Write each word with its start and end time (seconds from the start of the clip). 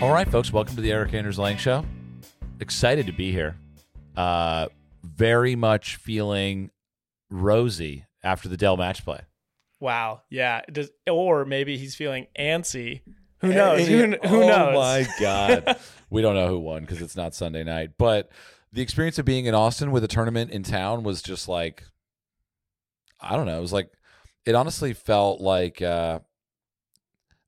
All 0.00 0.10
right, 0.10 0.26
folks, 0.26 0.50
welcome 0.50 0.76
to 0.76 0.80
the 0.80 0.92
Erik 0.92 1.12
Anders 1.12 1.38
Lang 1.38 1.58
Show. 1.58 1.84
Excited 2.58 3.04
to 3.04 3.12
be 3.12 3.32
here. 3.32 3.56
Uh, 4.16 4.68
very 5.04 5.54
much 5.54 5.96
feeling 5.96 6.70
rosy 7.28 8.06
after 8.22 8.48
the 8.48 8.56
Dell 8.56 8.78
match 8.78 9.04
play. 9.04 9.20
Wow. 9.78 10.22
Yeah. 10.30 10.62
Does, 10.72 10.90
or 11.06 11.44
maybe 11.44 11.76
he's 11.76 11.94
feeling 11.94 12.28
antsy. 12.38 13.02
Who 13.40 13.52
knows? 13.52 13.86
Who, 13.86 13.98
who 14.26 14.42
oh 14.42 14.48
knows? 14.48 14.74
my 14.74 15.06
God. 15.20 15.78
we 16.08 16.22
don't 16.22 16.34
know 16.34 16.48
who 16.48 16.60
won 16.60 16.80
because 16.80 17.02
it's 17.02 17.16
not 17.16 17.34
Sunday 17.34 17.62
night. 17.62 17.90
But 17.98 18.30
the 18.72 18.80
experience 18.80 19.18
of 19.18 19.26
being 19.26 19.44
in 19.44 19.54
Austin 19.54 19.90
with 19.90 20.02
a 20.02 20.08
tournament 20.08 20.50
in 20.50 20.62
town 20.62 21.02
was 21.02 21.20
just 21.20 21.46
like, 21.46 21.84
I 23.20 23.36
don't 23.36 23.44
know. 23.44 23.58
It 23.58 23.62
was 23.62 23.74
like, 23.74 23.90
it 24.46 24.54
honestly 24.54 24.94
felt 24.94 25.42
like, 25.42 25.82
uh, 25.82 26.20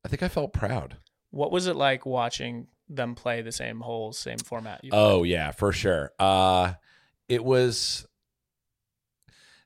I 0.05 0.09
think 0.09 0.23
I 0.23 0.29
felt 0.29 0.53
proud. 0.53 0.99
What 1.33 1.51
was 1.51 1.67
it 1.67 1.75
like 1.77 2.07
watching 2.07 2.69
them 2.89 3.15
play 3.17 3.43
the 3.43 3.51
same 3.53 3.81
holes, 3.81 4.19
same 4.19 4.39
format? 4.39 4.83
Oh 4.93 5.25
yeah, 5.25 5.51
for 5.51 5.73
sure. 5.73 6.13
Uh 6.19 6.75
it 7.29 7.45
was 7.45 8.07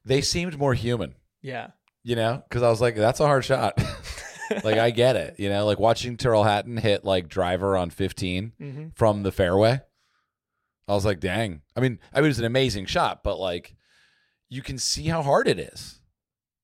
they 0.04 0.20
seemed 0.20 0.58
more 0.58 0.74
human, 0.74 1.14
yeah. 1.42 1.68
you 2.04 2.16
know, 2.16 2.42
cuz 2.50 2.62
I 2.62 2.68
was 2.70 2.80
like 2.80 2.96
that's 2.96 3.20
a 3.20 3.26
hard 3.26 3.44
shot. 3.44 3.74
like 4.64 4.78
I 4.78 4.90
get 4.90 5.16
it, 5.16 5.34
you 5.38 5.48
know, 5.48 5.66
like 5.66 5.78
watching 5.80 6.16
Tyrrell 6.16 6.44
Hatton 6.44 6.76
hit 6.76 7.04
like 7.04 7.28
driver 7.28 7.76
on 7.76 7.90
15 7.90 8.52
hmm 8.58 8.86
from 8.94 9.22
the 9.22 9.32
fairway. 9.32 9.80
I 10.88 10.94
was 10.94 11.04
like, 11.04 11.18
"Dang." 11.18 11.62
I 11.74 11.80
mean, 11.80 11.98
I 12.12 12.18
mean 12.20 12.26
it 12.26 12.28
was 12.28 12.38
an 12.38 12.44
amazing 12.44 12.86
shot, 12.86 13.24
but 13.24 13.38
like 13.40 13.74
you 14.48 14.62
can 14.62 14.78
see 14.78 15.06
how 15.08 15.22
hard 15.22 15.48
it 15.48 15.58
is. 15.58 16.00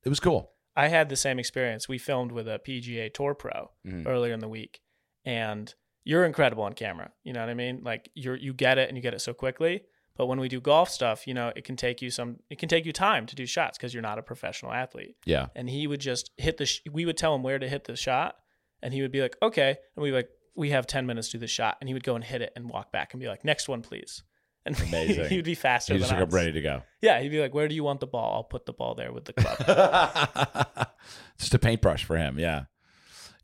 It 0.05 0.09
was 0.09 0.21
cool. 0.21 0.53
I 0.77 0.87
had 0.89 1.09
the 1.09 1.17
same 1.17 1.41
experience. 1.41 1.89
We 1.89 1.99
filmed 1.99 2.31
with 2.31 2.47
a 2.47 2.61
PGA 2.61 3.13
Tour 3.13 3.35
Pro 3.35 3.73
Mhm. 3.85 4.07
earlier 4.07 4.33
in 4.33 4.39
the 4.41 4.49
week, 4.49 4.81
and 5.25 5.73
you're 6.05 6.25
incredible 6.25 6.65
on 6.65 6.73
camera. 6.73 7.11
You 7.25 7.33
know 7.33 7.41
what 7.41 7.49
I 7.49 7.55
mean? 7.55 7.83
Like 7.85 8.11
you're 8.15 8.37
you 8.37 8.53
get 8.53 8.79
it 8.79 8.89
and 8.89 8.97
you 8.97 9.03
get 9.03 9.15
it 9.15 9.21
so 9.21 9.33
quickly. 9.35 9.83
But 10.15 10.27
when 10.27 10.39
we 10.39 10.49
do 10.49 10.61
golf 10.61 10.91
stuff, 10.91 11.27
you 11.27 11.33
know, 11.33 11.53
it 11.57 11.65
can 11.65 11.75
take 11.75 12.03
you 12.03 12.11
some. 12.11 12.37
It 12.51 12.59
can 12.59 12.69
take 12.69 12.85
you 12.85 12.93
time 12.93 13.25
to 13.27 13.35
do 13.35 13.47
shots 13.47 13.79
because 13.79 13.95
you're 13.95 14.03
not 14.03 14.19
a 14.19 14.23
professional 14.23 14.71
athlete. 14.73 15.17
Yeah. 15.25 15.47
and 15.57 15.71
he 15.71 15.87
would 15.87 16.01
just 16.01 16.31
hit 16.37 16.59
the. 16.59 16.67
Sh- 16.67 16.81
we 16.91 17.07
would 17.07 17.17
tell 17.17 17.35
him 17.35 17.43
where 17.43 17.59
to 17.59 17.67
hit 17.69 17.85
the 17.85 17.97
shot, 17.97 18.37
and 18.83 18.93
he 18.93 19.01
would 19.01 19.11
be 19.13 19.23
like, 19.23 19.37
"Okay," 19.43 19.77
and 19.97 20.03
we 20.03 20.13
like, 20.13 20.29
"We 20.55 20.69
have 20.71 20.87
ten 20.87 21.07
minutes 21.07 21.29
to 21.29 21.39
do 21.39 21.41
the 21.41 21.47
shot," 21.47 21.79
and 21.81 21.89
he 21.89 21.95
would 21.95 22.05
go 22.05 22.15
and 22.15 22.23
hit 22.23 22.43
it 22.43 22.53
and 22.55 22.69
walk 22.69 22.93
back 22.93 23.15
and 23.15 23.21
be 23.23 23.27
like, 23.29 23.43
"Next 23.43 23.69
one, 23.69 23.81
please." 23.81 24.23
And 24.67 24.79
Amazing. 24.89 25.29
he 25.31 25.37
would 25.37 25.47
be 25.47 25.55
faster 25.55 25.95
He 25.95 25.99
than 25.99 26.09
just 26.09 26.21
like, 26.21 26.31
ready 26.33 26.53
to 26.53 26.61
go. 26.61 26.83
Yeah, 27.01 27.21
he'd 27.21 27.31
be 27.31 27.41
like, 27.41 27.55
"Where 27.55 27.67
do 27.67 27.75
you 27.75 27.83
want 27.83 28.01
the 28.01 28.07
ball? 28.07 28.35
I'll 28.35 28.45
put 28.45 28.67
the 28.67 28.75
ball 28.75 28.95
there 28.95 29.13
with 29.15 29.25
the 29.25 29.33
club." 29.33 30.89
just 31.39 31.55
a 31.55 31.59
paintbrush 31.59 32.05
for 32.05 32.19
him. 32.19 32.39
Yeah. 32.39 32.65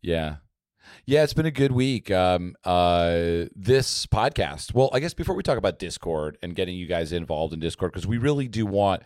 Yeah. 0.03 0.37
Yeah, 1.09 1.23
it's 1.23 1.33
been 1.33 1.47
a 1.47 1.51
good 1.51 1.73
week. 1.73 2.11
Um, 2.11 2.55
uh, 2.67 3.47
this 3.57 4.05
podcast. 4.05 4.75
Well, 4.75 4.91
I 4.93 5.01
guess 5.01 5.15
before 5.15 5.35
we 5.35 5.43
talk 5.43 5.57
about 5.57 5.79
Discord 5.79 6.37
and 6.43 6.55
getting 6.55 6.77
you 6.77 6.87
guys 6.87 7.15
involved 7.15 7.55
in 7.55 7.61
Discord, 7.61 7.93
because 7.93 8.07
we 8.07 8.19
really 8.19 8.47
do 8.47 8.67
want 8.67 9.05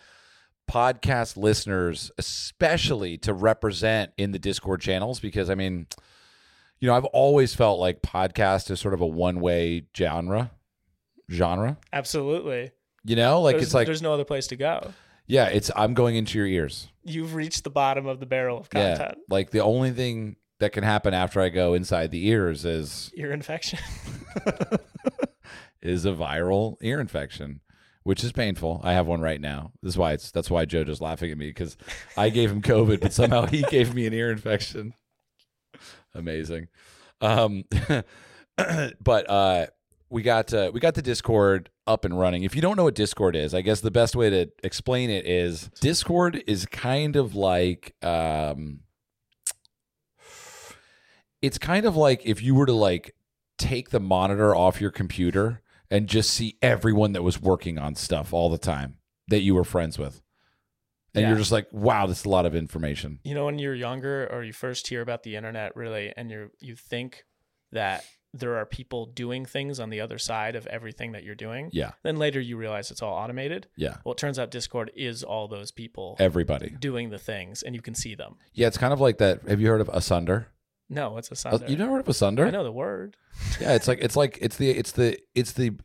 podcast 0.69 1.37
listeners, 1.37 2.11
especially, 2.19 3.19
to 3.19 3.33
represent 3.33 4.11
in 4.19 4.33
the 4.33 4.41
Discord 4.41 4.81
channels. 4.81 5.21
Because 5.21 5.49
I 5.49 5.55
mean, 5.55 5.87
you 6.81 6.89
know, 6.89 6.95
I've 6.97 7.05
always 7.05 7.55
felt 7.55 7.79
like 7.79 8.03
podcast 8.03 8.69
is 8.73 8.81
sort 8.81 8.95
of 8.95 9.01
a 9.01 9.07
one-way 9.07 9.85
genre. 9.97 10.51
Genre, 11.31 11.79
Absolutely. 11.93 12.73
you 13.05 13.15
know, 13.15 13.41
like 13.43 13.55
there's, 13.55 13.67
it's 13.67 13.75
like, 13.75 13.87
there's 13.87 14.03
no 14.03 14.13
other 14.13 14.25
place 14.25 14.49
to 14.49 14.57
go. 14.57 14.91
yeah, 15.29 15.47
it's 15.47 15.71
I'm 15.77 15.95
going 15.95 16.17
into 16.17 16.37
your 16.37 16.49
ears. 16.49 16.89
You've 17.05 17.37
reached 17.37 17.63
the 17.63 17.71
bottom 17.71 18.07
of 18.07 18.19
the 18.19 18.27
barrel 18.27 18.59
of 18.59 18.69
Yeah, 18.75 18.97
content. 18.97 19.19
like 19.29 19.51
the 19.51 19.61
only 19.61 19.93
thing 19.93 20.35
that 20.63 20.73
can 20.73 20.85
happen 20.85 21.13
after 21.13 21.41
I 21.41 21.49
go 21.49 21.75
inside 21.75 22.11
the 22.13 22.27
ears 22.29 22.65
is 22.65 23.11
Ear 23.17 23.33
infection. 23.33 23.81
is 25.83 26.05
a 26.05 26.13
viral 26.13 26.77
ear 26.81 27.01
infection, 27.01 27.61
which 28.05 28.23
is 28.23 28.31
painful. 28.31 28.81
I 28.85 28.93
have 28.93 29.07
one 29.07 29.21
right 29.21 29.41
now. 29.41 29.73
This 29.83 29.95
is 29.95 29.99
why 29.99 30.13
it's 30.13 30.31
that's 30.31 30.51
why 30.51 30.65
Joe 30.65 30.85
just 30.85 31.01
laughing 31.01 31.33
at 31.33 31.39
me 31.39 31.49
because 31.49 31.77
I 32.17 32.31
gave 32.31 32.51
him 32.51 32.63
COVID, 32.63 33.01
but 33.01 33.13
somehow 33.13 33.47
he 33.47 33.63
gave 33.63 33.93
me 33.93 34.07
an 34.07 34.15
ear 34.15 34.31
infection. 34.31 34.95
Amazing. 36.15 36.69
Um, 37.21 37.65
but 38.57 39.29
uh, 39.29 39.67
we 40.11 40.23
got 40.23 40.55
uh, 40.55 40.71
we 40.73 40.79
got 40.79 40.95
the 40.95 41.03
Discord 41.03 41.71
up 41.89 42.05
and 42.05 42.17
running. 42.17 42.45
If 42.45 42.55
you 42.55 42.63
don't 42.63 42.77
know 42.77 42.85
what 42.85 42.95
Discord 42.95 43.35
is, 43.35 43.53
I 43.53 43.63
guess 43.63 43.81
the 43.81 43.91
best 43.91 44.15
way 44.15 44.31
to 44.31 44.49
explain 44.63 45.11
it 45.11 45.27
is 45.27 45.71
Discord 45.81 46.45
is 46.47 46.67
kind 46.67 47.17
of 47.17 47.35
like 47.35 47.97
um, 48.03 48.81
it's 51.43 51.59
kind 51.59 51.85
of 51.85 51.97
like 51.97 52.23
if 52.25 52.41
you 52.43 52.55
were 52.55 52.67
to 52.67 52.73
like 52.73 53.15
take 53.59 53.91
the 53.91 54.01
monitor 54.01 54.55
off 54.55 54.81
your 54.81 54.91
computer 54.91 55.61
and 55.91 56.07
just 56.09 56.31
see 56.31 56.57
everyone 56.63 57.13
that 57.13 57.23
was 57.23 57.41
working 57.43 57.79
on 57.79 57.95
stuff 57.95 58.33
all 58.33 58.49
the 58.49 58.59
time 58.59 58.97
that 59.29 59.41
you 59.41 59.55
were 59.55 59.65
friends 59.65 59.99
with. 59.99 60.23
And 61.15 61.23
Yeah. 61.23 61.29
you're 61.29 61.39
just 61.39 61.53
like, 61.53 61.69
wow, 61.71 62.07
that's 62.07 62.25
a 62.25 62.29
lot 62.31 62.47
of 62.47 62.55
information. 62.55 63.19
you 63.25 63.35
know 63.35 63.45
when 63.45 63.59
you're 63.59 63.75
younger 63.75 64.27
or 64.33 64.43
you 64.43 64.53
first 64.55 64.89
hear 64.89 65.03
about 65.03 65.23
the 65.25 65.37
internet 65.37 65.77
really 65.77 66.13
and 66.17 66.31
you 66.31 66.51
you 66.61 66.75
think 66.77 67.25
that 67.73 68.05
there 68.35 68.57
are 68.57 68.65
people 68.65 69.05
doing 69.05 69.45
things 69.45 69.79
on 69.79 69.91
the 69.91 70.01
other 70.01 70.17
side 70.19 70.57
of 70.57 70.67
everything 70.69 71.13
that 71.13 71.23
you're 71.23 71.35
doing 71.35 71.69
Yeah. 71.73 71.93
then 72.03 72.17
later 72.17 72.41
you 72.41 72.57
realize 72.57 72.91
it's 72.91 73.03
all 73.03 73.13
automated 73.13 73.67
Yeah. 73.77 73.99
well 74.05 74.13
it 74.13 74.19
turns 74.19 74.39
out 74.39 74.51
discord 74.51 74.91
is 74.97 75.23
all 75.23 75.49
those 75.49 75.71
people 75.71 76.17
Everybody. 76.19 76.71
doing 76.71 77.11
the 77.11 77.19
things 77.19 77.63
and 77.63 77.75
you 77.75 77.83
can 77.83 77.95
see 77.95 78.15
them 78.15 78.37
Yeah, 78.55 78.69
it's 78.69 78.79
kind 78.79 78.95
of 78.95 79.01
like 79.01 79.19
that. 79.19 79.43
Have 79.47 79.61
you 79.61 79.69
heard 79.69 79.83
of 79.83 79.91
Asunder? 79.91 80.47
No 80.93 81.17
it's 81.19 81.31
a 81.31 81.33
oh, 81.33 81.35
sonder? 81.35 81.59
sound 81.59 81.71
You 81.71 81.77
never 81.77 81.93
heard 81.93 82.01
of 82.01 82.09
a 82.09 82.13
sonder? 82.13 82.47
i 82.47 82.51
know 82.51 82.65
the 82.65 82.73
word 82.73 83.17
Yeah, 83.61 83.75
it's 83.75 83.89
like 83.89 83.99
it's 84.03 84.17
like 84.17 84.39
it's 84.41 84.57
the 84.57 84.71
it's 84.71 84.93
the 84.93 85.19
it's 85.35 85.53
the 85.53 85.79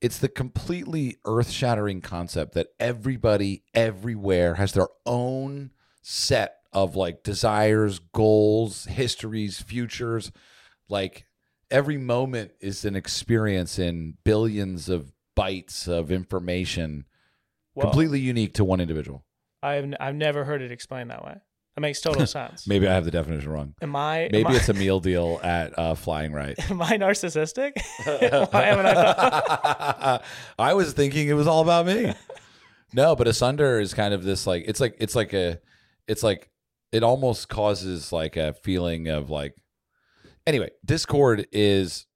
it's 0.00 0.18
the 0.18 0.28
completely 0.28 1.16
earth-shattering 1.26 2.00
concept 2.00 2.54
that 2.54 2.68
everybody 2.78 3.64
everywhere 3.74 4.54
has 4.54 4.72
their 4.72 4.88
own 5.04 5.72
set 6.02 6.56
of 6.72 6.96
like 6.96 7.22
desires, 7.22 7.98
goals, 8.14 8.86
histories, 8.86 9.60
futures. 9.60 10.32
Like 10.88 11.26
every 11.70 11.98
moment 11.98 12.52
is 12.60 12.84
an 12.84 12.96
experience 12.96 13.78
in 13.78 14.16
billions 14.24 14.88
of 14.88 15.12
bytes 15.36 15.86
of 15.86 16.10
information, 16.10 17.04
Whoa. 17.74 17.82
completely 17.84 18.20
unique 18.20 18.54
to 18.54 18.64
one 18.64 18.80
individual. 18.80 19.24
I've, 19.62 19.84
n- 19.84 19.96
I've 20.00 20.14
never 20.14 20.44
heard 20.44 20.62
it 20.62 20.72
explained 20.72 21.10
that 21.10 21.24
way 21.24 21.36
that 21.80 21.86
makes 21.88 22.00
total 22.00 22.26
sense 22.38 22.66
Maybe 22.66 22.86
I 22.86 22.92
have 22.94 23.04
the 23.04 23.10
definition 23.10 23.50
wrong. 23.50 23.74
am 23.80 23.96
i 23.96 24.28
Maybe 24.30 24.48
am, 24.50 24.54
it's 24.56 24.68
a 24.68 24.74
meal 24.84 25.00
deal 25.00 25.40
at 25.42 25.78
uh, 25.78 25.94
Flying 25.94 26.32
Right. 26.32 26.58
Am 26.70 26.80
I 26.82 26.98
narcissistic 26.98 27.72
Why 28.52 28.62
haven't 28.62 28.86
I 28.86 30.20
I 30.58 30.74
was 30.74 30.92
thinking 30.92 31.28
it 31.28 31.32
was 31.34 31.46
all 31.46 31.62
about 31.62 31.86
me. 31.86 32.12
No, 32.92 33.14
but 33.16 33.28
asunder 33.28 33.80
is 33.80 33.94
kind 33.94 34.12
of 34.12 34.24
this 34.24 34.46
like 34.46 34.64
it's 34.66 34.80
like 34.80 34.96
it's 34.98 35.14
like 35.14 35.32
a 35.32 35.58
it's 36.06 36.22
like 36.22 36.50
it 36.92 37.02
almost 37.02 37.48
causes 37.48 38.12
like 38.12 38.36
a 38.36 38.52
feeling 38.52 39.08
of 39.08 39.30
like 39.30 39.54
anyway, 40.46 40.70
Discord 40.84 41.46
is 41.52 42.06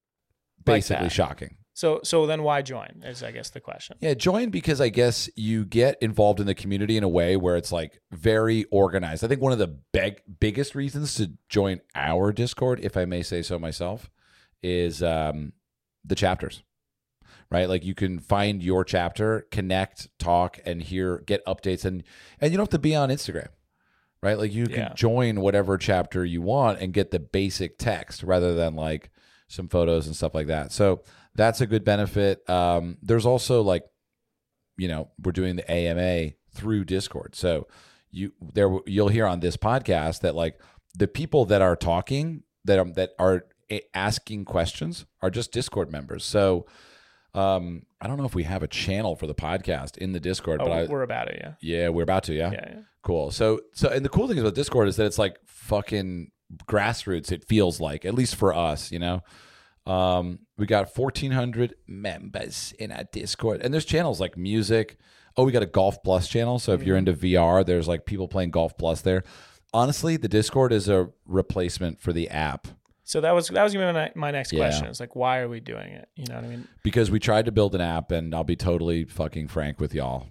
basically 0.64 1.04
that. 1.06 1.12
shocking. 1.12 1.56
So 1.74 2.00
so 2.02 2.26
then 2.26 2.42
why 2.42 2.62
join 2.62 3.02
is 3.04 3.22
i 3.22 3.30
guess 3.30 3.50
the 3.50 3.60
question 3.60 3.96
Yeah, 4.00 4.14
join 4.14 4.48
because 4.50 4.80
I 4.80 4.88
guess 4.88 5.28
you 5.36 5.64
get 5.64 5.96
involved 6.00 6.40
in 6.40 6.46
the 6.46 6.54
community 6.54 6.96
in 6.96 7.04
a 7.04 7.08
way 7.08 7.36
where 7.36 7.56
it's 7.56 7.72
like 7.72 8.00
very 8.12 8.64
organized. 8.70 9.24
I 9.24 9.28
think 9.28 9.40
one 9.42 9.52
of 9.52 9.58
the 9.58 9.76
big 9.92 10.22
biggest 10.40 10.74
reasons 10.74 11.14
to 11.16 11.32
join 11.48 11.80
our 11.94 12.32
Discord, 12.32 12.80
if 12.82 12.96
I 12.96 13.04
may 13.04 13.22
say 13.22 13.42
so 13.42 13.58
myself, 13.58 14.10
is 14.62 15.02
um, 15.02 15.52
the 16.04 16.14
chapters. 16.14 16.62
Right, 17.50 17.68
like 17.68 17.84
you 17.84 17.94
can 17.94 18.18
find 18.18 18.62
your 18.62 18.84
chapter, 18.84 19.46
connect, 19.52 20.08
talk, 20.18 20.58
and 20.64 20.82
hear, 20.82 21.18
get 21.26 21.44
updates, 21.46 21.84
and 21.84 22.02
and 22.40 22.50
you 22.50 22.56
don't 22.56 22.64
have 22.66 22.70
to 22.70 22.78
be 22.78 22.96
on 22.96 23.10
Instagram, 23.10 23.48
right? 24.22 24.38
Like 24.38 24.52
you 24.52 24.66
can 24.66 24.74
Yeah. 24.76 24.92
join 24.94 25.40
whatever 25.40 25.76
chapter 25.78 26.24
you 26.24 26.40
want 26.42 26.80
and 26.80 26.92
get 26.92 27.10
the 27.12 27.20
basic 27.20 27.78
text 27.78 28.22
rather 28.24 28.54
than 28.54 28.74
like 28.74 29.10
some 29.46 29.68
photos 29.68 30.06
and 30.06 30.16
stuff 30.16 30.34
like 30.34 30.48
that. 30.48 30.72
So 30.72 31.02
that's 31.34 31.60
a 31.60 31.66
good 31.66 31.84
benefit. 31.84 32.48
Um, 32.48 32.98
there's 33.02 33.26
also 33.26 33.62
like 33.62 33.84
you 34.76 34.88
know 34.88 35.10
we're 35.22 35.32
doing 35.32 35.56
the 35.56 35.70
AMA 35.70 36.32
through 36.54 36.84
Discord. 36.84 37.34
So 37.34 37.66
you 38.10 38.32
there 38.40 38.70
you'll 38.86 39.08
hear 39.08 39.26
on 39.26 39.40
this 39.40 39.56
podcast 39.56 40.20
that 40.20 40.34
like 40.34 40.60
the 40.96 41.08
people 41.08 41.44
that 41.46 41.62
are 41.62 41.76
talking 41.76 42.42
that 42.64 42.78
um, 42.78 42.92
that 42.94 43.10
are 43.18 43.44
asking 43.92 44.44
questions 44.44 45.06
are 45.22 45.30
just 45.30 45.52
Discord 45.52 45.90
members. 45.90 46.24
So 46.24 46.66
um, 47.34 47.86
I 48.00 48.06
don't 48.06 48.18
know 48.18 48.26
if 48.26 48.34
we 48.34 48.44
have 48.44 48.62
a 48.62 48.68
channel 48.68 49.16
for 49.16 49.26
the 49.26 49.34
podcast 49.34 49.98
in 49.98 50.12
the 50.12 50.20
Discord, 50.20 50.60
oh 50.60 50.64
but 50.64 50.72
I, 50.72 50.84
we're 50.86 51.02
about 51.02 51.28
it 51.28 51.40
yeah 51.42 51.54
yeah, 51.60 51.88
we're 51.88 52.02
about 52.02 52.24
to. 52.24 52.34
Yeah? 52.34 52.52
yeah, 52.52 52.68
yeah. 52.68 52.80
cool. 53.02 53.30
So 53.30 53.60
so 53.72 53.88
and 53.88 54.04
the 54.04 54.08
cool 54.08 54.28
thing 54.28 54.38
about 54.38 54.54
Discord 54.54 54.88
is 54.88 54.96
that 54.96 55.06
it's 55.06 55.18
like 55.18 55.38
fucking 55.46 56.30
grassroots. 56.66 57.32
It 57.32 57.44
feels 57.44 57.80
like 57.80 58.04
at 58.04 58.14
least 58.14 58.36
for 58.36 58.54
us, 58.54 58.92
you 58.92 58.98
know. 58.98 59.22
Um, 59.86 60.40
we 60.56 60.66
got 60.66 60.96
1,400 60.96 61.74
members 61.86 62.72
in 62.78 62.90
our 62.92 63.04
Discord, 63.12 63.60
and 63.62 63.72
there's 63.74 63.84
channels 63.84 64.20
like 64.20 64.36
music. 64.36 64.96
Oh, 65.36 65.44
we 65.44 65.52
got 65.52 65.62
a 65.62 65.66
Golf 65.66 66.02
Plus 66.02 66.28
channel. 66.28 66.58
So 66.58 66.72
if 66.72 66.84
you're 66.84 66.96
into 66.96 67.12
VR, 67.12 67.66
there's 67.66 67.88
like 67.88 68.06
people 68.06 68.28
playing 68.28 68.50
Golf 68.50 68.76
Plus 68.78 69.00
there. 69.02 69.24
Honestly, 69.72 70.16
the 70.16 70.28
Discord 70.28 70.72
is 70.72 70.88
a 70.88 71.08
replacement 71.26 72.00
for 72.00 72.12
the 72.12 72.30
app 72.30 72.68
So 73.02 73.20
that 73.20 73.32
was 73.34 73.48
that 73.48 73.62
was 73.64 73.74
gonna 73.74 73.88
be 73.88 73.92
my, 73.92 74.12
my 74.14 74.30
next 74.30 74.52
Yeah. 74.52 74.60
question. 74.60 74.86
It's 74.86 75.00
like, 75.00 75.16
why 75.16 75.40
are 75.40 75.48
we 75.48 75.58
doing 75.60 75.88
it? 75.90 76.08
You 76.14 76.26
know 76.28 76.36
what 76.36 76.44
I 76.44 76.48
mean? 76.48 76.68
because 76.84 77.10
we 77.10 77.18
tried 77.18 77.46
to 77.46 77.52
build 77.52 77.74
an 77.74 77.80
app 77.80 78.12
and 78.12 78.32
I'll 78.34 78.44
be 78.44 78.54
totally 78.56 79.04
fucking 79.04 79.48
frank 79.48 79.80
with 79.80 79.92
y'all. 79.92 80.28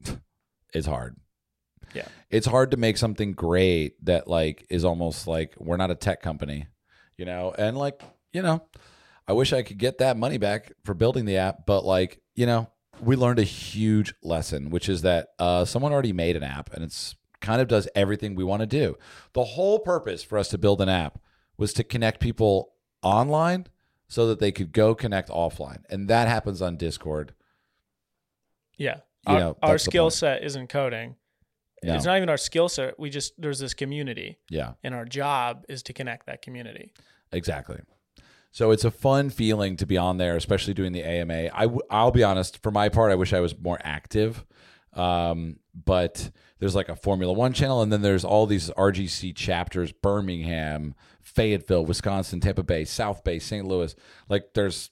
it's 0.72 0.86
hard. 0.86 1.16
Yeah. 1.94 2.08
It's 2.30 2.46
hard 2.46 2.70
to 2.72 2.76
make 2.76 2.96
something 2.96 3.32
great 3.32 4.02
that 4.06 4.26
like 4.28 4.66
is 4.70 4.84
almost 4.84 5.26
like 5.26 5.54
we're 5.58 5.76
not 5.76 5.90
a 5.90 5.94
tech 5.94 6.20
company, 6.22 6.66
you 7.18 7.26
know? 7.26 7.54
And 7.56 7.76
like, 7.76 8.02
you 8.32 8.42
know, 8.42 8.62
I 9.28 9.32
wish 9.32 9.52
I 9.52 9.62
could 9.62 9.78
get 9.78 9.98
that 9.98 10.16
money 10.16 10.38
back 10.38 10.72
for 10.84 10.94
building 10.94 11.24
the 11.24 11.36
app, 11.36 11.66
but 11.66 11.84
like, 11.84 12.20
you 12.34 12.46
know, 12.46 12.70
we 13.00 13.16
learned 13.16 13.38
a 13.38 13.44
huge 13.44 14.14
lesson, 14.22 14.70
which 14.70 14.88
is 14.88 15.02
that 15.02 15.28
uh, 15.38 15.64
someone 15.64 15.92
already 15.92 16.12
made 16.12 16.36
an 16.36 16.42
app 16.42 16.72
and 16.72 16.84
it's 16.84 17.16
kind 17.40 17.60
of 17.60 17.68
does 17.68 17.88
everything 17.94 18.34
we 18.34 18.44
want 18.44 18.60
to 18.60 18.66
do. 18.66 18.96
The 19.34 19.44
whole 19.44 19.78
purpose 19.80 20.22
for 20.22 20.38
us 20.38 20.48
to 20.48 20.58
build 20.58 20.80
an 20.80 20.88
app 20.88 21.18
was 21.58 21.72
to 21.74 21.84
connect 21.84 22.20
people 22.20 22.72
online 23.02 23.66
so 24.08 24.28
that 24.28 24.38
they 24.38 24.52
could 24.52 24.72
go 24.72 24.94
connect 24.94 25.28
offline. 25.28 25.82
And 25.90 26.08
that 26.08 26.28
happens 26.28 26.62
on 26.62 26.76
Discord. 26.76 27.34
Yeah. 28.78 28.96
You 29.26 29.34
our 29.34 29.40
know, 29.40 29.56
our 29.62 29.78
skill 29.78 30.10
set 30.10 30.44
isn't 30.44 30.68
coding. 30.68 31.16
No. 31.82 31.94
It's 31.94 32.04
not 32.04 32.16
even 32.16 32.28
our 32.28 32.36
skill 32.36 32.68
set. 32.68 32.98
We 32.98 33.10
just 33.10 33.40
there's 33.40 33.58
this 33.58 33.74
community, 33.74 34.38
Yeah, 34.50 34.72
and 34.82 34.94
our 34.94 35.04
job 35.04 35.64
is 35.68 35.82
to 35.84 35.92
connect 35.92 36.26
that 36.26 36.42
community. 36.42 36.92
exactly. 37.32 37.78
So 38.56 38.70
it's 38.70 38.86
a 38.86 38.90
fun 38.90 39.28
feeling 39.28 39.76
to 39.76 39.84
be 39.84 39.98
on 39.98 40.16
there, 40.16 40.34
especially 40.34 40.72
doing 40.72 40.92
the 40.92 41.02
AMA. 41.02 41.50
I 41.52 41.64
w- 41.64 41.82
I'll 41.90 42.10
be 42.10 42.24
honest, 42.24 42.62
for 42.62 42.70
my 42.70 42.88
part, 42.88 43.12
I 43.12 43.14
wish 43.14 43.34
I 43.34 43.40
was 43.40 43.54
more 43.58 43.78
active. 43.84 44.46
Um, 44.94 45.58
but 45.74 46.30
there's 46.58 46.74
like 46.74 46.88
a 46.88 46.96
Formula 46.96 47.34
One 47.34 47.52
channel, 47.52 47.82
and 47.82 47.92
then 47.92 48.00
there's 48.00 48.24
all 48.24 48.46
these 48.46 48.70
RGC 48.70 49.36
chapters: 49.36 49.92
Birmingham, 49.92 50.94
Fayetteville, 51.20 51.84
Wisconsin, 51.84 52.40
Tampa 52.40 52.62
Bay, 52.62 52.86
South 52.86 53.24
Bay, 53.24 53.38
St. 53.38 53.66
Louis. 53.66 53.94
Like 54.30 54.54
there's, 54.54 54.90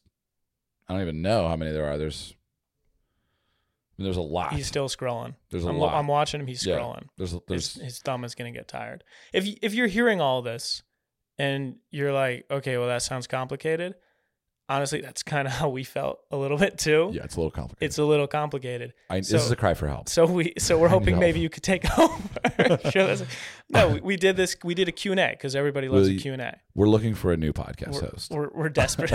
I 0.86 0.92
don't 0.92 1.00
even 1.00 1.22
know 1.22 1.48
how 1.48 1.56
many 1.56 1.72
there 1.72 1.86
are. 1.86 1.96
There's, 1.96 2.34
I 2.36 4.02
mean, 4.02 4.04
there's 4.04 4.18
a 4.18 4.20
lot. 4.20 4.52
He's 4.52 4.66
still 4.66 4.90
scrolling. 4.90 5.36
There's 5.50 5.64
a 5.64 5.68
I'm, 5.70 5.78
lot. 5.78 5.94
I'm 5.94 6.06
watching 6.06 6.38
him. 6.38 6.46
He's 6.48 6.66
Yeah. 6.66 6.76
scrolling. 6.76 7.04
There's 7.16 7.30
His, 7.30 7.40
there's 7.48 7.74
his 7.76 7.98
thumb 8.00 8.24
is 8.24 8.34
gonna 8.34 8.52
get 8.52 8.68
tired. 8.68 9.04
If 9.32 9.46
if 9.62 9.72
you're 9.72 9.86
hearing 9.86 10.20
all 10.20 10.42
this, 10.42 10.82
and 11.38 11.76
you're 11.90 12.12
like, 12.12 12.46
okay, 12.50 12.76
well 12.78 12.88
that 12.88 13.02
sounds 13.02 13.26
complicated. 13.26 13.94
Honestly, 14.66 15.02
that's 15.02 15.22
kind 15.22 15.46
of 15.46 15.52
how 15.60 15.68
we 15.68 15.84
felt 15.84 16.20
a 16.30 16.36
little 16.38 16.56
bit 16.56 16.78
too. 16.78 17.10
yeah, 17.12 17.22
it's 17.24 17.36
a 17.36 17.38
little 17.38 17.50
complicated. 17.50 17.84
It's 17.86 17.98
a 17.98 18.04
little 18.04 18.26
complicated. 18.26 18.94
I, 19.10 19.20
so- 19.20 19.36
this 19.36 19.44
is 19.44 19.50
a 19.50 19.56
cry 19.56 19.74
for 19.74 19.88
help. 19.88 20.08
So 20.08 20.24
we 20.24 20.54
so 20.58 20.78
we're 20.78 20.88
hoping 20.96 21.18
maybe 21.18 21.38
you 21.40 21.50
could 21.50 21.62
take 21.62 21.84
over. 21.98 22.18
Us- 22.98 23.24
no, 23.68 23.88
we, 23.90 24.00
we 24.00 24.16
did 24.16 24.36
this. 24.36 24.56
We 24.64 24.74
did 24.74 24.88
a 24.88 24.92
Q 24.92 25.10
and 25.10 25.20
A 25.20 25.30
because 25.32 25.54
everybody 25.54 25.88
loves 25.88 26.08
Will 26.08 26.16
a 26.16 26.18
Q 26.18 26.32
and 26.32 26.40
A. 26.42 26.58
We're 26.74 26.88
looking 26.88 27.14
for 27.14 27.30
a 27.32 27.36
new 27.36 27.52
podcast 27.52 27.92
We're, 27.94 28.00
host. 28.08 28.30
we're, 28.30 28.48
we're 28.54 28.68
desperate. 28.70 29.12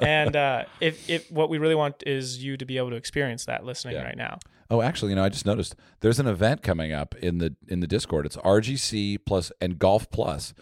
and 0.00 0.34
uh, 0.34 0.64
if 0.80 1.08
if 1.08 1.30
what 1.30 1.48
we 1.48 1.58
really 1.58 1.74
want 1.76 2.02
is 2.06 2.42
you 2.42 2.56
to 2.56 2.64
be 2.64 2.78
able 2.78 2.90
to 2.90 2.96
experience 2.96 3.44
that 3.46 3.64
listening 3.64 3.94
Yeah. 3.94 4.02
right 4.04 4.16
now. 4.16 4.38
Oh, 4.70 4.80
actually, 4.80 5.10
you 5.10 5.16
know, 5.16 5.24
I 5.24 5.28
just 5.28 5.44
noticed 5.44 5.76
there's 6.00 6.18
an 6.18 6.26
event 6.26 6.62
coming 6.62 6.92
up 6.92 7.14
in 7.16 7.38
the 7.38 7.54
in 7.68 7.80
the 7.80 7.86
Discord. 7.86 8.26
It's 8.26 8.36
RGC 8.38 9.18
plus 9.26 9.52
and 9.60 9.78
Golf 9.78 10.10
Plus, 10.10 10.54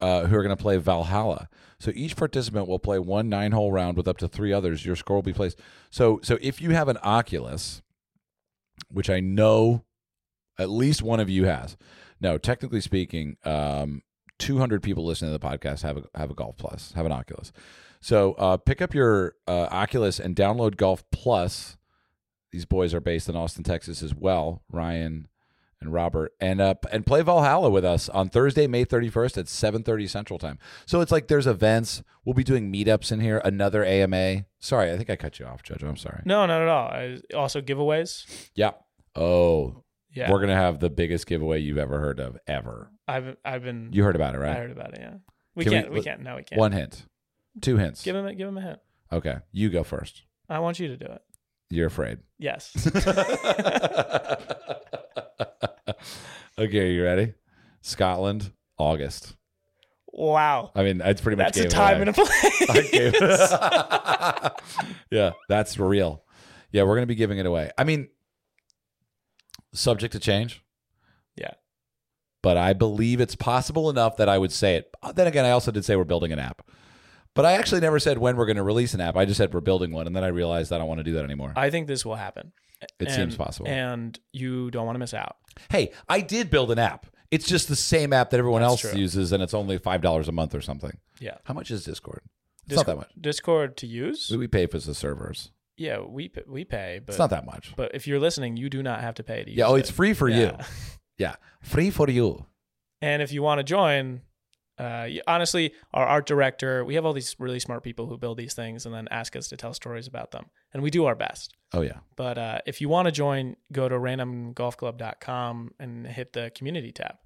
uh, 0.00 0.26
who 0.26 0.36
are 0.36 0.42
going 0.42 0.56
to 0.56 0.62
play 0.62 0.76
Valhalla. 0.76 1.48
So 1.80 1.92
each 1.94 2.16
participant 2.16 2.68
will 2.68 2.78
play 2.78 2.98
one 2.98 3.28
nine 3.28 3.52
hole 3.52 3.72
round 3.72 3.96
with 3.96 4.08
up 4.08 4.18
to 4.18 4.28
three 4.28 4.52
others. 4.52 4.84
Your 4.84 4.96
score 4.96 5.16
will 5.16 5.22
be 5.22 5.32
placed. 5.32 5.58
So 5.90 6.20
so 6.22 6.38
if 6.40 6.60
you 6.60 6.70
have 6.70 6.88
an 6.88 6.98
Oculus, 7.02 7.82
which 8.90 9.10
I 9.10 9.20
know 9.20 9.84
at 10.58 10.70
least 10.70 11.02
one 11.02 11.20
of 11.20 11.30
you 11.30 11.44
has. 11.44 11.76
No, 12.20 12.36
technically 12.36 12.80
speaking, 12.80 13.36
um, 13.44 14.02
200 14.38 14.82
people 14.82 15.04
listening 15.04 15.32
to 15.32 15.38
the 15.38 15.46
podcast 15.46 15.82
have 15.82 15.98
a 15.98 16.18
have 16.18 16.30
a 16.30 16.34
Golf 16.34 16.56
Plus, 16.56 16.92
have 16.92 17.06
an 17.06 17.12
Oculus. 17.12 17.52
So 18.00 18.34
uh, 18.34 18.56
pick 18.56 18.80
up 18.80 18.94
your 18.94 19.34
uh, 19.46 19.68
Oculus 19.70 20.20
and 20.20 20.36
download 20.36 20.76
Golf 20.76 21.04
Plus. 21.10 21.76
These 22.50 22.64
boys 22.64 22.94
are 22.94 23.00
based 23.00 23.28
in 23.28 23.36
Austin, 23.36 23.64
Texas, 23.64 24.02
as 24.02 24.14
well. 24.14 24.62
Ryan 24.70 25.28
and 25.80 25.92
Robert, 25.92 26.32
and 26.40 26.60
uh, 26.60 26.74
and 26.90 27.06
play 27.06 27.22
Valhalla 27.22 27.70
with 27.70 27.84
us 27.84 28.08
on 28.08 28.28
Thursday, 28.28 28.66
May 28.66 28.84
31st 28.84 29.38
at 29.38 29.46
7:30 29.46 30.08
Central 30.10 30.38
Time. 30.38 30.58
So 30.86 31.00
it's 31.00 31.12
like 31.12 31.28
there's 31.28 31.46
events. 31.46 32.02
We'll 32.24 32.34
be 32.34 32.44
doing 32.44 32.72
meetups 32.72 33.12
in 33.12 33.20
here. 33.20 33.40
Another 33.44 33.84
AMA. 33.84 34.44
Sorry, 34.58 34.92
I 34.92 34.96
think 34.96 35.08
I 35.08 35.16
cut 35.16 35.38
you 35.38 35.46
off, 35.46 35.62
Judge. 35.62 35.82
I'm 35.82 35.96
sorry. 35.96 36.22
No, 36.24 36.44
not 36.46 36.60
at 36.62 36.68
all. 36.68 36.88
I, 36.88 37.18
also 37.34 37.60
giveaways. 37.60 38.48
Yeah. 38.54 38.72
Oh, 39.16 39.82
Yeah, 40.12 40.30
we're 40.30 40.40
gonna 40.40 40.54
have 40.56 40.80
the 40.80 40.90
biggest 40.90 41.26
giveaway 41.26 41.60
you've 41.60 41.78
ever 41.78 41.98
heard 42.00 42.20
of 42.20 42.36
ever. 42.46 42.90
I've 43.06 43.36
I've 43.44 43.62
been. 43.62 43.90
You 43.92 44.04
heard 44.04 44.16
about 44.16 44.34
it, 44.34 44.38
right? 44.38 44.56
I 44.56 44.60
heard 44.60 44.72
about 44.72 44.94
it. 44.94 44.98
Yeah, 45.00 45.14
we 45.54 45.64
Can 45.64 45.72
we- 45.72 45.78
can't. 45.80 45.92
We, 45.92 46.02
can't. 46.02 46.20
No, 46.22 46.36
we 46.36 46.42
can't. 46.42 46.58
One 46.58 46.72
hint, 46.72 47.04
two 47.60 47.76
hints. 47.76 48.02
Give 48.02 48.16
him 48.16 48.26
a, 48.26 48.34
give 48.34 48.48
him 48.48 48.58
a 48.58 48.62
hint. 48.62 48.78
Okay, 49.12 49.36
you 49.52 49.70
go 49.70 49.82
first. 49.84 50.22
I 50.48 50.58
want 50.58 50.78
you 50.80 50.88
to 50.88 50.96
do 50.96 51.06
it. 51.06 51.22
You're 51.70 51.86
afraid. 51.86 52.18
Yes. 52.38 52.72
okay, 56.58 56.92
you 56.92 57.04
ready? 57.04 57.34
Scotland, 57.82 58.50
August. 58.78 59.34
wow. 60.12 60.70
I 60.74 60.82
mean, 60.82 61.00
it's 61.04 61.20
pretty 61.20 61.36
much 61.36 61.54
That's 61.54 61.72
a 61.72 61.76
time 61.76 62.00
and 62.00 62.10
a 62.10 62.12
place. 62.12 62.30
I 62.68 62.88
gave 62.90 63.14
it- 63.14 64.52
yeah, 65.10 65.32
that's 65.48 65.78
real. 65.78 66.22
Yeah, 66.72 66.82
we're 66.82 66.96
gonna 66.96 67.06
be 67.06 67.14
giving 67.14 67.38
it 67.38 67.46
away. 67.46 67.70
I 67.78 67.84
mean, 67.84 68.08
subject 69.72 70.12
to 70.12 70.18
change. 70.18 70.62
Yeah. 71.36 71.52
But 72.42 72.56
I 72.56 72.72
believe 72.72 73.20
it's 73.20 73.36
possible 73.36 73.90
enough 73.90 74.16
that 74.16 74.28
I 74.28 74.38
would 74.38 74.52
say 74.52 74.76
it. 74.76 74.90
Uh, 75.02 75.12
then 75.12 75.26
again, 75.26 75.44
I 75.44 75.50
also 75.50 75.70
did 75.70 75.84
say 75.84 75.96
we're 75.96 76.04
building 76.04 76.32
an 76.32 76.38
app. 76.38 76.62
But 77.34 77.44
I 77.46 77.52
actually 77.52 77.80
never 77.80 77.98
said 78.00 78.18
when 78.18 78.36
we're 78.36 78.46
going 78.46 78.56
to 78.56 78.64
release 78.64 78.94
an 78.94 79.00
app. 79.00 79.16
I 79.16 79.24
just 79.24 79.38
said 79.38 79.54
we're 79.54 79.60
building 79.60 79.92
one, 79.92 80.06
and 80.08 80.16
then 80.16 80.24
I 80.24 80.28
realized 80.28 80.72
I 80.72 80.78
don't 80.78 80.88
want 80.88 80.98
to 80.98 81.04
do 81.04 81.12
that 81.12 81.24
anymore. 81.24 81.52
I 81.54 81.70
think 81.70 81.86
this 81.86 82.04
will 82.04 82.16
happen. 82.16 82.52
It 82.98 83.10
seems 83.10 83.36
possible. 83.36 83.68
And 83.68 84.18
you 84.32 84.70
don't 84.70 84.86
want 84.86 84.96
to 84.96 85.00
miss 85.00 85.14
out. 85.14 85.36
Hey, 85.70 85.92
I 86.08 86.20
did 86.20 86.50
build 86.50 86.70
an 86.70 86.78
app. 86.78 87.06
It's 87.30 87.46
just 87.46 87.68
the 87.68 87.76
same 87.76 88.12
app 88.12 88.30
that 88.30 88.38
everyone 88.38 88.62
That's 88.62 88.84
else 88.84 88.92
true. 88.92 89.00
uses, 89.00 89.32
and 89.32 89.42
it's 89.42 89.52
only 89.54 89.76
five 89.78 90.00
dollars 90.00 90.28
a 90.28 90.32
month 90.32 90.54
or 90.54 90.60
something. 90.62 90.96
Yeah. 91.20 91.36
How 91.44 91.54
much 91.54 91.70
is 91.70 91.84
Discord? 91.84 92.22
It's 92.64 92.68
Discord, 92.76 92.86
not 92.86 92.92
that 92.92 92.96
much. 92.96 93.10
Discord 93.22 93.76
to 93.78 93.86
use? 93.86 94.30
We, 94.34 94.46
pay 94.46 94.66
for 94.66 94.78
the 94.78 94.94
servers. 94.94 95.50
Yeah, 95.76 96.00
we 96.00 96.30
we 96.46 96.64
pay, 96.64 97.00
but 97.04 97.12
it's 97.12 97.18
not 97.18 97.30
that 97.30 97.44
much. 97.46 97.74
but 97.76 97.94
if 97.94 98.06
you're 98.06 98.18
listening, 98.18 98.56
you 98.56 98.68
do 98.70 98.82
not 98.82 99.00
have 99.00 99.14
to 99.16 99.22
pay 99.22 99.44
to 99.44 99.50
use 99.50 99.58
Yeah. 99.58 99.66
Oh, 99.66 99.74
it. 99.74 99.80
it's 99.80 99.90
free 99.90 100.14
for 100.14 100.28
you. 100.28 100.42
Yeah. 100.42 100.64
Yeah, 101.18 101.34
free 101.60 101.90
for 101.90 102.08
you. 102.08 102.46
And 103.02 103.22
if 103.22 103.32
you 103.32 103.42
want 103.42 103.58
to 103.58 103.64
join, 103.64 104.20
uh, 104.78 105.08
honestly, 105.26 105.72
our 105.92 106.06
art 106.06 106.26
director, 106.26 106.84
we 106.84 106.94
have 106.94 107.04
all 107.04 107.12
these 107.12 107.34
really 107.38 107.60
smart 107.60 107.82
people 107.82 108.06
who 108.06 108.16
build 108.16 108.38
these 108.38 108.54
things 108.54 108.86
and 108.86 108.94
then 108.94 109.08
ask 109.10 109.34
us 109.34 109.48
to 109.48 109.56
tell 109.56 109.74
stories 109.74 110.06
about 110.06 110.30
them, 110.30 110.46
and 110.72 110.82
we 110.82 110.90
do 110.90 111.06
our 111.06 111.14
best. 111.14 111.54
Oh 111.72 111.80
yeah. 111.80 111.98
But 112.16 112.38
uh, 112.38 112.58
if 112.66 112.80
you 112.80 112.88
want 112.88 113.06
to 113.06 113.12
join, 113.12 113.56
go 113.72 113.88
to 113.88 113.94
randomgolfclub.com 113.96 115.72
and 115.78 116.06
hit 116.06 116.32
the 116.32 116.50
community 116.54 116.92
tab. 116.92 117.16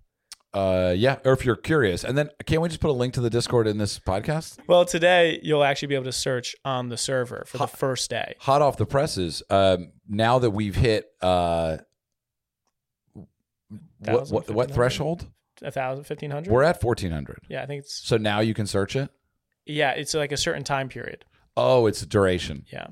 Uh, 0.55 0.93
yeah. 0.95 1.17
Or 1.25 1.33
if 1.33 1.47
you're 1.47 1.57
curious, 1.57 2.05
and 2.05 2.17
then 2.17 2.29
can't 2.45 2.61
we 2.61 2.69
just 2.69 2.81
put 2.81 2.91
a 2.91 2.93
link 2.93 3.15
to 3.15 3.21
the 3.21 3.31
Discord 3.31 3.67
in 3.67 3.79
this 3.79 3.99
podcast? 3.99 4.59
Well, 4.67 4.85
today 4.85 5.41
you'll 5.43 5.65
actually 5.65 5.89
be 5.89 5.95
able 5.95 6.05
to 6.05 6.13
search 6.13 6.55
on 6.65 6.89
the 6.89 6.99
server 6.99 7.45
for 7.47 7.59
the 7.59 7.67
first 7.67 8.11
day. 8.11 8.35
Hot 8.41 8.61
off 8.61 8.77
the 8.77 8.85
presses. 8.85 9.43
Um, 9.49 9.93
now 10.09 10.39
that 10.41 10.51
we've 10.51 10.77
hit 10.77 11.07
uh, 11.23 11.79
what 13.99 14.31
what, 14.31 14.51
what 14.51 14.71
threshold? 14.71 15.27
A 15.63 15.71
thousand, 15.71 16.05
fifteen 16.05 16.31
hundred. 16.31 16.53
We're 16.53 16.63
at 16.63 16.81
fourteen 16.81 17.13
hundred. 17.13 17.39
Yeah, 17.49 17.63
I 17.63 17.67
think 17.67 17.85
it's 17.85 17.95
So 18.07 18.17
now 18.17 18.41
you 18.41 18.55
can 18.55 18.67
search 18.67 18.97
it. 18.97 19.11
yeah, 19.67 19.91
it's 19.93 20.15
like 20.15 20.33
a 20.33 20.37
certain 20.37 20.65
time 20.65 20.89
period. 20.89 21.25
Oh, 21.57 21.87
it's 21.87 22.05
duration. 22.07 22.65
Yeah, 22.73 22.87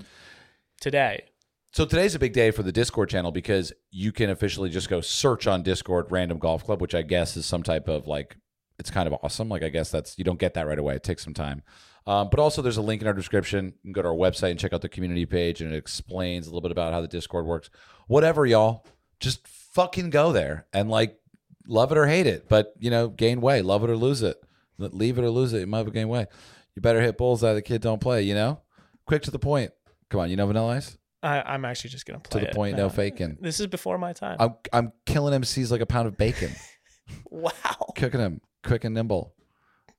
today. 0.81 1.25
So 1.73 1.85
today's 1.85 2.15
a 2.15 2.19
big 2.19 2.33
day 2.33 2.51
for 2.51 2.63
the 2.65 2.73
Discord 2.73 3.09
channel 3.11 3.31
because 3.31 3.73
you 3.91 4.11
can 4.13 4.29
officially 4.31 4.71
just 4.71 4.89
go 4.89 5.01
search 5.01 5.47
on 5.47 5.63
Discord 5.63 6.07
Random 6.11 6.39
Golf 6.39 6.65
Club, 6.65 6.81
which 6.81 6.95
I 6.97 7.03
guess 7.03 7.37
is 7.37 7.47
some 7.47 7.63
type 7.63 7.89
of 7.89 8.07
like 8.07 8.37
it's 8.79 8.91
kind 8.91 9.07
of 9.07 9.15
awesome. 9.23 9.49
Like 9.49 9.63
I 9.63 9.69
guess 9.69 9.91
that's 9.91 10.19
you 10.19 10.25
don't 10.25 10.39
get 10.39 10.55
that 10.55 10.67
right 10.67 10.79
away. 10.79 10.97
It 10.97 11.05
takes 11.05 11.23
some 11.23 11.35
time. 11.35 11.63
Um, 12.07 12.29
but 12.31 12.41
also 12.41 12.61
there's 12.63 12.77
a 12.79 12.83
link 12.83 13.03
in 13.03 13.07
our 13.09 13.15
description. 13.15 13.67
You 13.83 13.89
can 13.89 13.93
go 13.93 14.03
to 14.03 14.09
our 14.09 14.15
website 14.15 14.51
and 14.51 14.59
check 14.59 14.73
out 14.73 14.81
the 14.81 14.89
community 14.89 15.27
page 15.27 15.61
and 15.61 15.73
it 15.73 15.77
explains 15.77 16.47
a 16.47 16.51
little 16.51 16.63
bit 16.63 16.73
about 16.73 16.93
how 16.93 17.01
the 17.01 17.07
Discord 17.09 17.47
works. 17.47 17.71
Whatever, 18.09 18.47
y'all. 18.47 18.85
Just 19.21 19.47
fucking 19.47 20.11
go 20.11 20.33
there 20.33 20.67
and 20.73 20.89
like 20.91 21.20
love 21.67 21.93
it 21.93 21.99
or 21.99 22.07
hate 22.07 22.27
it. 22.27 22.49
But 22.49 22.73
you 22.79 22.91
know, 22.91 23.09
gain 23.09 23.41
weight. 23.41 23.65
Love 23.65 23.85
it 23.85 23.91
or 23.91 23.97
lose 23.97 24.23
it. 24.23 24.37
Leave 24.79 25.19
it 25.19 25.25
or 25.25 25.31
lose 25.31 25.53
it. 25.53 25.61
You 25.61 25.67
might 25.67 25.79
have 25.79 25.93
gain 25.93 26.09
weight. 26.09 26.29
You 26.75 26.83
better 26.83 27.01
hit 27.01 27.19
bullseye. 27.19 27.53
The 27.55 27.63
kid 27.63 27.83
don't 27.83 28.01
play. 28.01 28.23
You 28.23 28.35
know, 28.35 28.61
quick 29.07 29.23
to 29.23 29.31
the 29.31 29.39
point. 29.39 29.73
Come 30.09 30.21
on, 30.21 30.31
you 30.31 30.37
know 30.37 30.47
Vanilla 30.47 30.77
Ice. 30.77 30.97
I, 31.23 31.43
I'm 31.43 31.65
actually 31.67 31.91
just 31.91 32.07
gonna 32.07 32.19
play 32.21 32.41
To 32.41 32.47
the 32.47 32.53
point, 32.55 32.77
now. 32.77 32.85
no 32.85 32.89
faking. 32.89 33.37
This 33.41 33.61
is 33.61 33.67
before 33.67 33.99
my 33.99 34.13
time. 34.15 34.37
I'm 34.41 34.55
I'm 34.73 34.93
killing 35.05 35.39
MCs 35.39 35.71
like 35.71 35.83
a 35.83 35.87
pound 35.87 36.09
of 36.09 36.17
bacon, 36.17 36.51
wow. 37.31 37.51
cooking 37.95 38.21
them 38.21 38.41
quick 38.65 38.85
and 38.85 38.95
nimble. 38.95 39.35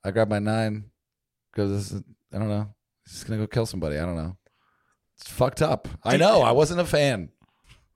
I 0.04 0.10
grab 0.12 0.30
my 0.30 0.40
nine 0.40 0.86
because 1.52 1.94
I 2.34 2.40
don't 2.40 2.50
know. 2.50 2.74
He's 3.08 3.24
gonna 3.24 3.40
go 3.40 3.46
kill 3.48 3.68
somebody. 3.68 3.98
I 3.98 4.06
don't 4.06 4.16
know. 4.16 4.36
It's 5.18 5.30
fucked 5.30 5.62
up. 5.62 5.88
I 6.04 6.18
know. 6.18 6.42
I 6.42 6.52
wasn't 6.54 6.80
a 6.80 6.86
fan. 6.86 7.30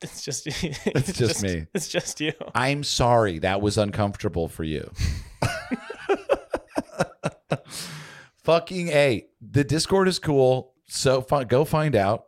It's 0.05 0.23
just 0.23 0.45
It's 0.85 1.13
just 1.13 1.41
me. 1.41 1.65
It's 1.73 1.87
just 1.87 2.21
you. 2.21 2.33
I'm 2.53 2.83
sorry. 2.83 3.39
That 3.39 3.59
was 3.61 3.77
uncomfortable 3.79 4.47
for 4.47 4.63
you. 4.63 4.91
Fucking 8.43 8.89
A. 8.89 9.25
The 9.41 9.63
Discord 9.63 10.07
is 10.07 10.19
cool. 10.19 10.73
So 10.87 11.21
fi- 11.21 11.45
go 11.45 11.65
find 11.65 11.95
out. 11.95 12.25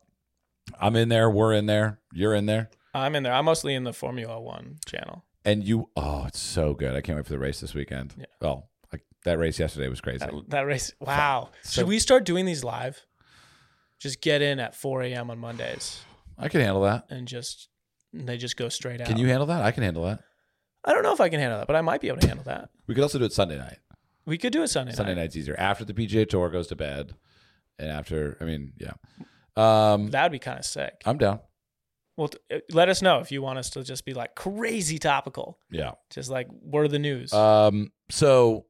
I'm 0.80 0.96
in 0.96 1.10
there. 1.10 1.30
We're 1.30 1.54
in 1.54 1.68
there. 1.68 2.00
You're 2.12 2.34
in 2.34 2.48
there. 2.48 2.70
I'm 2.96 3.14
in 3.16 3.22
there. 3.22 3.34
I'm 3.34 3.46
mostly 3.46 3.76
in 3.76 3.84
the 3.84 3.94
Formula 3.94 4.42
One 4.42 4.78
channel. 4.88 5.24
And 5.46 5.64
you, 5.64 5.90
oh, 5.96 6.26
it's 6.28 6.40
so 6.40 6.74
good. 6.74 6.96
I 6.96 7.02
can't 7.02 7.18
wait 7.18 7.26
for 7.26 7.32
the 7.32 7.40
race 7.40 7.60
this 7.60 7.76
weekend. 7.76 8.16
Yeah. 8.18 8.26
Well, 8.42 8.70
like, 8.92 9.04
that 9.24 9.38
race 9.38 9.60
yesterday 9.60 9.88
was 9.88 10.02
crazy. 10.02 10.20
That, 10.20 10.34
that 10.50 10.66
race. 10.66 10.92
Wow. 11.00 11.50
So- 11.62 11.82
Should 11.82 11.88
we 11.88 12.00
start 12.00 12.26
doing 12.26 12.46
these 12.46 12.64
live? 12.64 13.06
Just 14.00 14.22
get 14.22 14.42
in 14.42 14.60
at 14.60 14.76
4 14.76 15.04
a.m. 15.04 15.30
on 15.30 15.38
Mondays 15.38 16.02
I 16.38 16.50
can 16.50 16.62
handle 16.62 16.84
that. 16.84 17.06
and 17.10 17.28
just 17.28 17.70
and 18.14 18.28
they 18.28 18.38
just 18.38 18.58
go 18.58 18.70
straight 18.70 19.02
out. 19.02 19.08
Can 19.08 19.18
you 19.18 19.28
handle 19.28 19.48
that? 19.48 19.62
I 19.64 19.72
can 19.72 19.84
handle 19.84 20.04
that. 20.06 20.20
I 20.86 20.94
don't 20.94 21.04
know 21.04 21.14
if 21.14 21.20
I 21.22 21.30
can 21.30 21.40
handle 21.40 21.58
that, 21.60 21.68
but 21.68 21.76
I 21.76 21.82
might 21.82 22.00
be 22.02 22.08
able 22.08 22.20
to 22.20 22.28
handle 22.28 22.46
that. 22.46 22.70
We 22.88 22.96
could 22.96 23.04
also 23.04 23.20
do 23.20 23.26
it 23.26 23.34
Sunday 23.34 23.58
night. 23.58 23.80
We 24.26 24.38
could 24.38 24.54
do 24.54 24.64
it 24.64 24.68
Sunday, 24.70 24.92
night. 24.92 24.98
Sunday 24.98 25.16
night. 25.16 25.22
night's 25.24 25.36
easier. 25.36 25.56
After 25.58 25.84
the 25.86 25.94
PGA 25.94 26.28
Tour 26.30 26.50
goes 26.50 26.68
to 26.68 26.76
bed, 26.76 27.16
and 27.80 27.90
after, 27.90 28.38
I 28.42 28.46
mean, 28.46 28.74
yeah. 28.78 28.94
Um, 29.56 30.08
That 30.12 30.24
would 30.24 30.32
be 30.32 30.40
kind 30.40 30.60
of 30.60 30.66
sick. 30.66 31.02
I'm 31.06 31.18
down. 31.18 31.40
Well, 32.16 32.30
t- 32.30 32.38
uh, 32.52 32.60
let 32.72 32.90
us 32.90 33.02
know 33.02 33.20
if 33.20 33.32
you 33.32 33.42
want 33.42 33.60
us 33.60 33.70
to 33.72 33.84
just 33.84 34.06
be 34.06 34.14
like 34.14 34.36
crazy 34.36 34.98
topical, 35.00 35.60
Yeah. 35.72 35.92
just 36.10 36.30
like 36.30 36.48
word 36.62 36.86
of 36.86 36.92
the 36.92 37.00
news. 37.00 37.32
Um, 37.34 37.92
so 38.10 38.66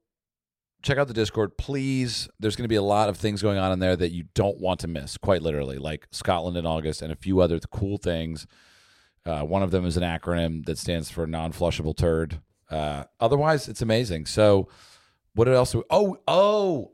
check 0.87 0.97
out 0.97 1.07
the 1.07 1.13
Discord, 1.13 1.57
please. 1.57 2.29
There's 2.39 2.55
going 2.55 2.63
to 2.63 2.69
be 2.69 2.75
a 2.75 2.81
lot 2.81 3.09
of 3.09 3.17
things 3.17 3.41
going 3.41 3.57
on 3.57 3.73
in 3.73 3.79
there 3.79 3.95
that 3.97 4.11
you 4.11 4.23
don't 4.33 4.57
want 4.59 4.79
to 4.81 4.87
miss, 4.87 5.17
quite 5.17 5.41
literally, 5.41 5.77
like 5.77 6.07
Scotland 6.11 6.55
in 6.55 6.65
August 6.65 7.01
and 7.01 7.11
a 7.11 7.15
few 7.15 7.41
other 7.41 7.59
cool 7.59 7.97
things. 7.97 8.47
Uh, 9.25 9.41
one 9.41 9.61
of 9.61 9.71
them 9.71 9.85
is 9.85 9.97
an 9.97 10.03
acronym 10.03 10.65
that 10.65 10.77
stands 10.77 11.11
for 11.11 11.27
non-flushable 11.27 11.95
turd. 11.95 12.39
Uh, 12.71 13.03
otherwise, 13.19 13.67
it's 13.67 13.81
amazing. 13.81 14.25
So, 14.25 14.69
what 15.35 15.49
else? 15.49 15.75
We, 15.75 15.83
oh, 15.89 16.17
oh, 16.25 16.93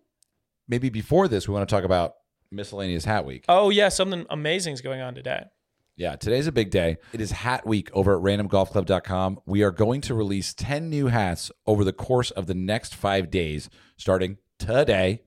maybe 0.67 0.89
before 0.89 1.27
this, 1.27 1.47
we 1.47 1.53
want 1.53 1.67
to 1.69 1.73
talk 1.73 1.83
about 1.83 2.15
miscellaneous 2.49 3.05
hat 3.05 3.25
week. 3.25 3.45
oh 3.47 3.69
yeah, 3.69 3.89
something 3.89 4.25
amazing 4.29 4.73
is 4.73 4.81
going 4.81 5.01
on 5.01 5.13
today. 5.13 5.43
Yeah, 5.95 6.15
today's 6.15 6.47
a 6.47 6.51
big 6.51 6.71
day. 6.71 6.97
It 7.13 7.21
is 7.21 7.31
Hat 7.31 7.67
Week 7.67 7.89
over 7.93 8.15
at 8.15 8.23
randomgolfclub.com. 8.23 9.39
We 9.45 9.61
are 9.61 9.69
going 9.71 10.01
to 10.01 10.15
release 10.15 10.53
10 10.55 10.89
new 10.89 11.07
hats 11.07 11.51
over 11.67 11.83
the 11.83 11.93
course 11.93 12.31
of 12.31 12.47
the 12.47 12.55
next 12.55 12.95
five 12.95 13.29
days, 13.29 13.69
starting 13.95 14.37
today. 14.57 15.21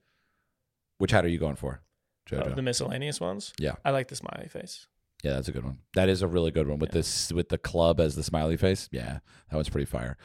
Which 0.99 1.13
hat 1.13 1.25
are 1.25 1.29
you 1.29 1.39
going 1.39 1.57
for, 1.57 1.83
JoJo? 2.29 2.47
Of 2.49 2.57
the 2.57 2.63
miscellaneous 2.63 3.21
ones. 3.21 3.53
Yeah. 3.61 3.75
I 3.85 3.91
like 3.91 4.09
the 4.09 4.17
smiley 4.17 4.49
face. 4.49 4.89
yeah, 5.23 5.35
that's 5.35 5.47
a 5.47 5.53
good 5.53 5.65
one. 5.65 5.79
That 5.95 6.09
is 6.09 6.23
a 6.23 6.27
really 6.27 6.51
good 6.51 6.67
one 6.67 6.79
with 6.81 6.91
this 6.91 7.33
with 7.33 7.49
the 7.49 7.59
club 7.59 8.01
as 8.01 8.17
the 8.17 8.23
smiley 8.25 8.57
face. 8.57 8.89
Yeah, 8.91 9.19
that 9.51 9.57
one's 9.57 9.69
pretty 9.69 9.85
fire. 9.87 10.17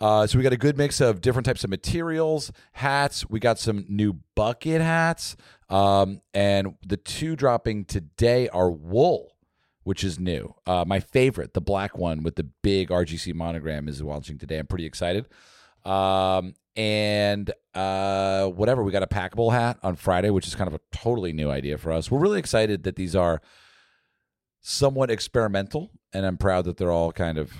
Uh, 0.00 0.26
so 0.26 0.38
we 0.38 0.44
got 0.44 0.52
a 0.54 0.56
good 0.56 0.78
mix 0.78 1.00
of 1.02 1.20
different 1.20 1.44
types 1.44 1.62
of 1.62 1.68
materials, 1.68 2.52
hats. 2.72 3.28
We 3.28 3.38
got 3.38 3.58
some 3.58 3.84
new 3.88 4.20
bucket 4.34 4.80
hats, 4.80 5.36
um, 5.68 6.22
and 6.32 6.74
the 6.86 6.96
two 6.96 7.36
dropping 7.36 7.84
today 7.84 8.48
are 8.48 8.70
wool, 8.70 9.29
which 9.82 10.04
is 10.04 10.18
new. 10.20 10.54
Uh, 10.66 10.84
my 10.86 11.00
favorite, 11.00 11.54
the 11.54 11.60
black 11.60 11.96
one 11.98 12.22
with 12.22 12.36
the 12.36 12.44
big 12.62 12.88
RGC 12.90 13.34
monogram, 13.34 13.88
is 13.88 14.02
launching 14.02 14.38
today. 14.38 14.58
I'm 14.58 14.66
pretty 14.66 14.86
excited. 14.86 15.26
Um, 15.84 16.54
and 16.76 17.50
uh, 17.74 18.46
whatever, 18.48 18.82
we 18.82 18.92
got 18.92 19.02
a 19.02 19.06
packable 19.06 19.52
hat 19.52 19.78
on 19.82 19.96
Friday, 19.96 20.30
which 20.30 20.46
is 20.46 20.54
kind 20.54 20.68
of 20.68 20.74
a 20.74 20.80
totally 20.92 21.32
new 21.32 21.50
idea 21.50 21.78
for 21.78 21.92
us. 21.92 22.10
We're 22.10 22.20
really 22.20 22.38
excited 22.38 22.84
that 22.84 22.96
these 22.96 23.16
are 23.16 23.40
somewhat 24.60 25.10
experimental, 25.10 25.90
and 26.12 26.24
I'm 26.26 26.36
proud 26.36 26.66
that 26.66 26.76
they're 26.76 26.90
all 26.92 27.12
kind 27.12 27.38
of, 27.38 27.52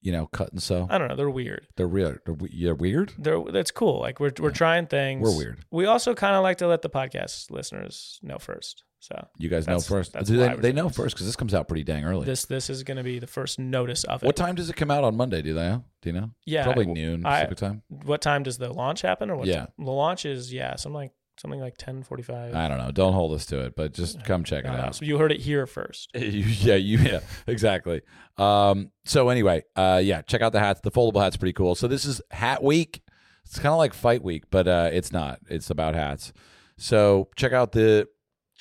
you 0.00 0.10
know, 0.12 0.26
cut 0.26 0.50
and 0.52 0.62
sew. 0.62 0.86
I 0.90 0.98
don't 0.98 1.08
know. 1.08 1.16
They're 1.16 1.30
weird. 1.30 1.68
They're 1.76 1.86
real. 1.86 2.16
They're, 2.24 2.34
we- 2.34 2.50
you're 2.52 2.74
weird. 2.74 3.12
They're 3.18 3.42
that's 3.52 3.70
cool. 3.70 4.00
Like 4.00 4.18
we're 4.20 4.32
we're 4.38 4.50
trying 4.50 4.86
things. 4.88 5.22
We're 5.22 5.36
weird. 5.36 5.64
We 5.70 5.86
also 5.86 6.14
kind 6.14 6.34
of 6.34 6.42
like 6.42 6.58
to 6.58 6.66
let 6.66 6.82
the 6.82 6.90
podcast 6.90 7.50
listeners 7.50 8.18
know 8.22 8.38
first. 8.38 8.82
So 9.02 9.26
You 9.36 9.48
guys 9.48 9.66
know 9.66 9.72
That's- 9.72 9.88
first. 9.88 10.12
that's 10.12 10.28
Do 10.30 10.38
why 10.38 10.54
they, 10.54 10.60
they 10.60 10.72
know 10.72 10.88
first 10.88 11.16
because 11.16 11.26
this 11.26 11.34
comes 11.34 11.54
out 11.54 11.66
pretty 11.66 11.82
dang 11.82 12.04
early. 12.04 12.24
this 12.24 12.44
this 12.44 12.70
is 12.70 12.84
going 12.84 12.98
to 12.98 13.02
be 13.02 13.18
the 13.18 13.26
first 13.26 13.58
notice 13.58 14.04
of 14.04 14.22
it. 14.22 14.26
what 14.26 14.36
time 14.36 14.54
does 14.54 14.70
it 14.70 14.76
come 14.76 14.92
out 14.92 15.02
on 15.02 15.16
Monday? 15.16 15.42
Do 15.42 15.54
they 15.54 15.62
know? 15.68 15.84
Do 16.02 16.08
you 16.10 16.12
know? 16.20 16.30
Yeah, 16.46 16.62
Probably 16.62 16.86
noon 16.86 17.26
I- 17.26 17.40
Pacific 17.40 17.58
time. 17.58 17.82
What 17.88 18.20
time 18.20 18.44
does 18.44 18.58
the 18.58 18.72
launch 18.72 19.02
happen? 19.02 19.28
Or 19.28 19.36
what? 19.36 19.48
Yeah. 19.48 19.56
time? 19.66 19.68
the 19.78 19.90
launch 19.90 20.24
is 20.24 20.52
yeah, 20.52 20.76
something 20.76 20.94
like 20.94 21.10
something 21.36 21.58
like 21.58 21.74
ten 21.78 22.04
forty 22.04 22.22
five. 22.22 22.54
I 22.54 22.68
don't 22.68 22.78
know. 22.78 22.92
Don't 22.92 23.12
hold 23.12 23.32
us 23.32 23.44
to 23.46 23.58
it, 23.64 23.74
but 23.74 23.92
just 23.92 24.22
come 24.24 24.44
check 24.44 24.64
it 24.64 24.70
out. 24.70 24.94
So 24.94 25.04
you 25.04 25.18
heard 25.18 25.32
it 25.32 25.40
here 25.40 25.66
first. 25.66 26.08
You- 26.14 26.44
yeah, 26.44 26.76
you 26.76 26.98
yeah, 26.98 27.20
exactly. 27.48 28.02
Um, 28.38 28.92
so 29.04 29.30
anyway, 29.30 29.64
uh, 29.74 30.00
yeah, 30.04 30.22
check 30.22 30.42
out 30.42 30.52
the 30.52 30.60
hats. 30.60 30.80
The 30.80 30.92
foldable 30.92 31.20
hat's 31.22 31.36
pretty 31.36 31.54
cool. 31.54 31.74
So 31.74 31.88
this 31.88 32.04
is 32.04 32.22
Hat 32.30 32.62
Week. 32.62 33.02
It's 33.46 33.56
kind 33.58 33.72
of 33.72 33.78
like 33.78 33.94
Fight 33.94 34.22
Week, 34.22 34.44
but 34.50 34.68
uh, 34.68 34.90
it's 34.92 35.10
not. 35.10 35.40
It's 35.50 35.70
about 35.70 35.96
hats. 35.96 36.32
So 36.78 37.28
check 37.36 37.52
out 37.52 37.72
the 37.72 38.08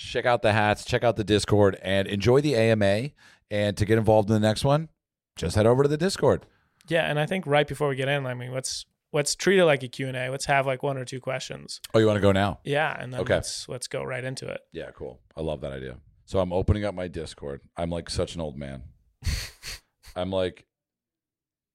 check 0.02 0.26
out 0.26 0.42
the 0.42 0.54
hats. 0.54 0.86
Check 0.86 1.04
out 1.04 1.16
the 1.16 1.24
Discord 1.24 1.78
and 1.82 2.08
enjoy 2.08 2.42
the 2.42 2.56
AMA. 2.56 3.10
And 3.50 3.76
to 3.78 3.86
get 3.86 3.98
involved 3.98 4.30
in 4.30 4.34
the 4.34 4.40
next 4.48 4.64
one, 4.64 4.90
just 5.36 5.56
head 5.56 5.66
over 5.66 5.84
to 5.84 5.90
the 5.90 5.98
Discord. 5.98 6.46
Yeah, 6.88 7.04
and 7.10 7.20
I 7.20 7.26
think 7.26 7.46
right 7.46 7.68
before 7.68 7.90
we 7.90 7.96
get 7.96 8.08
in, 8.08 8.26
I 8.26 8.34
mean, 8.34 8.52
let's 8.54 8.86
let's 9.14 9.36
treat 9.36 9.60
it 9.60 9.66
like 9.66 9.84
a 9.84 9.88
Q 9.88 10.08
and 10.08 10.16
A. 10.18 10.30
Let's 10.30 10.46
have 10.46 10.66
like 10.66 10.82
one 10.84 10.98
or 10.98 11.04
two 11.06 11.20
questions. 11.20 11.82
Oh, 11.94 12.00
you 12.00 12.08
want 12.08 12.18
to 12.18 12.22
go 12.22 12.32
now? 12.32 12.60
Yeah, 12.64 12.96
and 12.98 13.14
then 13.14 13.22
Okay. 13.22 13.36
let's 13.36 13.68
let's 13.68 13.88
go 13.88 14.04
right 14.04 14.24
into 14.24 14.48
it. 14.48 14.62
Yeah, 14.72 14.90
cool. 14.96 15.20
I 15.36 15.42
love 15.42 15.62
that 15.62 15.74
idea. 15.74 15.98
So 16.26 16.40
I'm 16.40 16.54
opening 16.54 16.86
up 16.86 16.96
my 16.96 17.08
Discord. 17.10 17.62
I'm 17.76 17.90
like 17.90 18.10
such 18.10 18.36
an 18.36 18.42
old 18.42 18.58
man. 18.58 18.84
I'm 20.16 20.32
like, 20.32 20.66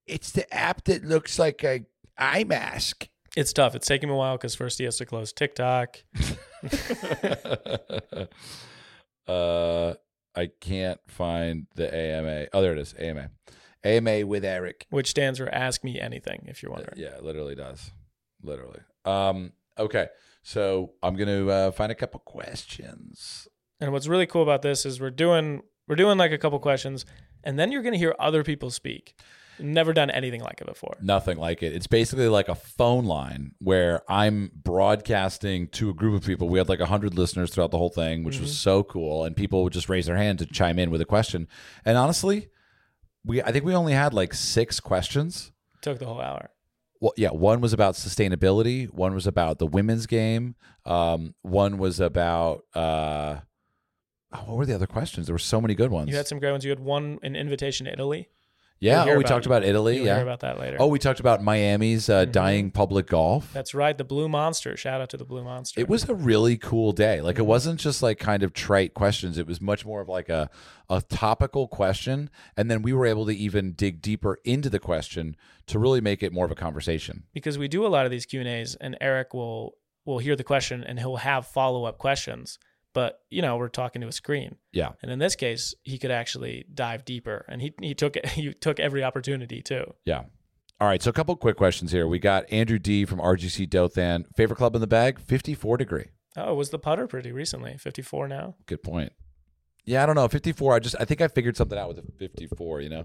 it's 0.06 0.30
the 0.30 0.52
app 0.52 0.84
that 0.84 1.04
looks 1.04 1.38
like 1.38 1.62
a 1.62 1.84
eye 2.18 2.44
mask. 2.44 3.08
It's 3.36 3.52
tough. 3.52 3.74
It's 3.74 3.86
taking 3.86 4.08
me 4.08 4.14
a 4.14 4.18
while 4.18 4.38
because 4.38 4.54
first 4.54 4.78
he 4.78 4.84
has 4.84 4.96
to 4.96 5.04
close 5.04 5.30
TikTok. 5.30 5.98
uh, 9.28 9.94
I 10.34 10.46
can't 10.60 11.00
find 11.06 11.66
the 11.74 11.94
AMA. 11.94 12.46
Oh, 12.54 12.62
there 12.62 12.72
it 12.72 12.78
is. 12.78 12.94
AMA. 12.98 13.30
AMA 13.84 14.26
with 14.26 14.42
Erik. 14.42 14.86
which 14.88 15.10
stands 15.10 15.38
for 15.38 15.48
Ask 15.54 15.84
Me 15.84 16.00
Anything, 16.00 16.46
if 16.48 16.62
you're 16.62 16.72
wondering. 16.72 16.98
Yeah, 16.98 17.16
it 17.16 17.22
literally 17.22 17.54
does. 17.54 17.90
Literally. 18.42 18.80
Um. 19.04 19.52
Okay. 19.78 20.08
So 20.42 20.92
I'm 21.02 21.14
gonna 21.14 21.46
uh, 21.46 21.70
find 21.72 21.92
a 21.92 21.94
couple 21.94 22.20
questions. 22.20 23.48
And 23.80 23.92
what's 23.92 24.08
really 24.08 24.26
cool 24.26 24.42
about 24.42 24.62
this 24.62 24.86
is 24.86 24.98
we're 24.98 25.10
doing 25.10 25.62
we're 25.88 25.96
doing 25.96 26.16
like 26.16 26.32
a 26.32 26.38
couple 26.38 26.58
questions, 26.58 27.04
and 27.44 27.58
then 27.58 27.70
you're 27.70 27.82
gonna 27.82 27.98
hear 27.98 28.14
other 28.18 28.42
people 28.42 28.70
speak. 28.70 29.14
Never 29.58 29.92
done 29.92 30.10
anything 30.10 30.42
like 30.42 30.60
it 30.60 30.66
before. 30.66 30.96
Nothing 31.00 31.38
like 31.38 31.62
it. 31.62 31.74
It's 31.74 31.86
basically 31.86 32.28
like 32.28 32.48
a 32.48 32.54
phone 32.54 33.04
line 33.04 33.52
where 33.58 34.02
I'm 34.08 34.50
broadcasting 34.54 35.68
to 35.68 35.90
a 35.90 35.94
group 35.94 36.14
of 36.20 36.26
people. 36.26 36.48
We 36.48 36.58
had 36.58 36.68
like 36.68 36.80
100 36.80 37.14
listeners 37.14 37.50
throughout 37.50 37.70
the 37.70 37.78
whole 37.78 37.90
thing, 37.90 38.24
which 38.24 38.40
was 38.40 38.56
so 38.58 38.82
cool. 38.82 39.24
And 39.24 39.34
people 39.36 39.62
would 39.64 39.72
just 39.72 39.88
raise 39.88 40.06
their 40.06 40.16
hand 40.16 40.38
to 40.40 40.46
chime 40.46 40.78
in 40.78 40.90
with 40.90 41.00
a 41.00 41.06
question. 41.06 41.48
And 41.84 41.96
honestly, 41.96 42.48
we 43.24 43.42
I 43.42 43.52
think 43.52 43.64
we 43.64 43.74
only 43.74 43.92
had 43.92 44.14
like 44.14 44.34
six 44.34 44.80
questions. 44.80 45.52
Took 45.82 45.98
the 45.98 46.06
whole 46.06 46.20
hour. 46.20 46.50
Well, 47.00 47.12
yeah, 47.16 47.28
one 47.30 47.60
was 47.60 47.72
about 47.72 47.94
sustainability. 47.94 48.90
One 48.92 49.14
was 49.14 49.26
about 49.26 49.58
the 49.58 49.66
women's 49.66 50.06
game. 50.06 50.54
Um, 50.86 51.34
one 51.42 51.76
was 51.76 52.00
about 52.00 52.64
uh, 52.74 53.40
oh, 54.32 54.38
what 54.46 54.56
were 54.56 54.66
the 54.66 54.74
other 54.74 54.86
questions? 54.86 55.26
There 55.26 55.34
were 55.34 55.38
so 55.38 55.60
many 55.60 55.74
good 55.74 55.90
ones. 55.90 56.08
You 56.08 56.16
had 56.16 56.26
some 56.26 56.38
great 56.38 56.52
ones. 56.52 56.64
You 56.64 56.70
had 56.70 56.80
one 56.80 57.18
an 57.22 57.36
invitation 57.36 57.86
to 57.86 57.92
Italy. 57.92 58.28
Yeah, 58.78 59.04
You'll 59.04 59.14
oh, 59.14 59.16
we 59.16 59.24
about- 59.24 59.28
talked 59.30 59.46
about 59.46 59.64
Italy. 59.64 59.96
You'll 59.96 60.06
Yeah. 60.06 60.14
hear 60.16 60.22
about 60.22 60.40
that 60.40 60.58
later. 60.60 60.76
Oh, 60.78 60.86
we 60.88 60.98
talked 60.98 61.18
about 61.18 61.42
Miami's 61.42 62.10
uh, 62.10 62.26
Mhm. 62.26 62.32
dying 62.32 62.70
public 62.70 63.06
golf. 63.06 63.50
that's 63.54 63.74
right. 63.74 63.96
The 63.96 64.04
Blue 64.04 64.28
Monster. 64.28 64.76
Shout 64.76 65.00
out 65.00 65.08
to 65.10 65.16
the 65.16 65.24
Blue 65.24 65.42
Monster. 65.42 65.80
It 65.80 65.88
was 65.88 66.06
a 66.08 66.14
really 66.14 66.58
cool 66.58 66.92
day. 66.92 67.20
Like 67.22 67.36
it 67.36 67.38
Mm-hmm. 67.40 67.48
wasn't 67.48 67.80
just 67.80 68.02
like 68.02 68.18
kind 68.18 68.42
of 68.42 68.52
trite 68.52 68.92
questions. 68.92 69.38
It 69.38 69.46
was 69.46 69.60
much 69.62 69.86
more 69.86 70.00
of 70.02 70.08
like 70.08 70.28
a 70.28 70.50
a 70.88 71.00
topical 71.08 71.66
question, 71.66 72.30
and 72.56 72.70
then 72.70 72.80
we 72.82 72.92
were 72.92 73.06
able 73.06 73.26
to 73.26 73.32
even 73.34 73.72
dig 73.72 74.00
deeper 74.00 74.38
into 74.44 74.70
the 74.70 74.78
question 74.78 75.34
to 75.66 75.78
really 75.80 76.00
make 76.00 76.22
it 76.22 76.32
more 76.32 76.44
of 76.44 76.50
a 76.52 76.54
conversation. 76.54 77.24
because 77.32 77.58
we 77.58 77.66
do 77.66 77.84
a 77.84 77.88
lot 77.88 78.04
of 78.04 78.12
these 78.12 78.24
Q 78.24 78.38
and 78.40 78.48
A's, 78.48 78.76
and 78.76 78.96
Erik 79.00 79.32
will 79.34 79.74
will 80.04 80.18
hear 80.18 80.36
the 80.36 80.44
question 80.44 80.84
and 80.84 81.00
he'll 81.00 81.16
have 81.16 81.44
follow 81.46 81.84
up 81.86 81.98
questions. 81.98 82.58
But 82.96 83.20
you 83.28 83.42
know, 83.42 83.58
we're 83.58 83.68
talking 83.68 84.00
to 84.00 84.08
a 84.08 84.12
screen, 84.12 84.56
Yeah. 84.72 84.92
and 85.02 85.10
in 85.10 85.18
this 85.18 85.36
case, 85.36 85.74
he 85.82 85.98
could 85.98 86.10
actually 86.10 86.64
dive 86.72 87.04
deeper, 87.04 87.44
and 87.46 87.60
he 87.60 87.74
he 87.82 87.92
took 87.94 88.16
he 88.28 88.54
took 88.54 88.80
every 88.80 89.04
opportunity 89.04 89.60
too. 89.60 89.92
Yeah. 90.06 90.22
All 90.80 90.88
right. 90.88 91.02
So 91.02 91.10
a 91.10 91.12
couple 91.12 91.36
quick 91.36 91.56
questions 91.58 91.92
here. 91.92 92.08
We 92.08 92.18
got 92.18 92.50
Andrew 92.50 92.78
D 92.78 93.04
from 93.04 93.18
RGC 93.18 93.68
Dothan. 93.68 94.24
Favorite 94.34 94.56
club 94.56 94.74
in 94.74 94.80
the 94.80 94.86
bag? 94.86 95.20
54 95.20 95.76
degree. 95.76 96.06
Oh, 96.38 96.54
was 96.54 96.70
the 96.70 96.78
putter 96.78 97.06
pretty 97.06 97.32
recently? 97.32 97.76
Fifty 97.76 98.00
four 98.00 98.28
now. 98.28 98.54
Good 98.64 98.82
point. 98.82 99.12
Yeah, 99.84 100.02
I 100.02 100.06
don't 100.06 100.14
know. 100.14 100.26
54. 100.26 100.74
I 100.74 100.78
just 100.78 100.96
I 100.98 101.04
think 101.04 101.20
I 101.20 101.28
figured 101.28 101.58
something 101.58 101.78
out 101.78 101.88
with 101.88 101.98
the 101.98 102.12
54, 102.18 102.80
you 102.80 102.88
know. 102.88 103.04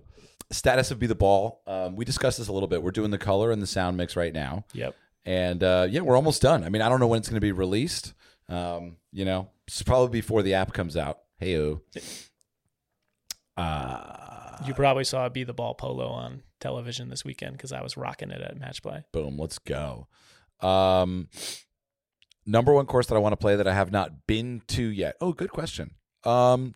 Status 0.51 0.89
of 0.91 0.99
be 0.99 1.07
the 1.07 1.15
ball. 1.15 1.63
Um, 1.67 1.97
we 1.97 2.05
discussed 2.05 2.37
this 2.37 2.47
a 2.47 2.53
little 2.53 2.69
bit. 2.69 2.81
We're 2.81 2.91
doing 2.91 3.11
the 3.11 3.17
color 3.17 3.51
and 3.51 3.61
the 3.61 3.67
sound 3.67 3.97
mix 3.97 4.15
right 4.15 4.33
now. 4.33 4.63
Yep. 4.73 4.95
And 5.25 5.61
uh, 5.63 5.87
yeah, 5.89 5.99
we're 5.99 6.15
almost 6.15 6.41
done. 6.41 6.63
I 6.63 6.69
mean, 6.69 6.81
I 6.81 6.87
don't 6.87 7.01
know 7.01 7.07
when 7.07 7.19
it's 7.19 7.27
going 7.27 7.35
to 7.35 7.41
be 7.41 7.51
released. 7.51 8.13
Um, 8.49 8.97
you 9.13 9.23
know, 9.25 9.49
it's 9.71 9.83
probably 9.83 10.09
before 10.09 10.43
the 10.43 10.53
app 10.53 10.73
comes 10.73 10.97
out. 10.97 11.19
Hey, 11.37 11.55
uh, 13.55 14.57
You 14.67 14.73
probably 14.73 15.05
saw 15.05 15.29
Be 15.29 15.45
the 15.45 15.53
Ball 15.53 15.73
Polo 15.73 16.07
on 16.07 16.43
television 16.59 17.09
this 17.09 17.23
weekend 17.23 17.53
because 17.53 17.71
I 17.71 17.81
was 17.81 17.95
rocking 17.95 18.31
it 18.31 18.41
at 18.41 18.59
Match 18.59 18.83
Play. 18.83 19.05
boom, 19.13 19.37
let's 19.37 19.59
go. 19.59 20.07
Um, 20.59 21.29
number 22.45 22.73
one 22.73 22.85
course 22.85 23.07
that 23.07 23.15
I 23.15 23.19
want 23.19 23.31
to 23.33 23.37
play 23.37 23.55
that 23.55 23.67
I 23.67 23.73
have 23.73 23.91
not 23.91 24.27
been 24.27 24.61
to 24.67 24.83
yet. 24.83 25.15
Oh, 25.21 25.31
good 25.31 25.51
question. 25.51 25.91
Um, 26.25 26.75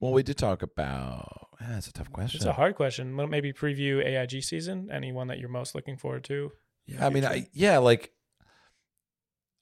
well, 0.00 0.12
we 0.12 0.22
did 0.22 0.38
talk 0.38 0.62
about. 0.62 1.48
Yeah, 1.60 1.66
that's 1.70 1.88
a 1.88 1.92
tough 1.92 2.12
question. 2.12 2.38
It's 2.38 2.46
a 2.46 2.52
hard 2.52 2.76
question. 2.76 3.14
Maybe 3.28 3.52
preview 3.52 4.04
AIG 4.04 4.42
season. 4.42 4.88
Anyone 4.90 5.26
that 5.28 5.38
you're 5.38 5.48
most 5.48 5.74
looking 5.74 5.96
forward 5.96 6.24
to? 6.24 6.52
Yeah, 6.86 7.04
I 7.06 7.10
mean, 7.10 7.24
I 7.24 7.48
yeah, 7.52 7.78
like 7.78 8.12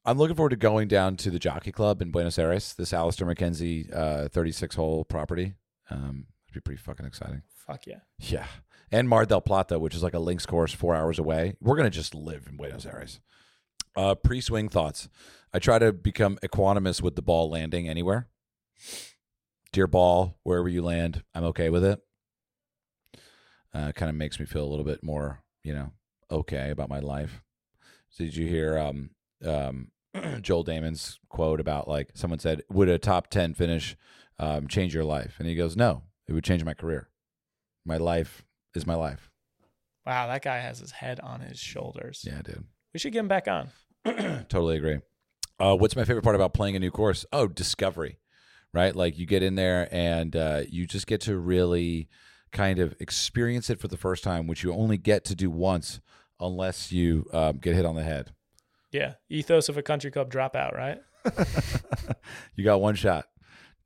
I'm 0.05 0.17
looking 0.17 0.37
forward 0.37 0.51
to 0.51 0.57
going 0.57 0.89
down 0.89 1.17
to 1.19 1.31
the 1.31 1.39
Jockey 1.39 1.73
Club 1.73 2.01
in 2.01 2.11
Buenos 2.11 2.39
Aires, 2.39 2.75
this 2.75 2.93
Alister 2.93 3.27
MacKenzie 3.27 3.95
uh, 3.95 4.29
36 4.29 4.75
hole 4.75 5.05
property. 5.05 5.55
Um, 5.91 6.27
it'd 6.49 6.55
be 6.55 6.61
pretty 6.61 6.81
fucking 6.81 7.05
exciting. 7.05 7.43
Fuck 7.67 7.87
yeah. 7.87 8.01
Yeah, 8.19 8.47
and 8.91 9.09
Mar 9.09 9.27
del 9.27 9.43
Plata, 9.43 9.79
which 9.79 9.95
is 9.95 10.03
like 10.03 10.15
a 10.15 10.19
links 10.19 10.47
course 10.47 10.73
four 10.73 10.95
hours 10.95 11.19
away. 11.19 11.55
We're 11.61 11.77
gonna 11.77 11.91
just 11.91 12.15
live 12.15 12.47
in 12.49 12.57
Buenos 12.57 12.87
Aires. 12.87 13.21
Uh, 13.97 14.15
pre-swing 14.15 14.69
thoughts. 14.69 15.09
I 15.53 15.59
try 15.59 15.79
to 15.79 15.93
become 15.93 16.39
equanimous 16.45 17.03
with 17.03 17.17
the 17.17 17.23
ball 17.23 17.51
landing 17.51 17.89
anywhere. 17.89 18.29
Dear 19.73 19.87
ball, 19.87 20.39
wherever 20.45 20.69
you 20.69 20.83
land, 20.83 21.25
I'm 21.35 21.45
okay 21.45 21.71
with 21.71 21.85
it. 21.85 22.01
Uh, 23.75 23.93
kind 23.93 24.09
of 24.09 24.15
makes 24.15 24.41
me 24.41 24.47
feel 24.47 24.65
a 24.65 24.71
little 24.71 24.85
bit 24.85 25.03
more, 25.03 25.43
you 25.63 25.75
know, 25.75 25.93
okay 26.31 26.71
about 26.71 26.89
my 26.89 27.01
life. 27.01 27.43
So 28.11 28.25
did 28.25 28.37
you 28.37 28.47
hear 28.47 28.79
um, 28.79 29.11
um, 29.45 29.91
Joel 30.41 30.65
Dahmen's 30.65 31.19
quote 31.29 31.61
about 31.61 31.89
like 31.89 32.11
someone 32.15 32.39
said, 32.39 32.63
"Would 32.71 32.89
a 32.89 32.99
top 32.99 33.29
ten 33.29 33.55
finish 33.55 33.97
um, 34.39 34.69
change 34.69 34.95
your 34.95 35.05
life?" 35.05 35.37
And 35.39 35.49
he 35.49 35.55
goes, 35.55 35.77
"No, 35.77 36.03
it 36.29 36.33
would 36.33 36.45
change 36.45 36.65
my 36.65 36.75
career. 36.75 37.09
My 37.85 37.97
life 37.97 38.45
is 38.75 38.87
my 38.87 38.95
life." 38.95 39.31
Wow, 40.07 40.27
that 40.29 40.43
guy 40.43 40.59
has 40.59 40.79
his 40.79 40.93
head 40.93 41.21
on 41.21 41.41
his 41.41 41.59
shoulders. 41.59 42.25
Yeah, 42.27 42.41
dude. 42.43 42.65
We 42.93 42.99
should 42.99 43.13
get 43.13 43.21
him 43.21 43.29
back 43.29 43.47
on. 43.49 43.71
totally 44.49 44.77
agree. 44.77 44.99
Uh, 45.59 45.77
what's 45.77 45.95
my 45.95 46.05
favorite 46.05 46.23
part 46.23 46.35
about 46.35 46.55
playing 46.55 46.75
a 46.75 46.79
new 46.79 46.91
course? 46.91 47.27
Oh, 47.33 47.47
discovery, 47.47 48.19
right? 48.73 48.97
Like 48.97 49.19
you 49.19 49.27
get 49.27 49.43
in 49.43 49.57
there 49.57 49.89
and 49.93 50.35
uh, 50.35 50.63
you 50.69 50.87
just 50.87 51.07
get 51.07 51.21
to 51.23 51.37
really 51.37 52.09
kind 52.51 52.79
of 52.79 52.95
experience 52.99 53.69
it 53.69 53.79
for 53.79 53.89
the 53.89 53.97
first 53.97 54.25
time, 54.25 54.47
which 54.47 54.65
you 54.65 54.73
only 54.73 54.97
get 54.97 55.25
to 55.27 55.35
do 55.35 55.51
once 55.51 56.01
unless 56.41 56.91
you 56.91 57.27
um, 57.33 57.59
get 57.59 57.75
hit 57.75 57.85
on 57.85 57.95
the 57.95 58.03
head. 58.03 58.33
Yeah. 58.93 59.15
Ethos 59.29 59.69
of 59.69 59.77
a 59.77 59.83
country 59.83 60.11
club 60.11 60.33
dropout, 60.33 60.77
right? 60.77 60.99
You 62.57 62.65
got 62.65 62.81
one 62.81 62.95
shot. 62.95 63.27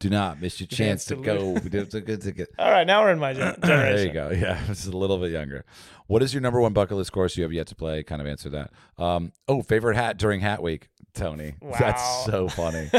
Do 0.01 0.11
not 0.11 0.41
miss 0.41 0.61
your 0.61 0.67
chance 0.67 0.79
Chance 0.79 1.05
to 1.07 1.17
to 1.17 1.23
go. 1.23 1.51
We 1.51 1.71
did 1.71 1.95
a 1.95 2.01
good 2.01 2.21
ticket. 2.21 2.49
All 2.59 2.71
right, 2.71 2.87
now 2.87 3.03
we're 3.03 3.13
in 3.13 3.19
my 3.19 3.33
generation. 3.33 3.61
There 3.63 4.07
you 4.07 4.13
go. 4.13 4.31
Yeah, 4.31 4.61
this 4.69 4.81
is 4.87 4.93
a 4.93 4.97
little 4.97 5.19
bit 5.19 5.31
younger. 5.31 5.65
What 6.09 6.23
is 6.23 6.35
your 6.35 6.41
number 6.41 6.61
one 6.61 6.73
bucket 6.73 6.97
list 6.97 7.13
course 7.13 7.37
you 7.37 7.43
have 7.45 7.53
yet 7.53 7.69
to 7.69 7.75
play? 7.75 8.03
Kind 8.03 8.21
of 8.21 8.27
answer 8.27 8.51
that. 8.51 8.71
Um, 8.99 9.33
oh, 9.49 9.63
favorite 9.63 9.97
hat 9.97 10.19
during 10.19 10.41
Hat 10.41 10.63
Week, 10.63 10.89
Tony. 11.15 11.55
Wow. 11.63 11.77
That's 11.79 12.25
so 12.27 12.49
funny. 12.49 12.91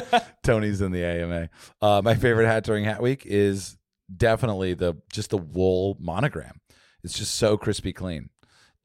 Tony's 0.44 0.82
in 0.82 0.92
the 0.92 1.04
AMA. 1.04 1.50
Uh, 1.82 2.02
my 2.04 2.16
favorite 2.16 2.48
hat 2.48 2.64
during 2.64 2.86
Hat 2.86 3.02
Week 3.02 3.24
is 3.26 3.78
definitely 4.16 4.74
the 4.74 4.96
just 5.12 5.30
the 5.30 5.38
wool 5.38 5.98
monogram. 6.00 6.62
It's 7.04 7.18
just 7.18 7.36
so 7.36 7.58
crispy 7.58 7.94
clean. 7.94 8.30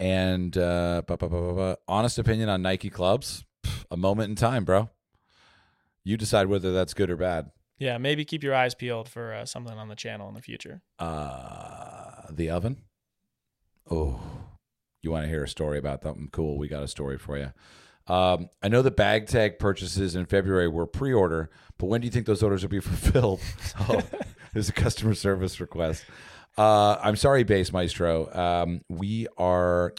And 0.01 0.57
uh, 0.57 1.03
ba- 1.07 1.17
ba- 1.19 1.29
ba- 1.29 1.41
ba- 1.43 1.55
ba. 1.55 1.77
honest 1.87 2.19
opinion 2.19 2.49
on 2.49 2.63
Nike 2.63 2.89
clubs, 2.91 3.45
pff, 3.63 3.85
a 3.91 3.97
moment 3.97 4.31
in 4.31 4.35
time, 4.37 4.65
bro. 4.65 4.89
You 6.05 6.17
decide 6.17 6.47
whether 6.47 6.73
that's 6.73 6.95
good 6.95 7.11
or 7.11 7.17
bad. 7.17 7.51
Yeah, 7.79 7.99
maybe 7.99 8.25
keep 8.25 8.43
your 8.43 8.55
eyes 8.55 8.75
peeled 8.75 9.09
for 9.09 9.33
uh, 9.35 9.45
something 9.45 9.77
on 9.77 9.89
the 9.89 9.95
channel 9.95 10.29
in 10.29 10.35
the 10.35 10.41
future. 10.43 10.81
Uh, 10.99 12.23
the 12.31 12.49
oven. 12.51 12.79
Oh, 13.91 14.21
you 15.03 15.11
want 15.11 15.25
to 15.25 15.29
hear 15.29 15.45
a 15.45 15.49
story 15.49 15.79
about 15.79 16.03
something 16.03 16.29
cool? 16.33 16.57
We 16.59 16.69
got 16.69 16.83
a 16.83 16.89
story 16.89 17.19
for 17.19 17.37
you. 17.39 17.53
Um, 18.07 18.49
I 18.63 18.69
know 18.69 18.83
the 18.83 18.91
bag 18.91 19.27
tag 19.27 19.59
purchases 19.59 20.17
in 20.17 20.27
February 20.27 20.69
were 20.69 20.87
pre-order, 20.87 21.51
but 21.79 21.87
when 21.87 22.01
do 22.01 22.07
you 22.07 22.11
think 22.11 22.27
those 22.27 22.43
orders 22.43 22.63
will 22.63 22.71
be 22.71 22.81
fulfilled? 22.81 23.41
Oh, 23.81 24.01
there's 24.53 24.69
a 24.69 24.73
customer 24.73 25.15
service 25.15 25.61
request. 25.61 26.05
Uh, 26.61 27.01
I'm 27.03 27.17
sorry, 27.17 27.43
Base 27.43 27.73
Maestro. 27.73 28.31
Um, 28.35 28.83
we 28.91 29.27
are 29.39 29.95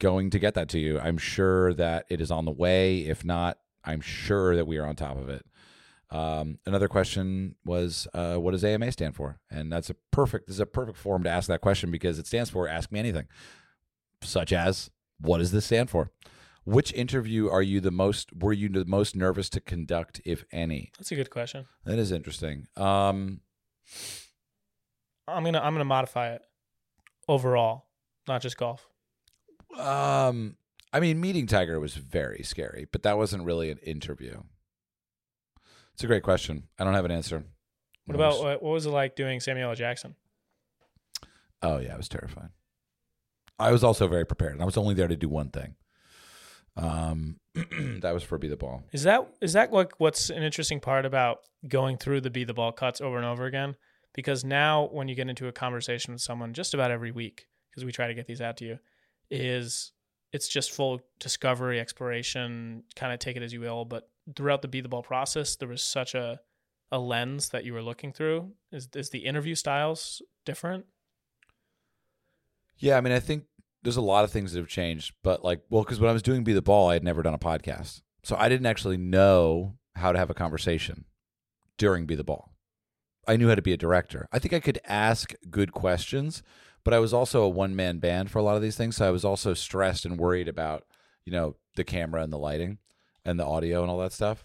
going 0.00 0.30
to 0.30 0.40
get 0.40 0.54
that 0.54 0.68
to 0.70 0.80
you. 0.80 0.98
I'm 0.98 1.16
sure 1.16 1.72
that 1.74 2.06
it 2.10 2.20
is 2.20 2.32
on 2.32 2.44
the 2.44 2.50
way. 2.50 3.02
If 3.02 3.24
not, 3.24 3.58
I'm 3.84 4.00
sure 4.00 4.56
that 4.56 4.66
we 4.66 4.78
are 4.78 4.84
on 4.84 4.96
top 4.96 5.16
of 5.16 5.28
it. 5.28 5.46
Um, 6.10 6.58
another 6.66 6.88
question 6.88 7.54
was, 7.64 8.08
uh, 8.14 8.34
what 8.34 8.50
does 8.50 8.64
AMA 8.64 8.90
stand 8.90 9.14
for? 9.14 9.38
And 9.48 9.72
that's 9.72 9.90
a 9.90 9.94
perfect. 10.10 10.48
This 10.48 10.56
is 10.56 10.60
a 10.60 10.66
perfect 10.66 10.98
forum 10.98 11.22
to 11.22 11.30
ask 11.30 11.46
that 11.46 11.60
question 11.60 11.92
because 11.92 12.18
it 12.18 12.26
stands 12.26 12.50
for 12.50 12.66
Ask 12.66 12.90
Me 12.90 12.98
Anything, 12.98 13.28
such 14.24 14.52
as, 14.52 14.90
what 15.20 15.38
does 15.38 15.52
this 15.52 15.66
stand 15.66 15.88
for? 15.88 16.10
Which 16.64 16.92
interview 16.92 17.48
are 17.48 17.62
you 17.62 17.80
the 17.80 17.92
most? 17.92 18.30
Were 18.36 18.52
you 18.52 18.68
the 18.68 18.84
most 18.84 19.14
nervous 19.14 19.48
to 19.50 19.60
conduct, 19.60 20.20
if 20.24 20.44
any? 20.50 20.90
That's 20.98 21.12
a 21.12 21.14
good 21.14 21.30
question. 21.30 21.66
That 21.84 22.00
is 22.00 22.10
interesting. 22.10 22.66
Um, 22.76 23.42
I'm 25.28 25.44
gonna 25.44 25.60
I'm 25.60 25.74
gonna 25.74 25.84
modify 25.84 26.32
it 26.34 26.42
overall, 27.28 27.86
not 28.28 28.42
just 28.42 28.56
golf. 28.56 28.86
um, 29.78 30.56
I 30.92 31.00
mean, 31.00 31.20
meeting 31.20 31.46
Tiger 31.46 31.80
was 31.80 31.94
very 31.94 32.42
scary, 32.42 32.86
but 32.90 33.02
that 33.02 33.18
wasn't 33.18 33.44
really 33.44 33.70
an 33.70 33.78
interview. 33.78 34.42
It's 35.94 36.04
a 36.04 36.06
great 36.06 36.22
question. 36.22 36.64
I 36.78 36.84
don't 36.84 36.94
have 36.94 37.04
an 37.04 37.10
answer. 37.10 37.44
What 38.04 38.14
about 38.14 38.38
what, 38.38 38.62
what 38.62 38.72
was 38.72 38.86
it 38.86 38.90
like 38.90 39.16
doing 39.16 39.40
Samuel 39.40 39.70
L. 39.70 39.74
Jackson? 39.74 40.14
Oh 41.62 41.78
yeah, 41.78 41.94
I 41.94 41.96
was 41.96 42.08
terrified. 42.08 42.50
I 43.58 43.72
was 43.72 43.82
also 43.82 44.06
very 44.06 44.24
prepared, 44.24 44.60
I 44.60 44.64
was 44.64 44.76
only 44.76 44.94
there 44.94 45.08
to 45.08 45.16
do 45.16 45.28
one 45.28 45.48
thing. 45.48 45.74
Um, 46.76 47.40
that 47.54 48.12
was 48.12 48.22
for 48.22 48.38
be 48.38 48.48
the 48.48 48.56
ball. 48.56 48.84
Is 48.92 49.04
that 49.04 49.26
is 49.40 49.54
that 49.54 49.72
like 49.72 49.98
what's 49.98 50.30
an 50.30 50.42
interesting 50.42 50.78
part 50.78 51.06
about 51.06 51.40
going 51.66 51.96
through 51.96 52.20
the 52.20 52.30
be 52.30 52.44
the 52.44 52.54
ball 52.54 52.72
cuts 52.72 53.00
over 53.00 53.16
and 53.16 53.24
over 53.24 53.46
again? 53.46 53.76
Because 54.16 54.44
now 54.44 54.88
when 54.90 55.06
you 55.06 55.14
get 55.14 55.28
into 55.28 55.46
a 55.46 55.52
conversation 55.52 56.14
with 56.14 56.22
someone 56.22 56.54
just 56.54 56.74
about 56.74 56.90
every 56.90 57.12
week, 57.12 57.46
because 57.70 57.84
we 57.84 57.92
try 57.92 58.08
to 58.08 58.14
get 58.14 58.26
these 58.26 58.40
out 58.40 58.56
to 58.56 58.64
you, 58.64 58.78
is 59.30 59.92
it's 60.32 60.48
just 60.48 60.72
full 60.72 61.00
discovery, 61.20 61.78
exploration, 61.78 62.82
kind 62.96 63.12
of 63.12 63.18
take 63.18 63.36
it 63.36 63.42
as 63.42 63.52
you 63.52 63.60
will. 63.60 63.84
But 63.84 64.08
throughout 64.34 64.62
the 64.62 64.68
be 64.68 64.80
the 64.80 64.88
ball 64.88 65.02
process, 65.02 65.54
there 65.56 65.68
was 65.68 65.82
such 65.82 66.14
a 66.14 66.40
a 66.90 66.98
lens 66.98 67.50
that 67.50 67.64
you 67.64 67.74
were 67.74 67.82
looking 67.82 68.12
through. 68.12 68.52
Is 68.72 68.88
is 68.94 69.10
the 69.10 69.26
interview 69.26 69.54
styles 69.54 70.22
different? 70.46 70.86
Yeah, 72.78 72.96
I 72.96 73.02
mean, 73.02 73.12
I 73.12 73.20
think 73.20 73.44
there's 73.82 73.96
a 73.96 74.02
lot 74.02 74.24
of 74.24 74.30
things 74.30 74.52
that 74.52 74.58
have 74.58 74.68
changed, 74.68 75.14
but 75.22 75.44
like, 75.44 75.60
well, 75.68 75.82
because 75.82 76.00
when 76.00 76.10
I 76.10 76.12
was 76.12 76.22
doing 76.22 76.42
Be 76.42 76.54
the 76.54 76.62
Ball, 76.62 76.88
I 76.88 76.94
had 76.94 77.04
never 77.04 77.22
done 77.22 77.34
a 77.34 77.38
podcast, 77.38 78.00
so 78.22 78.34
I 78.36 78.48
didn't 78.48 78.66
actually 78.66 78.96
know 78.96 79.76
how 79.94 80.12
to 80.12 80.18
have 80.18 80.30
a 80.30 80.34
conversation 80.34 81.04
during 81.76 82.06
Be 82.06 82.14
the 82.14 82.24
Ball. 82.24 82.55
I 83.26 83.36
knew 83.36 83.48
how 83.48 83.54
to 83.54 83.62
be 83.62 83.72
a 83.72 83.78
director. 83.78 84.28
I 84.32 84.38
think 84.38 84.54
I 84.54 84.60
could 84.60 84.78
ask 84.84 85.34
good 85.50 85.72
questions, 85.72 86.42
but 86.84 86.94
I 86.94 86.98
was 86.98 87.12
also 87.12 87.42
a 87.42 87.48
one 87.48 87.74
man 87.74 87.98
band 87.98 88.30
for 88.30 88.38
a 88.38 88.42
lot 88.42 88.56
of 88.56 88.62
these 88.62 88.76
things, 88.76 88.96
so 88.96 89.06
I 89.06 89.10
was 89.10 89.24
also 89.24 89.54
stressed 89.54 90.04
and 90.04 90.18
worried 90.18 90.48
about, 90.48 90.84
you 91.24 91.32
know, 91.32 91.56
the 91.74 91.84
camera 91.84 92.22
and 92.22 92.32
the 92.32 92.38
lighting 92.38 92.78
and 93.24 93.38
the 93.38 93.44
audio 93.44 93.82
and 93.82 93.90
all 93.90 93.98
that 93.98 94.12
stuff. 94.12 94.44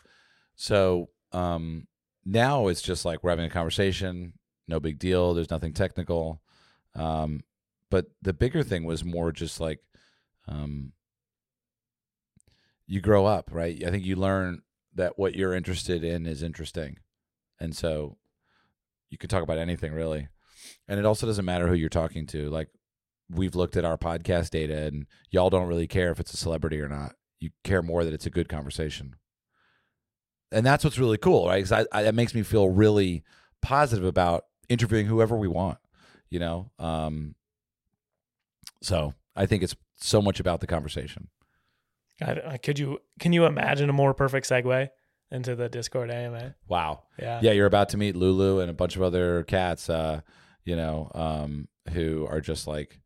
So 0.55 1.09
um, 1.31 1.87
now 2.25 2.67
it's 2.67 2.81
just 2.81 3.05
like 3.05 3.23
we're 3.23 3.29
having 3.29 3.45
a 3.45 3.49
conversation, 3.49 4.33
no 4.67 4.79
big 4.79 4.99
deal. 4.99 5.33
There's 5.33 5.51
nothing 5.51 5.73
technical. 5.73 6.41
Um, 6.95 7.41
but 7.89 8.07
the 8.21 8.33
bigger 8.33 8.63
thing 8.63 8.85
was 8.85 9.03
more 9.03 9.31
just 9.31 9.59
like 9.59 9.79
um, 10.47 10.93
you 12.87 13.01
grow 13.01 13.25
up, 13.25 13.49
right? 13.51 13.83
I 13.85 13.91
think 13.91 14.03
you 14.03 14.15
learn 14.15 14.61
that 14.95 15.17
what 15.17 15.35
you're 15.35 15.53
interested 15.53 16.03
in 16.03 16.25
is 16.25 16.43
interesting, 16.43 16.97
and 17.59 17.75
so 17.75 18.17
you 19.11 19.19
can 19.19 19.29
talk 19.29 19.43
about 19.43 19.59
anything 19.59 19.93
really. 19.93 20.27
And 20.87 20.99
it 20.99 21.05
also 21.05 21.27
doesn't 21.27 21.45
matter 21.45 21.67
who 21.67 21.75
you're 21.75 21.89
talking 21.89 22.25
to. 22.27 22.49
Like 22.49 22.69
we've 23.29 23.55
looked 23.55 23.77
at 23.77 23.85
our 23.85 23.97
podcast 23.97 24.49
data, 24.49 24.75
and 24.87 25.05
y'all 25.29 25.49
don't 25.49 25.67
really 25.67 25.87
care 25.87 26.11
if 26.11 26.19
it's 26.19 26.33
a 26.33 26.37
celebrity 26.37 26.81
or 26.81 26.89
not. 26.89 27.13
You 27.39 27.51
care 27.63 27.81
more 27.81 28.03
that 28.03 28.13
it's 28.13 28.25
a 28.25 28.31
good 28.31 28.49
conversation, 28.49 29.15
and 30.51 30.65
that's 30.65 30.83
what's 30.83 30.99
really 30.99 31.17
cool, 31.17 31.47
right? 31.47 31.63
Because 31.63 31.85
it 31.93 32.15
makes 32.15 32.33
me 32.33 32.43
feel 32.43 32.69
really 32.69 33.23
positive 33.61 34.05
about 34.05 34.45
interviewing 34.69 35.05
whoever 35.07 35.37
we 35.37 35.47
want. 35.47 35.77
You 36.29 36.39
know, 36.39 36.71
um, 36.79 37.35
so 38.81 39.13
I 39.35 39.45
think 39.45 39.63
it's 39.63 39.75
so 39.97 40.21
much 40.21 40.39
about 40.39 40.59
the 40.61 40.67
conversation. 40.67 41.29
I- 42.21 42.57
could 42.57 42.77
you 42.77 42.99
can 43.19 43.33
you 43.33 43.45
imagine 43.45 43.89
a 43.89 43.93
more 43.93 44.13
perfect 44.13 44.47
segue 44.47 44.89
into 45.31 45.55
the 45.55 45.69
Discord 45.69 46.11
AMA? 46.11 46.55
Wow. 46.67 47.03
Yeah. 47.19 47.39
Yeah, 47.41 47.51
you're 47.51 47.65
about 47.65 47.89
to 47.89 47.97
meet 47.97 48.15
Lulu 48.15 48.59
and 48.59 48.69
a 48.69 48.73
bunch 48.73 48.95
of 48.95 49.01
other 49.01 49.43
cats, 49.43 49.89
uh, 49.89 50.21
you 50.65 50.75
know, 50.75 51.11
um, 51.15 51.67
who 51.93 52.27
are 52.29 52.41
just 52.41 52.67
like 52.67 52.99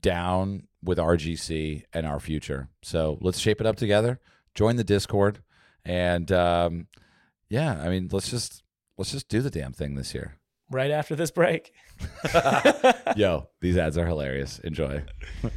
down 0.00 0.68
with 0.82 0.98
RGC 0.98 1.84
and 1.92 2.06
our 2.06 2.20
future. 2.20 2.68
So 2.82 3.18
let's 3.20 3.38
shape 3.38 3.60
it 3.60 3.66
up 3.66 3.76
together. 3.76 4.20
Join 4.54 4.76
the 4.76 4.84
Discord, 4.84 5.40
and 5.84 6.30
um, 6.30 6.86
yeah, 7.48 7.80
I 7.82 7.88
mean, 7.88 8.08
let's 8.12 8.30
just 8.30 8.62
let's 8.98 9.12
just 9.12 9.28
do 9.28 9.40
the 9.40 9.50
damn 9.50 9.72
thing 9.72 9.94
this 9.94 10.14
year. 10.14 10.36
Right 10.70 10.90
after 10.90 11.14
this 11.14 11.30
break. 11.30 11.72
Yo, 13.16 13.48
these 13.60 13.76
ads 13.76 13.96
are 13.98 14.06
hilarious. 14.06 14.58
Enjoy. 14.58 15.04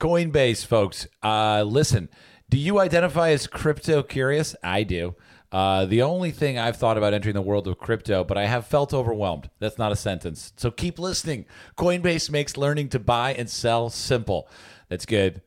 Coinbase, 0.00 0.64
folks. 0.64 1.06
Uh, 1.22 1.62
listen, 1.66 2.08
do 2.50 2.58
you 2.58 2.80
identify 2.80 3.30
as 3.30 3.46
crypto 3.46 4.02
curious? 4.02 4.56
I 4.62 4.82
do. 4.82 5.14
Uh, 5.52 5.84
the 5.86 6.02
only 6.02 6.32
thing 6.32 6.58
I've 6.58 6.76
thought 6.76 6.98
about 6.98 7.14
entering 7.14 7.34
the 7.34 7.42
world 7.42 7.66
of 7.68 7.78
crypto, 7.78 8.24
but 8.24 8.36
I 8.36 8.46
have 8.46 8.66
felt 8.66 8.92
overwhelmed. 8.92 9.50
That's 9.60 9.78
not 9.78 9.92
a 9.92 9.96
sentence. 9.96 10.52
So 10.56 10.70
keep 10.70 10.98
listening. 10.98 11.46
Coinbase 11.76 12.30
makes 12.30 12.56
learning 12.56 12.88
to 12.90 12.98
buy 12.98 13.34
and 13.34 13.48
sell 13.48 13.88
simple. 13.88 14.48
That's 14.88 15.06
good 15.06 15.42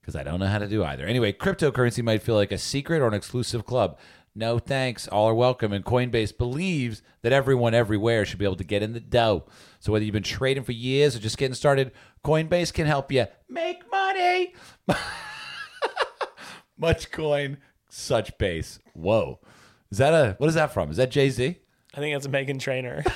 because 0.00 0.16
I 0.16 0.22
don't 0.22 0.40
know 0.40 0.46
how 0.46 0.58
to 0.58 0.68
do 0.68 0.82
either. 0.82 1.04
Anyway, 1.04 1.32
cryptocurrency 1.32 2.02
might 2.02 2.22
feel 2.22 2.36
like 2.36 2.52
a 2.52 2.58
secret 2.58 3.00
or 3.00 3.08
an 3.08 3.14
exclusive 3.14 3.66
club. 3.66 3.98
No 4.34 4.58
thanks. 4.58 5.08
All 5.08 5.28
are 5.28 5.34
welcome. 5.34 5.72
And 5.72 5.84
Coinbase 5.84 6.36
believes 6.36 7.02
that 7.22 7.32
everyone 7.32 7.74
everywhere 7.74 8.24
should 8.24 8.38
be 8.38 8.44
able 8.44 8.56
to 8.56 8.64
get 8.64 8.82
in 8.82 8.92
the 8.92 9.00
dough. 9.00 9.44
So 9.80 9.92
whether 9.92 10.04
you've 10.04 10.12
been 10.12 10.22
trading 10.22 10.64
for 10.64 10.72
years 10.72 11.16
or 11.16 11.18
just 11.18 11.38
getting 11.38 11.54
started, 11.54 11.92
Coinbase 12.24 12.72
can 12.72 12.86
help 12.86 13.12
you 13.12 13.26
make 13.48 13.90
money. 13.90 14.54
Much 16.78 17.10
coin, 17.10 17.58
such 17.88 18.36
base. 18.38 18.78
Whoa. 18.94 19.38
Is 19.90 19.98
that 19.98 20.12
a 20.12 20.34
what 20.38 20.48
is 20.48 20.54
that 20.54 20.72
from? 20.72 20.90
Is 20.90 20.96
that 20.96 21.10
Jay 21.10 21.30
Z? 21.30 21.56
I 21.94 21.98
think 21.98 22.14
that's 22.14 22.26
a 22.26 22.28
Meghan 22.28 22.60
Trainor. 22.60 23.02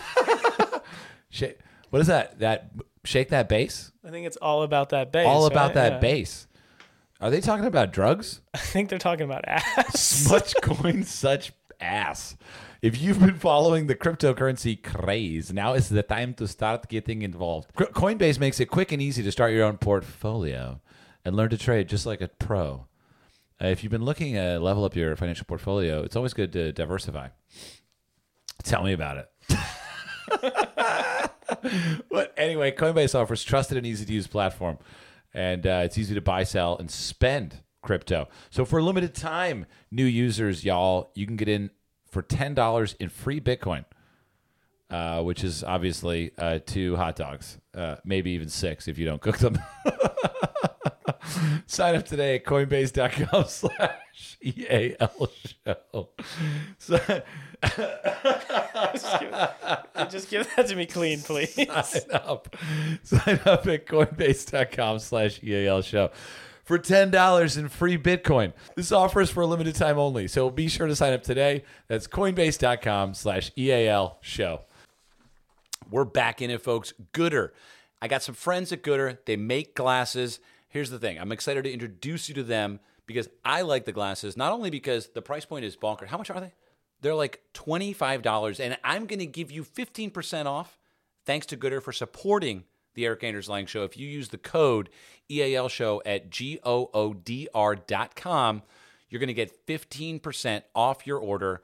What 1.90 2.01
is 2.01 2.07
that? 2.07 2.38
That 2.38 2.70
shake 3.05 3.31
that 3.31 3.49
bass? 3.49 3.90
I 4.07 4.11
think 4.11 4.27
it's 4.27 4.37
all 4.37 4.62
about 4.62 4.90
that 4.90 5.11
bass. 5.12 5.27
All 5.27 5.46
about 5.46 5.66
right? 5.68 5.75
that 5.75 5.92
Yeah. 5.94 5.99
bass. 5.99 6.46
Are 7.20 7.31
they 7.31 7.40
talking 7.40 7.66
about 7.66 7.92
drugs? 7.92 8.40
I 8.55 8.59
think 8.59 8.88
they're 8.88 8.99
talking 8.99 9.25
about 9.25 9.44
ass. 9.46 10.29
Much 10.31 10.55
coin, 10.62 11.03
such 11.03 11.53
ass. 11.81 12.37
If 12.81 13.01
you've 13.01 13.20
been 13.20 13.35
following 13.35 13.88
the 13.88 13.94
cryptocurrency 13.94 14.81
craze, 14.83 15.53
now 15.53 15.75
is 15.75 15.88
the 15.88 16.03
time 16.03 16.33
to 16.35 16.49
start 16.49 16.88
getting 16.88 17.23
involved. 17.23 17.75
Coinbase 17.75 18.38
makes 18.38 18.59
it 18.61 18.66
quick 18.66 18.90
and 18.92 19.03
easy 19.03 19.23
to 19.23 19.33
start 19.33 19.53
your 19.53 19.64
own 19.64 19.77
portfolio 19.77 20.81
and 21.25 21.37
learn 21.37 21.51
to 21.51 21.59
trade 21.59 21.88
just 21.88 22.07
like 22.07 22.20
a 22.23 22.29
pro. 22.29 22.87
Uh, 23.62 23.68
if 23.68 23.83
you've 23.83 23.90
been 23.90 24.05
looking 24.05 24.35
to 24.35 24.59
level 24.59 24.85
up 24.85 24.96
your 24.96 25.14
financial 25.16 25.44
portfolio, 25.44 26.03
it's 26.03 26.16
always 26.16 26.33
good 26.33 26.53
to 26.53 26.73
diversify. 26.73 27.29
Tell 28.62 28.83
me 28.83 28.92
about 28.92 29.18
it. 29.18 29.29
but 32.11 32.35
anyway, 32.37 32.73
Coinbase 32.73 33.14
offers 33.14 33.44
trusted 33.44 33.77
and 33.77 33.87
easy 33.87 34.05
to 34.07 34.12
use 34.12 34.27
platform, 34.27 34.79
and 35.35 35.66
uh, 35.66 35.83
it's 35.85 35.99
easy 35.99 36.14
to 36.14 36.20
buy, 36.20 36.44
sell, 36.44 36.77
and 36.79 36.90
spend 36.90 37.61
crypto. 37.83 38.29
So 38.51 38.64
for 38.64 38.79
a 38.79 38.83
limited 38.83 39.14
time, 39.14 39.66
new 39.90 40.05
users, 40.05 40.64
y'all, 40.64 41.11
you 41.14 41.27
can 41.27 41.37
get 41.37 41.49
in 41.49 41.70
for 42.11 42.23
ten 42.23 42.55
dollars 42.55 42.94
in 42.99 43.09
free 43.09 43.40
Bitcoin, 43.40 43.85
uh, 44.90 45.23
which 45.23 45.44
is 45.44 45.62
obviously 45.64 46.33
uh, 46.38 46.61
two 46.64 46.96
hot 46.96 47.16
dogs, 47.16 47.59
uh, 47.75 47.96
maybe 48.05 48.31
even 48.33 48.49
six 48.49 48.88
if 48.88 48.99
you 48.99 49.05
don't 49.05 49.20
cook 49.20 49.38
them. 49.38 49.59
Sign 51.70 51.94
up 51.94 52.04
today 52.04 52.35
at 52.35 52.44
coinbase.com 52.44 53.44
slash 53.48 54.38
EAL 54.42 55.30
show. 55.46 56.09
So, 56.78 56.96
Just 60.11 60.30
give 60.30 60.48
that 60.56 60.66
to 60.66 60.74
me 60.74 60.87
clean, 60.87 61.20
please. 61.20 61.54
sign 61.85 62.11
up. 62.12 62.56
Sign 63.04 63.38
up 63.46 63.68
at 63.68 63.87
coinbase.com 63.87 64.98
slash 64.98 65.40
EAL 65.44 65.83
show 65.83 66.11
for 66.64 66.76
$10 66.76 67.56
in 67.56 67.68
free 67.68 67.96
Bitcoin. 67.96 68.52
This 68.74 68.90
offer 68.90 69.20
is 69.20 69.30
for 69.30 69.42
a 69.42 69.46
limited 69.46 69.76
time 69.76 69.96
only, 69.96 70.26
so 70.26 70.50
be 70.50 70.66
sure 70.66 70.88
to 70.88 70.96
sign 70.96 71.12
up 71.12 71.22
today. 71.22 71.62
That's 71.87 72.09
coinbase.com 72.09 73.14
slash 73.14 73.52
EAL 73.56 74.18
show. 74.22 74.62
We're 75.88 76.04
back 76.04 76.42
in 76.42 76.50
it, 76.50 76.62
folks. 76.62 76.92
goodr. 77.12 77.50
I 78.02 78.09
got 78.09 78.24
some 78.24 78.35
friends 78.35 78.72
at 78.72 78.83
goodr. 78.83 79.18
They 79.24 79.37
make 79.37 79.76
glasses. 79.76 80.40
Here's 80.70 80.90
the 80.90 80.98
thing 80.98 81.18
I'm 81.20 81.33
excited 81.33 81.64
to 81.64 81.72
introduce 81.72 82.28
you 82.28 82.35
to 82.37 82.42
them 82.42 82.80
because 83.06 83.28
I 83.44 83.62
like 83.62 83.85
the 83.85 83.92
glasses, 83.92 84.37
not 84.37 84.52
only 84.52 84.70
because 84.70 85.09
the 85.09 85.20
price 85.20 85.44
point 85.44 85.64
is 85.64 85.76
bonkers. 85.76 86.06
How 86.06 86.16
much 86.16 86.30
are 86.30 86.40
they? 86.40 86.52
They're 87.02 87.14
like 87.14 87.40
$25, 87.54 88.61
and 88.61 88.78
I'm 88.85 89.06
going 89.06 89.18
to 89.18 89.26
give 89.26 89.50
you 89.50 89.64
15% 89.64 90.46
off 90.46 90.78
thanks 91.24 91.46
to 91.46 91.56
goodr 91.56 91.83
for 91.83 91.92
supporting 91.92 92.64
the 92.94 93.04
Erik 93.04 93.24
Anders 93.24 93.48
Lang 93.48 93.66
Show. 93.66 93.85
If 93.85 93.96
you 93.96 94.06
use 94.06 94.28
the 94.28 94.38
code 94.38 94.90
EAL 95.30 95.68
Show 95.68 96.02
at 96.06 96.30
G 96.30 96.61
O 96.64 96.90
O 96.92 97.14
D 97.14 97.48
R 97.54 97.74
dot 97.74 98.14
com, 98.14 98.62
you're 99.09 99.20
going 99.20 99.28
to 99.28 99.35
get 99.35 99.66
15% 99.66 100.62
off 100.74 101.06
your 101.06 101.18
order 101.18 101.62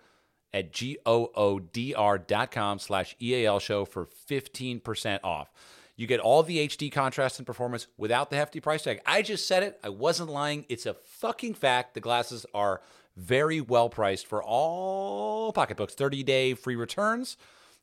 at 0.52 0.72
G 0.72 0.98
O 1.06 1.30
O 1.34 1.58
D 1.58 1.94
R 1.94 2.18
dot 2.18 2.50
com 2.50 2.78
slash 2.78 3.14
EAL 3.20 3.58
Show 3.60 3.84
for 3.84 4.06
15% 4.06 5.20
off. 5.22 5.50
You 5.96 6.06
get 6.06 6.20
all 6.20 6.42
the 6.42 6.68
HD 6.68 6.92
contrast 6.92 7.38
and 7.38 7.46
performance 7.46 7.86
without 7.96 8.28
the 8.30 8.36
hefty 8.36 8.60
price 8.60 8.82
tag. 8.82 9.00
I 9.06 9.22
just 9.22 9.48
said 9.48 9.62
it. 9.62 9.80
I 9.82 9.88
wasn't 9.88 10.28
lying. 10.30 10.66
It's 10.68 10.84
a 10.84 10.92
fucking 10.94 11.54
fact. 11.54 11.94
The 11.94 12.00
glasses 12.00 12.44
are 12.52 12.82
very 13.16 13.62
well 13.62 13.88
priced 13.88 14.26
for 14.26 14.42
all 14.42 15.52
pocketbooks. 15.52 15.94
30 15.94 16.22
day 16.22 16.52
free 16.54 16.76
returns 16.76 17.38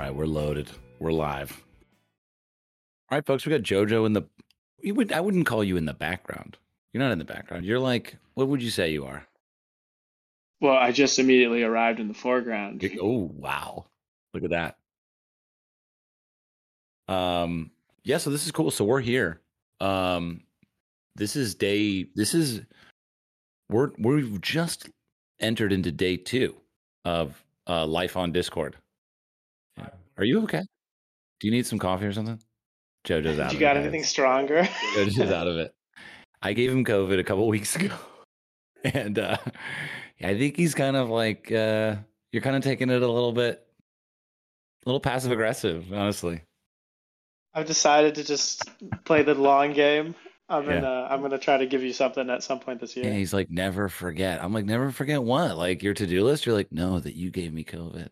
Right, 0.00 0.14
we're 0.14 0.26
loaded. 0.26 0.70
We're 0.98 1.12
live. 1.12 1.62
All 3.10 3.16
right, 3.16 3.26
folks, 3.26 3.44
we 3.44 3.50
got 3.50 3.62
JoJo 3.62 4.06
in 4.06 4.14
the. 4.14 4.22
You 4.80 4.94
would 4.94 5.12
I 5.12 5.20
wouldn't 5.20 5.46
call 5.46 5.62
you 5.62 5.76
in 5.76 5.84
the 5.84 5.94
background. 5.94 6.56
You're 6.92 7.02
not 7.02 7.12
in 7.12 7.18
the 7.18 7.24
background. 7.24 7.66
You're 7.66 7.78
like, 7.78 8.16
what 8.34 8.48
would 8.48 8.62
you 8.62 8.70
say 8.70 8.90
you 8.90 9.04
are? 9.04 9.26
Well, 10.60 10.76
I 10.76 10.92
just 10.92 11.18
immediately 11.18 11.62
arrived 11.62 12.00
in 12.00 12.08
the 12.08 12.14
foreground. 12.14 12.88
Oh 13.00 13.30
wow, 13.34 13.86
look 14.32 14.44
at 14.44 14.50
that. 14.50 14.78
Um, 17.12 17.70
yeah. 18.02 18.18
So 18.18 18.30
this 18.30 18.46
is 18.46 18.52
cool. 18.52 18.70
So 18.70 18.84
we're 18.84 19.00
here. 19.00 19.40
Um, 19.80 20.42
this 21.16 21.36
is 21.36 21.54
day. 21.54 22.06
This 22.14 22.34
is 22.34 22.62
we're 23.68 23.90
we've 23.98 24.40
just 24.40 24.88
entered 25.40 25.72
into 25.72 25.92
day 25.92 26.16
two 26.16 26.54
of 27.04 27.44
uh, 27.68 27.86
life 27.86 28.16
on 28.16 28.32
Discord. 28.32 28.76
Are 30.20 30.24
you 30.24 30.42
okay? 30.44 30.62
Do 31.40 31.46
you 31.48 31.50
need 31.50 31.66
some 31.66 31.78
coffee 31.78 32.04
or 32.06 32.12
something? 32.12 32.38
JoJo's 33.06 33.38
out. 33.40 33.52
you 33.52 33.58
got 33.58 33.76
it, 33.76 33.80
anything 33.80 34.02
guys. 34.02 34.10
stronger? 34.10 34.62
JoJo's 34.94 35.30
out 35.32 35.46
of 35.48 35.56
it. 35.56 35.72
I 36.42 36.52
gave 36.52 36.70
him 36.70 36.84
COVID 36.84 37.18
a 37.18 37.24
couple 37.24 37.48
weeks 37.48 37.74
ago, 37.76 37.94
and 38.84 39.18
uh, 39.18 39.38
I 40.22 40.36
think 40.38 40.56
he's 40.56 40.74
kind 40.74 40.96
of 40.96 41.08
like 41.10 41.50
uh, 41.50 41.96
you're 42.32 42.42
kind 42.42 42.56
of 42.56 42.62
taking 42.62 42.90
it 42.90 43.02
a 43.02 43.08
little 43.10 43.32
bit, 43.32 43.66
a 44.84 44.88
little 44.88 45.00
passive 45.00 45.32
aggressive, 45.32 45.92
honestly. 45.92 46.42
I've 47.54 47.66
decided 47.66 48.14
to 48.16 48.24
just 48.24 48.62
play 49.04 49.22
the 49.22 49.34
long 49.34 49.72
game. 49.72 50.14
I'm 50.48 50.66
Yeah. 50.66 50.80
gonna 50.80 51.06
I'm 51.10 51.20
gonna 51.22 51.38
try 51.38 51.56
to 51.58 51.66
give 51.66 51.82
you 51.82 51.92
something 51.92 52.28
at 52.30 52.42
some 52.42 52.60
point 52.60 52.80
this 52.80 52.96
year. 52.96 53.06
Yeah, 53.06 53.12
he's 53.14 53.32
like, 53.32 53.50
never 53.50 53.88
forget. 53.88 54.42
I'm 54.42 54.52
like, 54.52 54.64
never 54.66 54.90
forget 54.90 55.22
what? 55.22 55.56
Like 55.56 55.82
your 55.82 55.94
to-do 55.94 56.22
list? 56.24 56.44
You're 56.46 56.54
like, 56.54 56.70
no, 56.72 57.00
that 57.00 57.14
you 57.16 57.30
gave 57.30 57.52
me 57.52 57.64
COVID. 57.64 58.08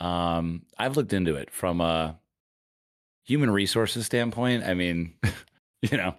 Um, 0.00 0.62
I've 0.78 0.96
looked 0.96 1.12
into 1.12 1.34
it 1.36 1.50
from 1.50 1.80
a 1.80 2.18
human 3.24 3.50
resources 3.50 4.06
standpoint. 4.06 4.64
I 4.64 4.74
mean, 4.74 5.14
you 5.82 5.96
know. 5.96 6.14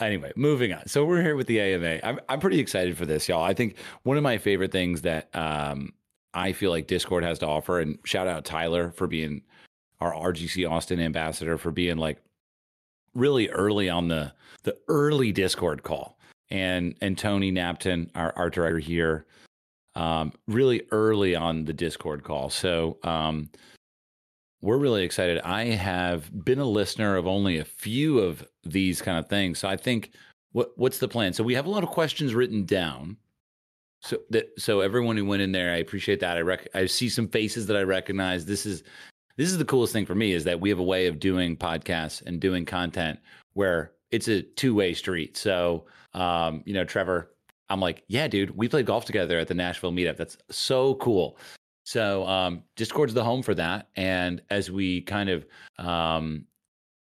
Anyway, 0.00 0.32
moving 0.34 0.72
on. 0.72 0.86
So 0.88 1.04
we're 1.04 1.22
here 1.22 1.36
with 1.36 1.46
the 1.46 1.60
AMA. 1.60 2.00
I'm 2.02 2.18
I'm 2.28 2.40
pretty 2.40 2.58
excited 2.58 2.96
for 2.96 3.06
this, 3.06 3.28
y'all. 3.28 3.44
I 3.44 3.54
think 3.54 3.76
one 4.02 4.16
of 4.16 4.22
my 4.22 4.38
favorite 4.38 4.72
things 4.72 5.02
that 5.02 5.34
um 5.34 5.92
I 6.34 6.52
feel 6.52 6.70
like 6.70 6.86
Discord 6.86 7.24
has 7.24 7.38
to 7.40 7.46
offer, 7.46 7.78
and 7.78 7.98
shout 8.04 8.26
out 8.26 8.44
Tyler 8.44 8.90
for 8.90 9.06
being 9.06 9.42
our 10.00 10.12
RGC 10.12 10.68
Austin 10.68 10.98
ambassador 10.98 11.56
for 11.56 11.70
being 11.70 11.98
like 11.98 12.18
really 13.14 13.48
early 13.50 13.88
on 13.88 14.08
the 14.08 14.32
the 14.64 14.76
early 14.88 15.30
Discord 15.30 15.82
call. 15.84 16.18
And 16.50 16.96
and 17.00 17.16
Tony 17.16 17.52
Napton, 17.52 18.10
our 18.16 18.32
art 18.34 18.54
director 18.54 18.78
here, 18.78 19.26
um, 19.94 20.32
really 20.46 20.82
early 20.90 21.34
on 21.34 21.64
the 21.64 21.72
Discord 21.72 22.24
call. 22.24 22.50
So 22.50 22.98
um, 23.02 23.50
we're 24.60 24.78
really 24.78 25.04
excited. 25.04 25.40
I 25.40 25.64
have 25.64 26.30
been 26.44 26.60
a 26.60 26.64
listener 26.64 27.16
of 27.16 27.26
only 27.26 27.58
a 27.58 27.64
few 27.64 28.20
of 28.20 28.46
these 28.64 29.02
kind 29.02 29.18
of 29.18 29.28
things. 29.28 29.58
So 29.58 29.68
I 29.68 29.76
think 29.76 30.12
what 30.52 30.70
what's 30.76 30.98
the 30.98 31.08
plan? 31.08 31.32
So 31.32 31.44
we 31.44 31.54
have 31.54 31.66
a 31.66 31.70
lot 31.70 31.82
of 31.82 31.90
questions 31.90 32.34
written 32.34 32.64
down. 32.64 33.16
So 34.00 34.18
that 34.30 34.48
so 34.58 34.80
everyone 34.80 35.16
who 35.16 35.24
went 35.24 35.42
in 35.42 35.52
there, 35.52 35.72
I 35.72 35.76
appreciate 35.76 36.20
that. 36.20 36.36
I 36.36 36.40
rec- 36.40 36.68
I 36.74 36.86
see 36.86 37.08
some 37.08 37.28
faces 37.28 37.66
that 37.66 37.76
I 37.76 37.82
recognize. 37.82 38.44
This 38.44 38.66
is 38.66 38.82
this 39.36 39.50
is 39.50 39.58
the 39.58 39.64
coolest 39.64 39.92
thing 39.92 40.06
for 40.06 40.14
me 40.14 40.32
is 40.32 40.44
that 40.44 40.60
we 40.60 40.68
have 40.68 40.78
a 40.78 40.84
way 40.84 41.06
of 41.06 41.18
doing 41.18 41.56
podcasts 41.56 42.24
and 42.26 42.40
doing 42.40 42.64
content 42.64 43.18
where 43.54 43.92
it's 44.10 44.28
a 44.28 44.42
two-way 44.42 44.92
street. 44.92 45.36
So, 45.36 45.86
um, 46.12 46.62
you 46.66 46.74
know, 46.74 46.84
Trevor, 46.84 47.30
I'm 47.68 47.80
like, 47.80 48.04
yeah, 48.08 48.28
dude, 48.28 48.56
we 48.56 48.68
played 48.68 48.86
golf 48.86 49.04
together 49.04 49.38
at 49.38 49.48
the 49.48 49.54
Nashville 49.54 49.92
meetup. 49.92 50.16
That's 50.16 50.36
so 50.50 50.94
cool. 50.96 51.38
So 51.84 52.26
um, 52.26 52.62
Discord's 52.76 53.14
the 53.14 53.24
home 53.24 53.42
for 53.42 53.54
that. 53.54 53.88
And 53.96 54.42
as 54.50 54.70
we 54.70 55.00
kind 55.02 55.28
of 55.28 55.46
um, 55.78 56.44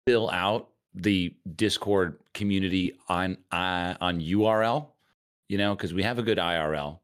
fill 0.06 0.30
out 0.32 0.70
the 0.94 1.36
Discord 1.56 2.20
community 2.34 2.98
on 3.10 3.38
uh, 3.52 3.96
on 4.02 4.20
URL, 4.20 4.88
you 5.48 5.58
know, 5.58 5.76
because 5.76 5.94
we 5.94 6.04
have 6.04 6.20
a 6.20 6.24
good 6.24 6.38
IRL, 6.38 7.00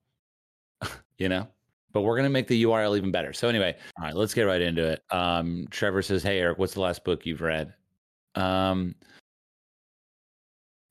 you 1.17 1.29
know, 1.29 1.47
but 1.91 2.01
we're 2.01 2.15
gonna 2.15 2.29
make 2.29 2.47
the 2.47 2.63
URL 2.63 2.97
even 2.97 3.11
better. 3.11 3.33
So 3.33 3.47
anyway, 3.47 3.75
all 3.99 4.05
right, 4.05 4.15
let's 4.15 4.33
get 4.33 4.43
right 4.43 4.61
into 4.61 4.87
it. 4.87 5.03
Um, 5.11 5.67
Trevor 5.69 6.01
says, 6.01 6.23
"Hey 6.23 6.39
Erik, 6.39 6.57
what's 6.57 6.73
the 6.73 6.81
last 6.81 7.03
book 7.03 7.25
you've 7.25 7.41
read?" 7.41 7.73
Um, 8.35 8.95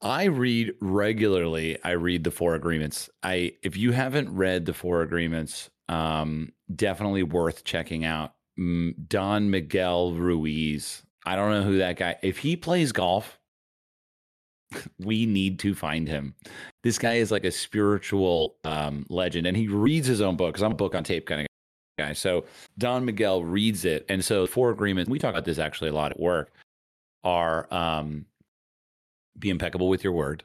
I 0.04 0.24
read 0.24 0.74
regularly. 0.82 1.78
I 1.82 1.92
read 1.92 2.24
the 2.24 2.30
Four 2.30 2.54
Agreements. 2.54 3.08
I 3.22 3.54
if 3.62 3.74
you 3.76 3.92
haven't 3.92 4.34
read 4.34 4.66
the 4.66 4.74
Four 4.74 5.00
Agreements, 5.00 5.70
um, 5.88 6.52
definitely 6.76 7.22
worth 7.22 7.64
checking 7.64 8.04
out. 8.04 8.34
Don 8.56 9.50
Miguel 9.50 10.12
Ruiz. 10.12 11.02
I 11.24 11.36
don't 11.36 11.50
know 11.50 11.62
who 11.62 11.78
that 11.78 11.96
guy. 11.96 12.16
If 12.22 12.38
he 12.38 12.54
plays 12.54 12.92
golf, 12.92 13.38
we 15.00 15.24
need 15.24 15.58
to 15.60 15.74
find 15.74 16.06
him. 16.06 16.34
This 16.82 16.98
guy 16.98 17.14
is 17.14 17.30
like 17.30 17.44
a 17.44 17.50
spiritual 17.50 18.56
um, 18.64 19.06
legend, 19.08 19.46
and 19.46 19.56
he 19.56 19.68
reads 19.68 20.06
his 20.06 20.20
own 20.20 20.36
book. 20.36 20.52
Because 20.52 20.62
I'm 20.62 20.72
a 20.72 20.76
book 20.76 20.94
on 20.94 21.02
tape 21.02 21.26
kind 21.26 21.40
of 21.40 21.46
guy. 21.98 22.12
So 22.12 22.44
Don 22.76 23.06
Miguel 23.06 23.42
reads 23.42 23.86
it, 23.86 24.04
and 24.10 24.22
so 24.22 24.46
Four 24.46 24.70
Agreements. 24.70 25.10
We 25.10 25.18
talk 25.18 25.30
about 25.30 25.46
this 25.46 25.58
actually 25.58 25.88
a 25.88 25.94
lot 25.94 26.12
at 26.12 26.20
work. 26.20 26.52
Are 27.24 27.72
um, 27.72 28.26
be 29.38 29.50
impeccable 29.50 29.88
with 29.88 30.04
your 30.04 30.12
word. 30.12 30.44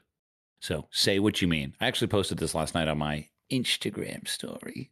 So 0.61 0.87
say 0.91 1.19
what 1.19 1.41
you 1.41 1.47
mean. 1.47 1.75
I 1.79 1.87
actually 1.87 2.07
posted 2.07 2.37
this 2.37 2.55
last 2.55 2.75
night 2.75 2.87
on 2.87 2.97
my 2.97 3.27
Instagram 3.51 4.27
story. 4.27 4.91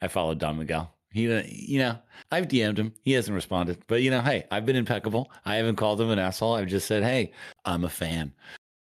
I 0.00 0.08
followed 0.08 0.38
Don 0.38 0.58
Miguel. 0.58 0.94
He, 1.12 1.32
uh, 1.32 1.42
you 1.46 1.78
know, 1.78 1.98
I've 2.30 2.48
DM'd 2.48 2.78
him. 2.78 2.94
He 3.02 3.12
hasn't 3.12 3.34
responded, 3.34 3.82
but 3.86 4.02
you 4.02 4.10
know, 4.10 4.22
hey, 4.22 4.46
I've 4.50 4.64
been 4.64 4.76
impeccable. 4.76 5.30
I 5.44 5.56
haven't 5.56 5.76
called 5.76 6.00
him 6.00 6.10
an 6.10 6.18
asshole. 6.18 6.54
I've 6.54 6.68
just 6.68 6.86
said, 6.86 7.02
hey, 7.02 7.32
I'm 7.64 7.84
a 7.84 7.90
fan. 7.90 8.32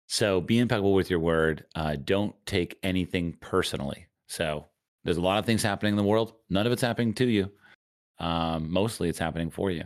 So 0.09 0.41
be 0.41 0.59
impeccable 0.59 0.95
with 0.95 1.11
your 1.11 1.21
word. 1.21 1.65
Uh, 1.75 1.97
don't 2.05 2.35
take 2.47 2.79
anything 2.83 3.37
personally. 3.41 4.07
So 4.27 4.67
there's 5.05 5.17
a 5.17 5.23
lot 5.23 5.39
of 5.39 5.47
things 5.47 5.63
happening 5.63 5.95
in 5.95 5.97
the 5.97 6.03
world. 6.03 6.35
None 6.51 6.67
of 6.67 6.73
it's 6.73 6.83
happening 6.83 7.15
to 7.15 7.27
you. 7.27 7.51
Um, 8.19 8.71
mostly 8.71 9.09
it's 9.09 9.19
happening 9.19 9.51
for 9.51 9.71
you. 9.71 9.85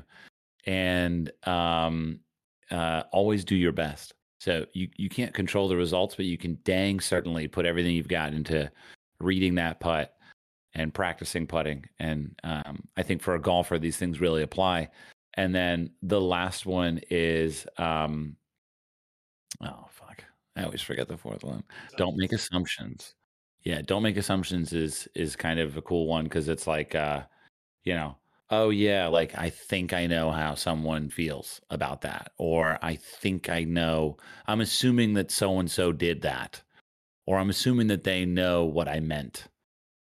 And 0.66 1.31
um, 1.44 2.20
uh, 2.72 3.04
always 3.12 3.44
do 3.44 3.54
your 3.54 3.72
best. 3.72 4.14
So 4.40 4.66
you, 4.72 4.88
you 4.96 5.08
can't 5.08 5.32
control 5.32 5.68
the 5.68 5.76
results, 5.76 6.16
but 6.16 6.24
you 6.24 6.37
can 6.37 6.58
dang 6.64 6.98
certainly 6.98 7.46
put 7.46 7.66
everything 7.66 7.94
you've 7.94 8.08
got 8.08 8.35
into 8.35 8.70
reading 9.20 9.54
that 9.56 9.78
putt 9.78 10.16
and 10.74 10.92
practicing 10.92 11.46
putting. 11.46 11.85
And 12.00 12.35
um, 12.42 12.82
I 12.96 13.02
think 13.04 13.22
for 13.22 13.35
a 13.35 13.40
golfer, 13.40 13.78
these 13.78 13.98
things 13.98 14.20
really 14.20 14.42
apply. 14.42 14.88
And 15.35 15.54
then 15.54 15.90
the 16.02 16.20
last 16.20 16.66
one 16.66 17.00
is, 17.08 17.66
um, 17.78 18.37
oh 19.62 19.87
fuck, 19.90 20.24
I 20.56 20.64
always 20.64 20.82
forget 20.82 21.08
the 21.08 21.16
fourth 21.16 21.44
one. 21.44 21.62
Don't 21.96 22.16
make 22.16 22.32
assumptions. 22.32 23.14
Yeah, 23.62 23.80
don't 23.82 24.02
make 24.02 24.16
assumptions 24.16 24.72
is 24.72 25.06
is 25.14 25.37
kind 25.37 25.61
of 25.61 25.76
a 25.76 25.82
cool 25.82 26.08
one 26.08 26.24
because 26.24 26.48
it's 26.48 26.66
like, 26.66 26.96
uh, 26.96 27.22
you 27.85 27.94
know, 27.94 28.16
oh 28.53 28.71
yeah, 28.71 29.09
like 29.09 29.37
I 29.37 29.51
think 29.51 29.93
I 29.93 30.07
know 30.07 30.31
how 30.31 30.55
someone 30.55 31.11
feels 31.11 31.61
about 31.71 32.03
that, 32.03 32.31
or 32.38 32.79
I 32.83 32.95
think 32.95 33.49
I 33.49 33.65
know. 33.65 34.19
I'm 34.47 34.61
assuming 34.61 35.15
that 35.15 35.33
so 35.33 35.59
and 35.59 35.69
so 35.71 35.91
did 35.93 36.23
that, 36.23 36.62
or 37.27 37.38
I'm 37.38 37.51
assuming 37.51 37.88
that 37.88 38.05
they 38.05 38.25
know 38.25 38.65
what 38.65 38.87
I 38.88 39.01
meant 39.01 39.49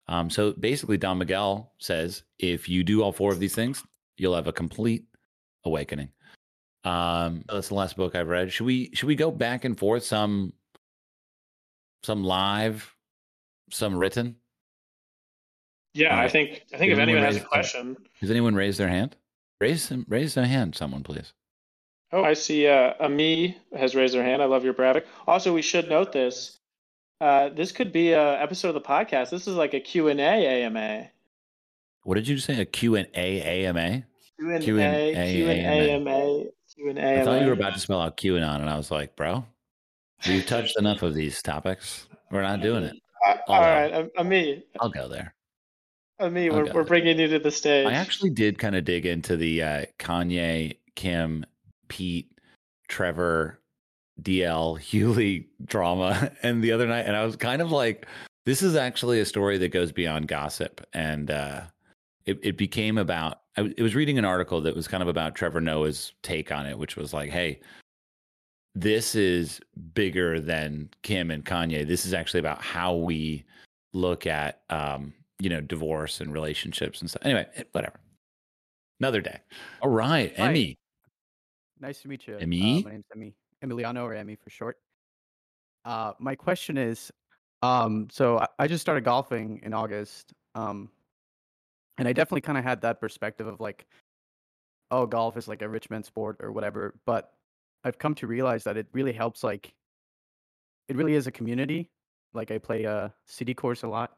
um, 0.08 0.30
so 0.30 0.54
basically, 0.54 0.98
Don 0.98 1.18
Miguel 1.18 1.74
says 1.80 2.24
if 2.40 2.70
you 2.70 2.84
do 2.84 3.02
all 3.02 3.12
four 3.12 3.32
of 3.32 3.40
these 3.40 3.56
things, 3.56 3.84
you'll 4.18 4.36
have 4.36 4.48
a 4.48 4.54
complete 4.54 5.06
awakening. 5.64 6.10
Um, 6.84 7.44
that's 7.48 7.70
the 7.70 7.76
last 7.76 7.98
book 7.98 8.16
I've 8.16 8.28
read. 8.28 8.52
Should 8.52 8.66
we 8.66 8.92
should 8.94 9.08
we 9.08 9.16
go 9.16 9.32
back 9.32 9.66
and 9.66 9.78
forth 9.78 10.04
some 10.04 10.54
some 12.04 12.24
live, 12.24 12.94
some 13.72 13.98
written? 13.98 14.36
Yeah, 15.96 16.20
I 16.20 16.28
think 16.28 16.64
I 16.74 16.78
think 16.78 16.92
if 16.92 17.00
anyone 17.00 17.24
has 17.24 17.38
a 17.38 17.42
question, 17.42 17.96
does 18.20 18.30
anyone 18.30 18.54
raise 18.54 18.78
their 18.78 18.90
hand? 18.90 19.16
Raise 19.62 19.92
raise 20.10 20.34
their 20.34 20.46
hand, 20.46 20.76
someone 20.76 21.04
please. 21.04 21.34
Oh, 22.12 22.24
I 22.24 22.34
see. 22.34 22.68
Uh, 22.68 22.94
Ami 23.00 23.58
has 23.76 23.96
raised 23.96 24.14
their 24.14 24.24
hand. 24.24 24.42
I 24.42 24.46
love 24.46 24.64
your 24.64 24.74
Bravik. 24.74 25.06
Also, 25.26 25.54
we 25.54 25.62
should 25.62 25.90
note 25.90 26.12
this. 26.12 26.60
Uh, 27.22 27.50
this 27.50 27.72
could 27.72 27.94
be 27.94 28.12
a 28.12 28.42
episode 28.42 28.70
of 28.70 28.74
the 28.74 28.82
podcast. 28.82 29.30
This 29.30 29.48
is 29.48 29.56
like 29.56 29.74
a 29.74 29.80
Q 29.80 30.10
and 30.10 30.20
A 30.20 30.64
AMA. 30.64 31.10
What 32.04 32.16
did 32.16 32.28
you 32.28 32.38
say? 32.40 32.60
A 32.60 32.66
Q 32.66 32.96
and 32.96 33.08
A 33.16 33.66
AMA? 33.66 34.04
Q 34.38 34.52
and 34.52 34.64
A 34.64 35.32
Q 35.32 35.50
and 35.50 36.08
AMA. 36.08 36.44
Q 36.76 36.90
and 36.90 37.00
A. 37.00 37.22
I 37.22 37.24
thought 37.24 37.42
you 37.42 37.48
were 37.48 37.54
about 37.54 37.74
to 37.74 37.80
spell 37.80 38.02
out 38.02 38.18
QAnon, 38.18 38.60
and 38.60 38.70
I 38.70 38.76
was 38.76 38.92
like, 38.92 39.16
bro, 39.16 39.46
we've 40.28 40.46
touched 40.46 40.78
enough 40.78 41.04
of 41.04 41.14
these 41.14 41.42
topics. 41.42 42.08
We're 42.32 42.42
not 42.42 42.62
doing 42.62 42.84
it. 42.84 42.98
Uh, 43.26 43.38
all 43.48 43.62
right, 43.62 44.10
I'm 44.18 44.28
me. 44.28 44.64
I'll 44.82 44.90
go 44.90 45.08
there. 45.08 45.35
Me, 46.20 46.50
we're, 46.50 46.72
we're 46.74 46.84
bringing 46.86 47.20
you 47.20 47.28
to 47.28 47.40
the 47.40 47.52
stage. 47.52 47.88
I 47.88 47.94
actually 47.94 48.30
did 48.30 48.58
kind 48.58 48.76
of 48.76 48.86
dig 48.86 49.06
into 49.06 49.36
the 49.36 49.62
uh, 49.62 49.86
Kanye, 50.00 50.78
Kim, 50.96 51.46
Pete, 51.90 52.32
Trevor, 52.88 53.60
DL 54.22 54.80
Hughley 54.80 55.46
drama 55.66 56.32
and 56.44 56.64
the 56.64 56.72
other 56.72 56.88
night 56.88 57.06
and 57.06 57.16
I 57.16 57.26
was 57.26 57.36
kind 57.36 57.62
of 57.62 57.72
like 57.72 58.08
this 58.46 58.62
is 58.62 58.76
actually 58.76 59.20
a 59.20 59.26
story 59.26 59.58
that 59.58 59.70
goes 59.70 59.92
beyond 59.92 60.28
gossip 60.28 60.86
and 60.94 61.32
uh 61.32 61.62
it, 62.26 62.40
it 62.42 62.58
became 62.58 62.98
about 62.98 63.42
I, 63.58 63.74
it 63.78 63.84
was 63.84 63.96
reading 63.96 64.18
an 64.18 64.26
article 64.26 64.62
that 64.62 64.76
was 64.76 64.88
kind 64.88 65.04
of 65.04 65.10
about 65.10 65.36
Trevor 65.36 65.62
Noah's 65.62 66.14
take 66.24 66.52
on 66.52 66.66
it 66.66 66.78
which 66.78 66.96
was 66.96 67.14
like 67.14 67.30
hey 67.30 67.60
this 68.74 69.16
is 69.16 69.60
bigger 69.94 70.40
than 70.40 70.90
Kim 71.02 71.32
and 71.32 71.46
Kanye 71.46 71.86
this 71.86 72.06
is 72.06 72.14
actually 72.14 72.40
about 72.40 72.62
how 72.62 72.96
we 72.96 73.44
look 73.94 74.26
at 74.28 74.62
um 74.70 75.14
you 75.40 75.50
know 75.50 75.62
divorce 75.62 76.22
and 76.22 76.32
relationships 76.32 77.02
and 77.02 77.10
stuff 77.10 77.22
anyway 77.26 77.46
whatever 77.72 78.00
another 79.00 79.22
day 79.22 79.40
all 79.82 79.90
right 79.90 80.34
Hi. 80.38 80.50
Emmy 80.50 80.78
nice 81.80 82.02
to 82.02 82.08
meet 82.08 82.28
you 82.28 82.38
Emmy 82.38 82.80
uh, 82.80 82.86
my 82.86 82.92
name's 82.92 83.06
Emmy 83.14 83.34
Emiliano 83.66 84.04
or 84.04 84.14
Emmy 84.14 84.36
for 84.36 84.50
short. 84.50 84.78
Uh, 85.84 86.14
my 86.20 86.36
question 86.36 86.78
is, 86.78 87.12
um, 87.62 88.08
so 88.12 88.40
I, 88.40 88.48
I 88.60 88.68
just 88.68 88.82
started 88.82 89.04
golfing 89.04 89.62
in 89.64 89.74
August, 89.74 90.34
um, 90.56 90.90
and 91.98 92.08
I 92.08 92.14
definitely 92.14 92.42
kind 92.42 92.58
of 92.58 92.64
had 92.64 92.82
that 92.82 93.00
perspective 93.00 93.48
of 93.48 93.60
like, 93.60 93.86
oh, 94.92 95.06
golf 95.06 95.38
is 95.38 95.48
like 95.48 95.62
a 95.62 95.70
rich 95.70 95.90
man's 95.90 96.08
sport 96.08 96.38
or 96.42 96.52
whatever. 96.52 96.96
But 97.06 97.32
I've 97.84 97.98
come 97.98 98.16
to 98.16 98.28
realize 98.28 98.64
that 98.66 98.78
it 98.78 98.88
really 98.94 99.14
helps. 99.14 99.44
Like, 99.44 99.74
it 100.88 100.96
really 100.96 101.14
is 101.14 101.28
a 101.28 101.32
community. 101.32 101.90
Like, 102.34 102.52
I 102.52 102.58
play 102.58 102.84
a 102.84 103.14
city 103.26 103.54
course 103.54 103.84
a 103.84 103.88
lot, 103.88 104.18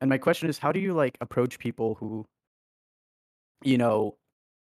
and 0.00 0.08
my 0.08 0.18
question 0.18 0.48
is, 0.48 0.58
how 0.58 0.72
do 0.72 0.80
you 0.80 0.92
like 0.92 1.18
approach 1.20 1.58
people 1.58 1.94
who, 1.94 2.24
you 3.62 3.78
know, 3.78 4.16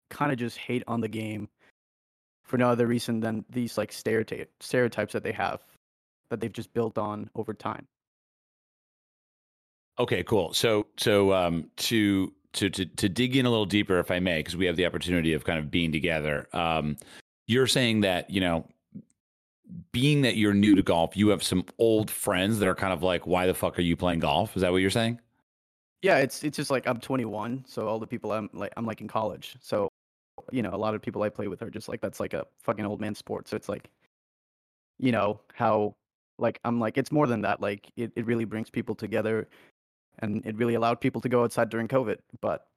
kind 0.10 0.32
of 0.32 0.38
just 0.38 0.58
hate 0.58 0.84
on 0.88 1.02
the 1.02 1.08
game 1.08 1.50
for 2.44 2.58
no 2.58 2.70
other 2.70 2.88
reason 2.88 3.20
than 3.20 3.44
these 3.50 3.78
like 3.78 3.92
stereotype 3.92 4.50
stereotypes 4.62 5.14
that 5.14 5.24
they 5.24 5.34
have 5.34 5.62
that 6.30 6.40
they've 6.40 6.54
just 6.54 6.74
built 6.74 6.98
on 6.98 7.30
over 7.36 7.54
time. 7.54 7.86
Okay, 10.00 10.24
cool. 10.24 10.54
So 10.54 10.88
so 10.98 11.34
um 11.34 11.70
to 11.78 12.32
to 12.54 12.70
to 12.70 12.86
to 12.86 13.10
dig 13.10 13.36
in 13.36 13.46
a 13.46 13.50
little 13.50 13.66
deeper 13.66 14.00
if 14.00 14.12
I 14.12 14.20
may 14.20 14.40
because 14.40 14.56
we 14.56 14.66
have 14.66 14.78
the 14.78 14.86
opportunity 14.86 15.34
of 15.34 15.44
kind 15.44 15.60
of 15.60 15.70
being 15.70 15.92
together. 15.92 16.48
Um 16.54 16.96
you're 17.48 17.68
saying 17.68 18.02
that, 18.02 18.30
you 18.30 18.42
know, 18.42 18.68
being 19.92 20.22
that 20.22 20.38
you're 20.38 20.54
new 20.54 20.76
to 20.76 20.84
golf, 20.84 21.18
you 21.18 21.30
have 21.30 21.44
some 21.44 21.66
old 21.78 22.10
friends 22.10 22.60
that 22.60 22.68
are 22.68 22.76
kind 22.76 22.94
of 22.94 23.04
like 23.04 23.28
why 23.28 23.48
the 23.48 23.54
fuck 23.54 23.78
are 23.78 23.84
you 23.84 23.96
playing 23.96 24.20
golf? 24.20 24.56
Is 24.56 24.62
that 24.62 24.72
what 24.72 24.78
you're 24.78 24.90
saying? 24.90 25.20
Yeah, 26.02 26.18
it's 26.18 26.44
it's 26.44 26.58
just 26.58 26.72
like 26.72 26.88
I'm 26.88 27.00
21, 27.00 27.66
so 27.68 27.88
all 27.88 28.00
the 28.00 28.08
people 28.08 28.32
I'm 28.32 28.50
like 28.54 28.74
I'm 28.78 28.86
like 28.86 29.02
in 29.02 29.08
college. 29.08 29.58
So 29.62 29.90
you 30.52 30.62
know, 30.62 30.74
a 30.74 30.78
lot 30.78 30.96
of 30.96 31.02
people 31.02 31.24
I 31.24 31.30
play 31.30 31.48
with 31.48 31.62
are 31.62 31.70
just 31.70 31.90
like 31.90 32.02
that's 32.02 32.20
like 32.20 32.34
a 32.34 32.46
fucking 32.64 32.86
old 32.86 33.02
man 33.02 33.16
sport. 33.16 33.48
So 33.48 33.56
it's 33.56 33.68
like, 33.68 33.90
you 35.00 35.12
know, 35.12 35.42
how 35.54 35.96
like 36.38 36.60
I'm 36.64 36.80
like 36.80 36.98
it's 36.98 37.12
more 37.12 37.28
than 37.28 37.42
that. 37.42 37.62
Like 37.62 37.92
it, 37.98 38.12
it 38.16 38.26
really 38.26 38.46
brings 38.46 38.70
people 38.70 38.96
together 38.96 39.48
and 40.20 40.46
it 40.46 40.56
really 40.58 40.76
allowed 40.76 41.02
people 41.02 41.22
to 41.22 41.30
go 41.30 41.44
outside 41.44 41.70
during 41.70 41.88
COVID. 41.88 42.18
But 42.42 42.68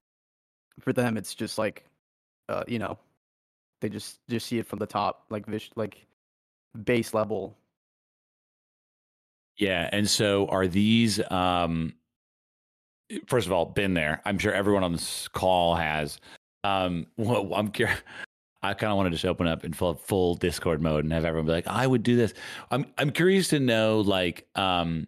for 0.80 0.92
them 0.92 1.16
it's 1.16 1.34
just 1.34 1.58
like 1.58 1.84
uh, 2.48 2.64
you 2.66 2.78
know, 2.78 2.98
they 3.80 3.88
just 3.88 4.18
just 4.28 4.46
see 4.46 4.58
it 4.58 4.66
from 4.66 4.78
the 4.80 4.86
top, 4.86 5.24
like 5.30 5.44
like 5.76 6.06
base 6.84 7.14
level. 7.14 7.56
Yeah, 9.56 9.88
and 9.92 10.08
so 10.08 10.46
are 10.48 10.66
these 10.66 11.20
um 11.30 11.94
first 13.26 13.46
of 13.46 13.52
all 13.52 13.66
been 13.66 13.94
there. 13.94 14.22
I'm 14.24 14.38
sure 14.38 14.52
everyone 14.52 14.84
on 14.84 14.92
this 14.92 15.28
call 15.28 15.74
has 15.74 16.20
um, 16.64 17.06
well, 17.16 17.52
I'm 17.54 17.68
curious. 17.68 17.98
I 18.62 18.74
kind 18.74 18.90
of 18.90 18.98
want 18.98 19.06
to 19.06 19.10
just 19.10 19.24
open 19.24 19.46
up 19.46 19.64
in 19.64 19.72
full 19.72 19.94
full 19.94 20.34
Discord 20.34 20.82
mode 20.82 21.04
and 21.04 21.12
have 21.12 21.24
everyone 21.24 21.46
be 21.46 21.52
like, 21.52 21.66
"I 21.66 21.86
would 21.86 22.02
do 22.02 22.16
this." 22.16 22.34
I'm 22.70 22.86
I'm 22.98 23.10
curious 23.10 23.48
to 23.48 23.60
know, 23.60 24.00
like, 24.00 24.46
um, 24.54 25.06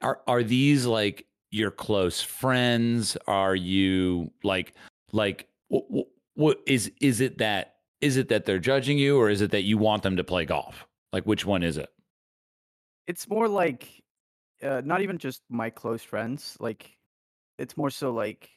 are 0.00 0.20
are 0.26 0.42
these 0.42 0.86
like 0.86 1.26
your 1.50 1.70
close 1.70 2.22
friends? 2.22 3.18
Are 3.26 3.54
you 3.54 4.30
like 4.42 4.74
like 5.12 5.46
what, 5.68 6.06
what 6.34 6.60
is 6.66 6.90
is 7.02 7.20
it 7.20 7.38
that 7.38 7.74
is 8.00 8.16
it 8.16 8.28
that 8.28 8.44
they're 8.44 8.58
judging 8.58 8.98
you 8.98 9.18
or 9.18 9.28
is 9.28 9.40
it 9.40 9.50
that 9.50 9.62
you 9.62 9.78
want 9.78 10.02
them 10.02 10.16
to 10.16 10.24
play 10.24 10.44
golf? 10.44 10.86
Like 11.12 11.24
which 11.24 11.44
one 11.44 11.62
is 11.62 11.76
it? 11.76 11.88
It's 13.06 13.28
more 13.28 13.48
like 13.48 14.02
uh, 14.62 14.82
not 14.84 15.02
even 15.02 15.18
just 15.18 15.42
my 15.48 15.70
close 15.70 16.02
friends. 16.02 16.56
Like 16.60 16.96
it's 17.58 17.76
more 17.76 17.90
so 17.90 18.12
like 18.12 18.50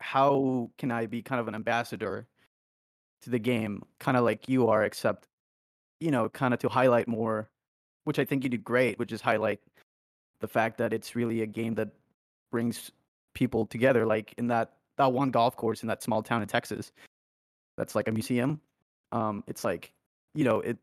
how 0.00 0.70
can 0.78 0.90
I 0.90 1.06
be 1.06 1.22
kind 1.22 1.40
of 1.40 1.48
an 1.48 1.54
ambassador 1.54 2.26
to 3.22 3.30
the 3.30 3.38
game, 3.38 3.82
kind 3.98 4.16
of 4.16 4.24
like 4.24 4.48
you 4.48 4.68
are, 4.68 4.84
except 4.84 5.26
you 6.00 6.10
know, 6.10 6.28
kind 6.30 6.54
of 6.54 6.60
to 6.60 6.68
highlight 6.68 7.06
more, 7.06 7.50
which 8.04 8.18
I 8.18 8.24
think 8.24 8.42
you 8.42 8.50
do 8.50 8.56
great, 8.56 8.98
which 8.98 9.12
is 9.12 9.20
highlight 9.20 9.60
the 10.40 10.48
fact 10.48 10.78
that 10.78 10.94
it's 10.94 11.14
really 11.14 11.42
a 11.42 11.46
game 11.46 11.74
that 11.74 11.90
brings 12.50 12.90
people 13.34 13.66
together. 13.66 14.06
Like 14.06 14.34
in 14.38 14.46
that 14.48 14.72
that 14.96 15.12
one 15.12 15.30
golf 15.30 15.56
course 15.56 15.82
in 15.82 15.88
that 15.88 16.02
small 16.02 16.22
town 16.22 16.42
in 16.42 16.48
Texas, 16.48 16.92
that's 17.80 17.94
like 17.94 18.08
a 18.08 18.12
museum. 18.12 18.60
Um, 19.10 19.42
it's 19.46 19.64
like 19.64 19.92
you 20.34 20.44
know, 20.44 20.60
it. 20.60 20.76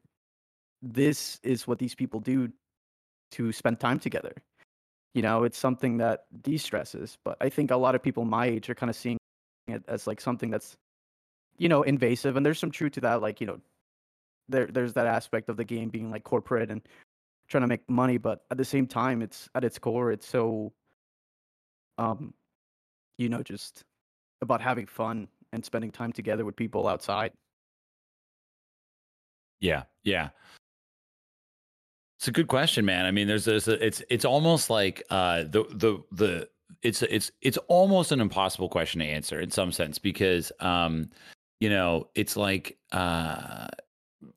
This 0.82 1.40
is 1.44 1.68
what 1.68 1.80
these 1.80 1.96
people 1.96 2.20
do 2.20 2.50
to 3.32 3.52
spend 3.52 3.80
time 3.80 4.00
together. 4.00 4.34
You 5.14 5.22
know, 5.22 5.44
it's 5.44 5.58
something 5.58 5.98
that 5.98 6.26
de-stresses. 6.42 7.18
But 7.24 7.38
I 7.42 7.50
think 7.50 7.72
a 7.72 7.78
lot 7.78 7.96
of 7.96 8.04
people 8.04 8.26
my 8.26 8.46
age 8.46 8.70
are 8.70 8.76
kind 8.76 8.90
of 8.90 8.96
seeing 8.96 9.18
it 9.68 9.84
as 9.88 10.06
like 10.06 10.22
something 10.22 10.52
that's, 10.52 10.76
you 11.58 11.68
know, 11.70 11.82
invasive. 11.82 12.36
And 12.36 12.46
there's 12.46 12.60
some 12.60 12.70
truth 12.72 12.94
to 12.94 13.02
that. 13.02 13.22
Like, 13.22 13.42
you 13.42 13.48
know, 13.48 13.60
there 14.50 14.68
there's 14.68 14.94
that 14.94 15.08
aspect 15.08 15.50
of 15.50 15.58
the 15.58 15.64
game 15.64 15.90
being 15.90 16.12
like 16.12 16.24
corporate 16.24 16.70
and 16.70 16.82
trying 17.48 17.62
to 17.62 17.68
make 17.68 17.90
money, 17.90 18.18
but 18.18 18.44
at 18.52 18.58
the 18.58 18.66
same 18.66 18.88
time, 18.88 19.22
it's 19.22 19.50
at 19.56 19.64
its 19.64 19.80
core, 19.80 20.12
it's 20.12 20.28
so, 20.28 20.74
um, 21.98 22.34
you 23.18 23.30
know, 23.30 23.42
just 23.42 23.84
about 24.42 24.62
having 24.62 24.86
fun 24.86 25.28
and 25.54 25.64
spending 25.64 25.92
time 25.92 26.12
together 26.12 26.46
with 26.46 26.56
people 26.56 26.88
outside. 26.88 27.32
Yeah, 29.60 29.84
yeah. 30.04 30.30
It's 32.20 32.28
a 32.28 32.32
good 32.32 32.48
question, 32.48 32.86
man. 32.86 33.06
I 33.06 33.12
mean, 33.12 33.28
there's. 33.28 33.48
It's 33.48 34.02
it's 34.10 34.26
almost 34.26 34.70
like 34.70 35.04
uh, 35.10 35.44
the 35.44 35.66
the 35.70 36.04
the 36.12 36.50
it's 36.82 37.02
it's 37.04 37.32
it's 37.42 37.58
almost 37.68 38.12
an 38.12 38.20
impossible 38.20 38.70
question 38.70 39.00
to 39.02 39.06
answer 39.06 39.40
in 39.40 39.52
some 39.52 39.72
sense 39.72 40.00
because 40.00 40.52
um, 40.60 41.10
you 41.60 41.70
know 41.70 42.08
it's 42.16 42.36
like 42.36 42.78
uh, 42.92 43.68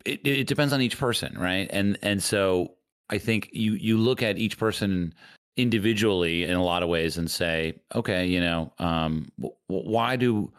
it 0.05 0.21
it 0.27 0.47
depends 0.47 0.73
on 0.73 0.81
each 0.81 0.99
person, 0.99 1.37
right? 1.39 1.69
And 1.73 1.99
and 2.03 2.23
so 2.23 2.75
I 3.09 3.19
think 3.19 3.49
you 3.53 3.73
you 3.73 3.97
look 3.97 4.23
at 4.23 4.39
each 4.39 4.59
person 4.59 5.15
individually 5.57 6.45
in 6.45 6.55
a 6.55 6.63
lot 6.63 6.83
of 6.83 6.89
ways 6.89 7.19
and 7.19 7.31
say, 7.31 7.81
okay, 7.95 8.27
you 8.27 8.41
know, 8.41 8.73
um, 8.79 9.31
why 9.67 10.17
do 10.17 10.53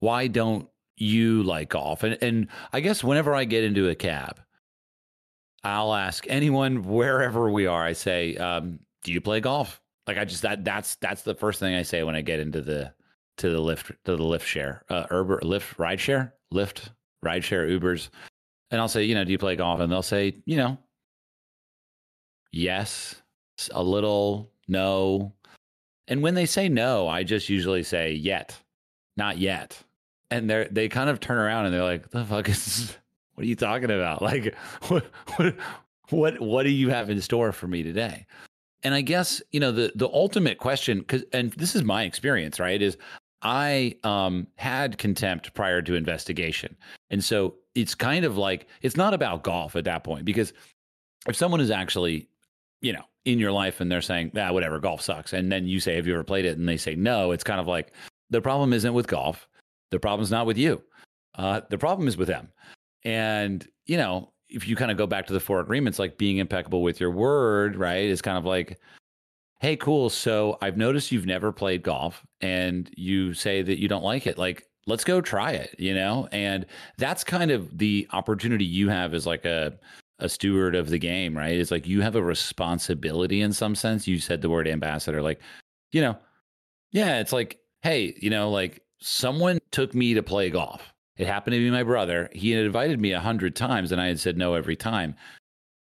why 0.00 0.26
don't 0.26 0.68
you 0.96 1.42
like 1.42 1.70
golf? 1.70 2.02
And 2.02 2.18
and 2.22 2.48
I 2.72 2.80
guess 2.80 3.04
whenever 3.04 3.34
I 3.34 3.44
get 3.44 3.64
into 3.64 3.88
a 3.88 3.94
cab, 3.94 4.40
I'll 5.64 5.94
ask 5.94 6.24
anyone 6.28 6.84
wherever 6.88 7.50
we 7.50 7.66
are. 7.66 7.84
I 7.84 7.92
say, 7.92 8.36
um, 8.36 8.78
do 9.04 9.12
you 9.12 9.20
play 9.20 9.40
golf? 9.40 9.80
Like 10.06 10.18
I 10.18 10.24
just 10.24 10.42
that 10.42 10.64
that's 10.64 10.96
that's 10.96 11.22
the 11.22 11.34
first 11.34 11.60
thing 11.60 11.74
I 11.74 11.82
say 11.82 12.02
when 12.02 12.14
I 12.14 12.22
get 12.22 12.40
into 12.40 12.60
the 12.62 12.92
to 13.38 13.50
the 13.50 13.60
lift 13.60 13.92
to 14.04 14.16
the 14.16 14.22
lift 14.22 14.46
share, 14.46 14.84
uh, 14.88 15.06
Uber 15.10 15.40
lift 15.42 15.78
ride 15.78 16.00
share, 16.00 16.34
lift 16.50 16.90
ride 17.22 17.44
share 17.44 17.68
Ubers, 17.68 18.08
and 18.70 18.80
I'll 18.80 18.88
say, 18.88 19.04
you 19.04 19.14
know, 19.14 19.24
do 19.24 19.32
you 19.32 19.38
play 19.38 19.56
golf? 19.56 19.80
And 19.80 19.90
they'll 19.90 20.02
say, 20.02 20.36
you 20.44 20.56
know, 20.56 20.78
yes, 22.52 23.22
a 23.72 23.82
little, 23.82 24.50
no. 24.66 25.34
And 26.06 26.22
when 26.22 26.34
they 26.34 26.46
say 26.46 26.68
no, 26.68 27.08
I 27.08 27.22
just 27.22 27.48
usually 27.48 27.82
say 27.82 28.12
yet, 28.12 28.56
not 29.16 29.38
yet. 29.38 29.82
And 30.30 30.48
they're 30.48 30.68
they 30.70 30.88
kind 30.88 31.10
of 31.10 31.20
turn 31.20 31.38
around 31.38 31.66
and 31.66 31.74
they're 31.74 31.82
like, 31.82 32.10
the 32.10 32.24
fuck 32.24 32.48
is 32.48 32.96
what 33.34 33.44
are 33.44 33.48
you 33.48 33.56
talking 33.56 33.90
about? 33.90 34.22
Like 34.28 34.54
what 34.88 35.06
what 35.36 35.54
what 36.10 36.40
what 36.40 36.62
do 36.64 36.70
you 36.70 36.90
have 36.90 37.10
in 37.10 37.20
store 37.20 37.52
for 37.52 37.66
me 37.66 37.82
today? 37.82 38.26
And 38.82 38.94
I 38.94 39.00
guess, 39.00 39.42
you 39.50 39.60
know, 39.60 39.72
the 39.72 39.92
the 39.94 40.08
ultimate 40.08 40.58
question 40.58 41.02
cuz 41.04 41.24
and 41.32 41.52
this 41.52 41.74
is 41.74 41.82
my 41.82 42.04
experience, 42.04 42.60
right, 42.60 42.80
is 42.80 42.96
I 43.42 43.96
um 44.04 44.46
had 44.56 44.98
contempt 44.98 45.54
prior 45.54 45.82
to 45.82 45.94
investigation. 45.94 46.76
And 47.10 47.22
so 47.24 47.56
it's 47.74 47.94
kind 47.94 48.24
of 48.24 48.36
like 48.36 48.66
it's 48.82 48.96
not 48.96 49.14
about 49.14 49.44
golf 49.44 49.76
at 49.76 49.84
that 49.84 50.04
point 50.04 50.24
because 50.24 50.52
if 51.26 51.36
someone 51.36 51.60
is 51.60 51.70
actually 51.70 52.28
you 52.80 52.92
know, 52.92 53.02
in 53.24 53.38
your 53.38 53.52
life 53.52 53.80
and 53.80 53.90
they're 53.90 54.00
saying, 54.00 54.32
ah, 54.36 54.52
whatever, 54.52 54.78
golf 54.78 55.02
sucks. 55.02 55.32
And 55.32 55.50
then 55.50 55.66
you 55.66 55.80
say, 55.80 55.96
have 55.96 56.06
you 56.06 56.14
ever 56.14 56.24
played 56.24 56.44
it? 56.44 56.58
And 56.58 56.68
they 56.68 56.76
say, 56.76 56.94
no. 56.94 57.32
It's 57.32 57.44
kind 57.44 57.60
of 57.60 57.66
like 57.66 57.92
the 58.30 58.40
problem 58.40 58.72
isn't 58.72 58.94
with 58.94 59.06
golf. 59.06 59.48
The 59.90 59.98
problem's 59.98 60.30
not 60.30 60.46
with 60.46 60.58
you. 60.58 60.82
Uh, 61.34 61.60
the 61.70 61.78
problem 61.78 62.08
is 62.08 62.16
with 62.16 62.28
them. 62.28 62.48
And, 63.04 63.66
you 63.86 63.96
know, 63.96 64.32
if 64.48 64.66
you 64.66 64.76
kind 64.76 64.90
of 64.90 64.96
go 64.96 65.06
back 65.06 65.26
to 65.26 65.32
the 65.32 65.40
four 65.40 65.60
agreements, 65.60 65.98
like 65.98 66.18
being 66.18 66.38
impeccable 66.38 66.82
with 66.82 67.00
your 67.00 67.10
word, 67.10 67.76
right, 67.76 68.04
is 68.04 68.22
kind 68.22 68.38
of 68.38 68.44
like, 68.44 68.78
hey, 69.60 69.76
cool. 69.76 70.10
So 70.10 70.58
I've 70.60 70.76
noticed 70.76 71.12
you've 71.12 71.26
never 71.26 71.52
played 71.52 71.82
golf 71.82 72.24
and 72.40 72.90
you 72.96 73.34
say 73.34 73.62
that 73.62 73.80
you 73.80 73.88
don't 73.88 74.04
like 74.04 74.26
it. 74.26 74.38
Like, 74.38 74.64
let's 74.86 75.04
go 75.04 75.20
try 75.20 75.52
it, 75.52 75.74
you 75.78 75.94
know? 75.94 76.28
And 76.32 76.66
that's 76.96 77.24
kind 77.24 77.50
of 77.50 77.76
the 77.76 78.06
opportunity 78.12 78.64
you 78.64 78.88
have 78.88 79.14
as 79.14 79.26
like 79.26 79.44
a, 79.44 79.78
a 80.18 80.28
steward 80.28 80.74
of 80.74 80.88
the 80.90 80.98
game, 80.98 81.36
right? 81.36 81.58
It's 81.58 81.70
like 81.70 81.86
you 81.86 82.00
have 82.00 82.16
a 82.16 82.22
responsibility 82.22 83.42
in 83.42 83.52
some 83.52 83.74
sense. 83.74 84.06
You 84.06 84.18
said 84.18 84.40
the 84.40 84.50
word 84.50 84.66
ambassador, 84.66 85.22
like, 85.22 85.40
you 85.92 86.00
know, 86.00 86.16
yeah, 86.90 87.20
it's 87.20 87.32
like, 87.32 87.58
hey, 87.82 88.16
you 88.20 88.30
know, 88.30 88.50
like 88.50 88.82
someone 89.00 89.58
took 89.70 89.94
me 89.94 90.14
to 90.14 90.22
play 90.22 90.50
golf. 90.50 90.92
It 91.16 91.26
happened 91.26 91.54
to 91.54 91.58
be 91.58 91.70
my 91.70 91.82
brother. 91.82 92.28
He 92.32 92.50
had 92.52 92.64
invited 92.64 93.00
me 93.00 93.12
a 93.12 93.20
hundred 93.20 93.56
times 93.56 93.92
and 93.92 94.00
I 94.00 94.06
had 94.06 94.20
said 94.20 94.36
no 94.36 94.54
every 94.54 94.76
time. 94.76 95.14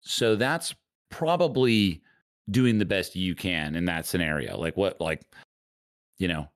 So 0.02 0.36
that's 0.36 0.74
probably 1.10 2.02
doing 2.50 2.80
the 2.80 2.86
best 2.86 3.16
you 3.16 3.36
can 3.36 3.76
in 3.76 3.86
that 3.86 4.06
scenario. 4.06 4.58
Like 4.58 4.78
what, 4.78 5.00
like, 5.02 5.22
you 6.18 6.28
know, 6.28 6.48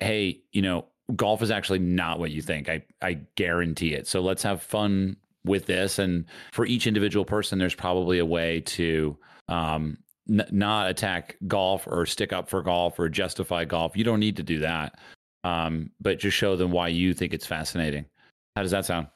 hey, 0.00 0.40
you 0.52 0.62
know, 0.62 0.86
golf 1.14 1.42
is 1.42 1.50
actually 1.50 1.78
not 1.78 2.18
what 2.18 2.30
you 2.30 2.42
think. 2.42 2.68
I, 2.68 2.82
I 3.02 3.14
guarantee 3.34 3.94
it. 3.94 4.06
So 4.06 4.20
let's 4.20 4.42
have 4.42 4.62
fun 4.62 5.16
with 5.44 5.66
this. 5.66 5.98
And 5.98 6.24
for 6.52 6.66
each 6.66 6.86
individual 6.86 7.24
person, 7.24 7.58
there's 7.58 7.74
probably 7.74 8.18
a 8.18 8.26
way 8.26 8.60
to 8.62 9.16
um, 9.48 9.98
n- 10.28 10.46
not 10.50 10.90
attack 10.90 11.36
golf 11.46 11.86
or 11.86 12.06
stick 12.06 12.32
up 12.32 12.48
for 12.48 12.62
golf 12.62 12.98
or 12.98 13.08
justify 13.08 13.64
golf. 13.64 13.96
You 13.96 14.04
don't 14.04 14.20
need 14.20 14.36
to 14.36 14.42
do 14.42 14.58
that, 14.60 14.98
um, 15.44 15.90
but 16.00 16.18
just 16.18 16.36
show 16.36 16.56
them 16.56 16.70
why 16.70 16.88
you 16.88 17.14
think 17.14 17.32
it's 17.34 17.46
fascinating. 17.46 18.06
How 18.54 18.62
does 18.62 18.70
that 18.70 18.84
sound? 18.86 19.08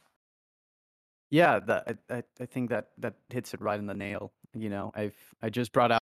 Yeah, 1.30 1.61
that 1.61 1.98
I, 2.11 2.22
I 2.40 2.46
think 2.46 2.70
that 2.70 2.88
that 2.98 3.14
hits 3.28 3.54
it 3.54 3.61
right 3.61 3.78
in 3.78 3.87
the 3.87 3.94
nail. 3.94 4.33
You 4.54 4.68
know, 4.68 4.92
I've 4.94 5.16
I 5.42 5.48
just 5.48 5.72
brought 5.72 5.92
out 5.92 6.00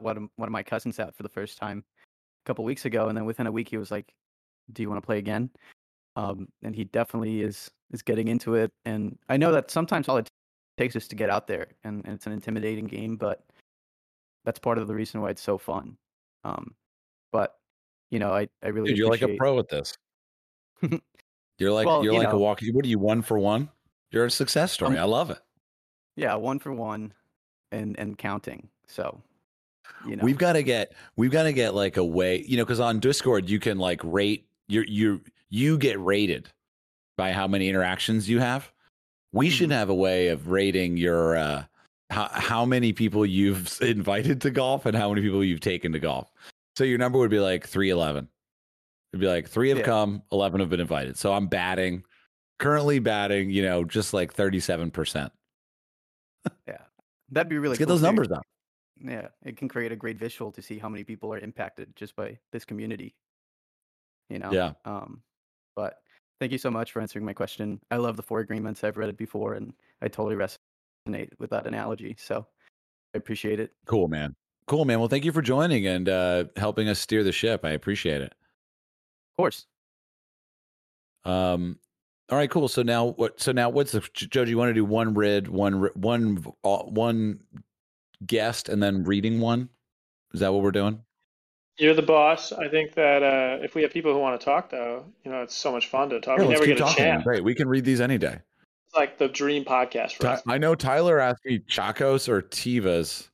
one 0.00 0.28
one 0.36 0.48
of 0.48 0.52
my 0.52 0.62
cousins 0.62 1.00
out 1.00 1.14
for 1.14 1.22
the 1.22 1.28
first 1.28 1.58
time 1.58 1.84
a 1.98 2.46
couple 2.46 2.64
weeks 2.64 2.84
ago, 2.84 3.08
and 3.08 3.16
then 3.16 3.24
within 3.24 3.46
a 3.46 3.52
week 3.52 3.68
he 3.68 3.78
was 3.78 3.90
like, 3.90 4.12
"Do 4.72 4.82
you 4.82 4.90
want 4.90 5.02
to 5.02 5.06
play 5.06 5.18
again?" 5.18 5.50
Um, 6.16 6.48
and 6.62 6.74
he 6.76 6.84
definitely 6.84 7.42
is 7.42 7.70
is 7.92 8.02
getting 8.02 8.28
into 8.28 8.54
it. 8.54 8.70
And 8.84 9.18
I 9.28 9.36
know 9.38 9.52
that 9.52 9.70
sometimes 9.70 10.08
all 10.08 10.18
it 10.18 10.28
takes 10.76 10.96
is 10.96 11.08
to 11.08 11.16
get 11.16 11.30
out 11.30 11.46
there, 11.46 11.68
and, 11.84 12.04
and 12.04 12.14
it's 12.14 12.26
an 12.26 12.32
intimidating 12.32 12.86
game, 12.86 13.16
but 13.16 13.44
that's 14.44 14.58
part 14.58 14.78
of 14.78 14.86
the 14.86 14.94
reason 14.94 15.20
why 15.20 15.30
it's 15.30 15.42
so 15.42 15.58
fun. 15.58 15.96
Um, 16.44 16.74
but 17.32 17.57
you 18.10 18.18
know, 18.18 18.32
I 18.32 18.48
I 18.62 18.68
really 18.68 18.88
Dude, 18.88 18.98
you're 18.98 19.08
appreciate... 19.08 19.28
like 19.28 19.36
a 19.36 19.38
pro 19.38 19.58
at 19.58 19.68
this. 19.68 19.96
you're 21.58 21.72
like 21.72 21.86
well, 21.86 22.04
you're 22.04 22.14
you 22.14 22.18
like 22.18 22.30
know, 22.30 22.36
a 22.36 22.38
walk. 22.38 22.60
What 22.72 22.84
are 22.84 22.88
you 22.88 22.98
one 22.98 23.22
for 23.22 23.38
one? 23.38 23.68
You're 24.10 24.26
a 24.26 24.30
success 24.30 24.72
story. 24.72 24.96
Um, 24.96 25.02
I 25.02 25.04
love 25.04 25.30
it. 25.30 25.38
Yeah, 26.16 26.34
one 26.34 26.58
for 26.58 26.72
one, 26.72 27.12
and 27.72 27.98
and 27.98 28.16
counting. 28.16 28.68
So 28.86 29.20
you 30.06 30.16
know. 30.16 30.24
We've 30.24 30.38
got 30.38 30.54
to 30.54 30.62
get 30.62 30.92
we've 31.16 31.30
got 31.30 31.44
to 31.44 31.52
get 31.52 31.74
like 31.74 31.96
a 31.96 32.04
way, 32.04 32.44
you 32.46 32.56
know, 32.56 32.64
because 32.64 32.80
on 32.80 33.00
Discord 33.00 33.48
you 33.48 33.58
can 33.58 33.78
like 33.78 34.00
rate 34.04 34.46
you 34.68 34.84
you 34.86 35.20
you 35.50 35.78
get 35.78 35.98
rated 36.00 36.48
by 37.16 37.32
how 37.32 37.46
many 37.46 37.68
interactions 37.68 38.28
you 38.28 38.38
have. 38.38 38.70
We 39.32 39.46
mm-hmm. 39.46 39.54
should 39.54 39.70
have 39.72 39.90
a 39.90 39.94
way 39.94 40.28
of 40.28 40.48
rating 40.48 40.96
your 40.96 41.36
uh, 41.36 41.64
how 42.10 42.28
how 42.32 42.64
many 42.64 42.92
people 42.92 43.26
you've 43.26 43.76
invited 43.82 44.40
to 44.42 44.50
golf 44.50 44.86
and 44.86 44.96
how 44.96 45.08
many 45.10 45.22
people 45.22 45.44
you've 45.44 45.60
taken 45.60 45.92
to 45.92 45.98
golf. 45.98 46.30
So 46.78 46.84
your 46.84 46.98
number 46.98 47.18
would 47.18 47.32
be 47.32 47.40
like 47.40 47.66
three 47.66 47.90
eleven. 47.90 48.28
It'd 49.12 49.20
be 49.20 49.26
like 49.26 49.48
three 49.48 49.70
have 49.70 49.78
yeah. 49.78 49.84
come, 49.84 50.22
eleven 50.30 50.60
have 50.60 50.70
been 50.70 50.78
invited. 50.78 51.18
So 51.18 51.32
I'm 51.32 51.48
batting, 51.48 52.04
currently 52.60 53.00
batting, 53.00 53.50
you 53.50 53.62
know, 53.62 53.82
just 53.82 54.14
like 54.14 54.32
thirty 54.32 54.60
seven 54.60 54.92
percent. 54.92 55.32
Yeah, 56.68 56.78
that'd 57.32 57.50
be 57.50 57.58
really. 57.58 57.70
Let's 57.70 57.78
cool 57.78 57.86
get 57.86 57.88
those 57.88 57.98
too. 57.98 58.06
numbers 58.06 58.30
up. 58.30 58.44
Yeah, 59.04 59.26
it 59.44 59.56
can 59.56 59.68
create 59.68 59.90
a 59.90 59.96
great 59.96 60.20
visual 60.20 60.52
to 60.52 60.62
see 60.62 60.78
how 60.78 60.88
many 60.88 61.02
people 61.02 61.34
are 61.34 61.38
impacted 61.38 61.96
just 61.96 62.14
by 62.14 62.38
this 62.52 62.64
community. 62.64 63.16
You 64.30 64.38
know. 64.38 64.52
Yeah. 64.52 64.74
Um, 64.84 65.20
but 65.74 65.96
thank 66.38 66.52
you 66.52 66.58
so 66.58 66.70
much 66.70 66.92
for 66.92 67.00
answering 67.00 67.24
my 67.24 67.32
question. 67.32 67.80
I 67.90 67.96
love 67.96 68.16
the 68.16 68.22
four 68.22 68.38
agreements. 68.38 68.84
I've 68.84 68.98
read 68.98 69.08
it 69.08 69.18
before, 69.18 69.54
and 69.54 69.72
I 70.00 70.06
totally 70.06 70.36
resonate 70.36 71.30
with 71.40 71.50
that 71.50 71.66
analogy. 71.66 72.14
So 72.20 72.46
I 73.16 73.18
appreciate 73.18 73.58
it. 73.58 73.72
Cool, 73.84 74.06
man. 74.06 74.36
Cool, 74.68 74.84
man. 74.84 74.98
Well, 74.98 75.08
thank 75.08 75.24
you 75.24 75.32
for 75.32 75.40
joining 75.40 75.86
and 75.86 76.08
uh, 76.10 76.44
helping 76.56 76.88
us 76.88 76.98
steer 76.98 77.24
the 77.24 77.32
ship. 77.32 77.64
I 77.64 77.70
appreciate 77.70 78.20
it. 78.20 78.34
Of 78.34 79.36
course. 79.38 79.66
Um, 81.24 81.78
all 82.28 82.36
right, 82.36 82.50
cool. 82.50 82.68
So 82.68 82.82
now 82.82 83.06
what? 83.06 83.40
So 83.40 83.52
now 83.52 83.70
what's 83.70 83.92
the 83.92 84.06
Joe? 84.12 84.44
Do 84.44 84.50
you 84.50 84.58
want 84.58 84.68
to 84.68 84.74
do 84.74 84.84
one 84.84 85.14
read, 85.14 85.48
one 85.48 85.80
re- 85.80 85.90
one 85.94 86.44
uh, 86.62 86.78
one 86.80 87.40
guest, 88.26 88.68
and 88.68 88.82
then 88.82 89.04
reading 89.04 89.40
one? 89.40 89.70
Is 90.34 90.40
that 90.40 90.52
what 90.52 90.62
we're 90.62 90.70
doing? 90.70 91.00
You're 91.78 91.94
the 91.94 92.02
boss. 92.02 92.52
I 92.52 92.68
think 92.68 92.92
that 92.94 93.22
uh, 93.22 93.64
if 93.64 93.74
we 93.74 93.80
have 93.82 93.90
people 93.90 94.12
who 94.12 94.18
want 94.18 94.38
to 94.38 94.44
talk, 94.44 94.68
though, 94.68 95.06
you 95.24 95.30
know, 95.30 95.42
it's 95.42 95.54
so 95.54 95.72
much 95.72 95.86
fun 95.86 96.10
to 96.10 96.20
talk. 96.20 96.38
Yeah, 96.38 96.44
we 96.44 96.52
never 96.52 96.66
keep 96.66 96.76
get 96.76 96.90
a 96.90 96.94
chance. 96.94 97.24
Great. 97.24 97.42
We 97.42 97.54
can 97.54 97.68
read 97.68 97.86
these 97.86 98.02
any 98.02 98.18
day. 98.18 98.40
It's 98.88 98.94
like 98.94 99.16
the 99.16 99.28
dream 99.28 99.64
podcast 99.64 100.12
for 100.12 100.24
Ty- 100.24 100.32
us. 100.34 100.42
I 100.46 100.58
know 100.58 100.74
Tyler 100.74 101.20
asked 101.20 101.44
me 101.46 101.60
Chacos 101.60 102.28
or 102.28 102.42
Tevas. 102.42 103.28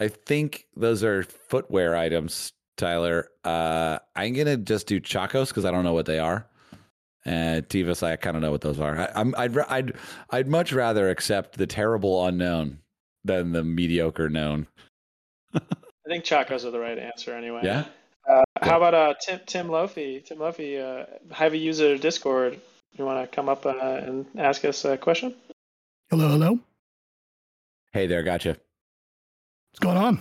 I 0.00 0.08
think 0.08 0.66
those 0.76 1.04
are 1.04 1.22
footwear 1.22 1.96
items, 1.96 2.52
Tyler. 2.76 3.28
Uh, 3.44 3.98
I'm 4.16 4.34
gonna 4.34 4.56
just 4.56 4.86
do 4.86 5.00
Chacos 5.00 5.48
because 5.48 5.64
I 5.64 5.70
don't 5.70 5.84
know 5.84 5.94
what 5.94 6.06
they 6.06 6.18
are. 6.18 6.46
And 7.24 7.68
Tevas, 7.68 8.02
I 8.02 8.16
kind 8.16 8.36
of 8.36 8.42
know 8.42 8.50
what 8.50 8.62
those 8.62 8.80
are. 8.80 8.98
I, 8.98 9.12
I'm, 9.14 9.32
I'd, 9.36 9.56
I'd, 9.56 9.92
I'd 10.30 10.48
much 10.48 10.72
rather 10.72 11.08
accept 11.08 11.56
the 11.56 11.68
terrible 11.68 12.26
unknown 12.26 12.78
than 13.24 13.52
the 13.52 13.62
mediocre 13.62 14.28
known. 14.28 14.66
I 15.54 15.60
think 16.08 16.24
Chacos 16.24 16.64
are 16.64 16.72
the 16.72 16.80
right 16.80 16.98
answer 16.98 17.32
anyway. 17.32 17.60
Yeah. 17.62 17.84
Uh, 18.28 18.42
how 18.60 18.76
about 18.76 18.94
uh, 18.94 19.14
Tim 19.20 19.40
Tim 19.46 19.68
Lofi? 19.68 20.24
Tim 20.24 20.38
Lofi, 20.38 20.80
uh, 20.80 21.06
heavy 21.32 21.58
user 21.58 21.96
Discord. 21.96 22.60
You 22.96 23.04
want 23.04 23.30
to 23.30 23.34
come 23.34 23.48
up 23.48 23.66
uh, 23.66 23.70
and 23.78 24.26
ask 24.36 24.64
us 24.64 24.84
a 24.84 24.96
question? 24.96 25.34
Hello, 26.10 26.28
hello. 26.28 26.58
Hey 27.92 28.06
there, 28.06 28.22
gotcha. 28.22 28.56
What's 29.72 29.80
going 29.80 29.96
on? 29.96 30.20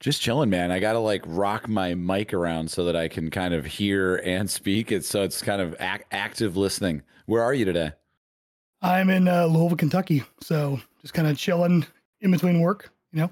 Just 0.00 0.22
chilling, 0.22 0.48
man. 0.48 0.70
I 0.70 0.78
gotta 0.78 0.98
like 0.98 1.22
rock 1.26 1.68
my 1.68 1.94
mic 1.94 2.32
around 2.32 2.70
so 2.70 2.84
that 2.84 2.96
I 2.96 3.08
can 3.08 3.30
kind 3.30 3.52
of 3.52 3.66
hear 3.66 4.16
and 4.16 4.48
speak. 4.48 4.90
It's 4.90 5.06
so 5.08 5.22
it's 5.22 5.42
kind 5.42 5.60
of 5.60 5.74
ac- 5.80 6.04
active 6.10 6.56
listening. 6.56 7.02
Where 7.26 7.42
are 7.42 7.52
you 7.52 7.64
today? 7.66 7.92
I'm 8.80 9.10
in 9.10 9.28
uh, 9.28 9.46
Louisville, 9.46 9.76
Kentucky. 9.76 10.22
So 10.40 10.80
just 11.02 11.12
kind 11.12 11.28
of 11.28 11.36
chilling 11.36 11.84
in 12.22 12.30
between 12.30 12.60
work, 12.60 12.90
you 13.12 13.20
know? 13.20 13.30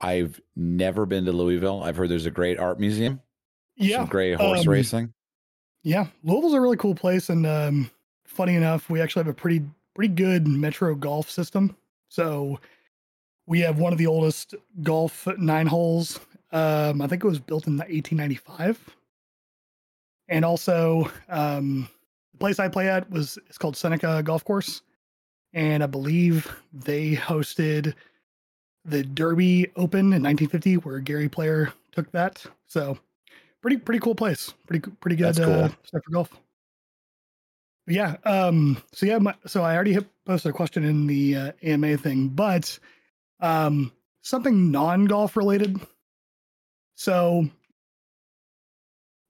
I've 0.00 0.40
never 0.56 1.04
been 1.06 1.24
to 1.26 1.32
Louisville. 1.32 1.82
I've 1.82 1.96
heard 1.96 2.08
there's 2.08 2.26
a 2.26 2.30
great 2.30 2.58
art 2.58 2.78
museum, 2.80 3.20
Yeah. 3.76 3.98
some 3.98 4.06
great 4.06 4.36
horse 4.36 4.60
um, 4.66 4.72
racing. 4.72 5.12
Yeah. 5.82 6.06
Louisville's 6.22 6.54
a 6.54 6.60
really 6.60 6.76
cool 6.76 6.94
place. 6.94 7.30
And 7.30 7.46
um, 7.46 7.90
funny 8.24 8.54
enough, 8.54 8.88
we 8.88 9.00
actually 9.00 9.20
have 9.24 9.28
a 9.28 9.34
pretty, 9.34 9.62
pretty 9.94 10.14
good 10.14 10.46
metro 10.46 10.94
golf 10.94 11.28
system. 11.30 11.74
So 12.08 12.60
we 13.48 13.60
have 13.60 13.78
one 13.78 13.92
of 13.92 13.98
the 13.98 14.06
oldest 14.06 14.54
golf 14.82 15.26
nine 15.38 15.66
holes. 15.66 16.20
Um, 16.52 17.00
I 17.00 17.06
think 17.06 17.24
it 17.24 17.26
was 17.26 17.40
built 17.40 17.66
in 17.66 17.78
1895. 17.78 18.78
And 20.28 20.44
also, 20.44 21.10
um, 21.30 21.88
the 22.32 22.38
place 22.38 22.58
I 22.58 22.68
play 22.68 22.88
at 22.90 23.10
was 23.10 23.38
it's 23.48 23.56
called 23.56 23.76
Seneca 23.76 24.22
Golf 24.22 24.44
Course, 24.44 24.82
and 25.54 25.82
I 25.82 25.86
believe 25.86 26.54
they 26.74 27.16
hosted 27.16 27.94
the 28.84 29.02
Derby 29.02 29.72
Open 29.76 30.12
in 30.12 30.22
1950, 30.22 30.76
where 30.76 31.00
Gary 31.00 31.30
Player 31.30 31.72
took 31.92 32.12
that. 32.12 32.44
So, 32.66 32.98
pretty 33.62 33.78
pretty 33.78 34.00
cool 34.00 34.14
place. 34.14 34.52
Pretty 34.66 34.90
pretty 35.00 35.16
good 35.16 35.36
cool. 35.36 35.50
uh, 35.50 35.68
stuff 35.84 36.04
for 36.04 36.10
golf. 36.10 36.30
But 37.86 37.94
yeah. 37.94 38.16
Um. 38.24 38.82
So 38.92 39.06
yeah. 39.06 39.16
My, 39.16 39.34
so 39.46 39.62
I 39.62 39.74
already 39.74 39.96
posted 40.26 40.50
a 40.50 40.52
question 40.52 40.84
in 40.84 41.06
the 41.06 41.36
uh, 41.36 41.52
AMA 41.62 41.96
thing, 41.96 42.28
but 42.28 42.78
um, 43.40 43.92
something 44.22 44.70
non 44.70 45.06
golf 45.06 45.36
related. 45.36 45.78
So 46.94 47.48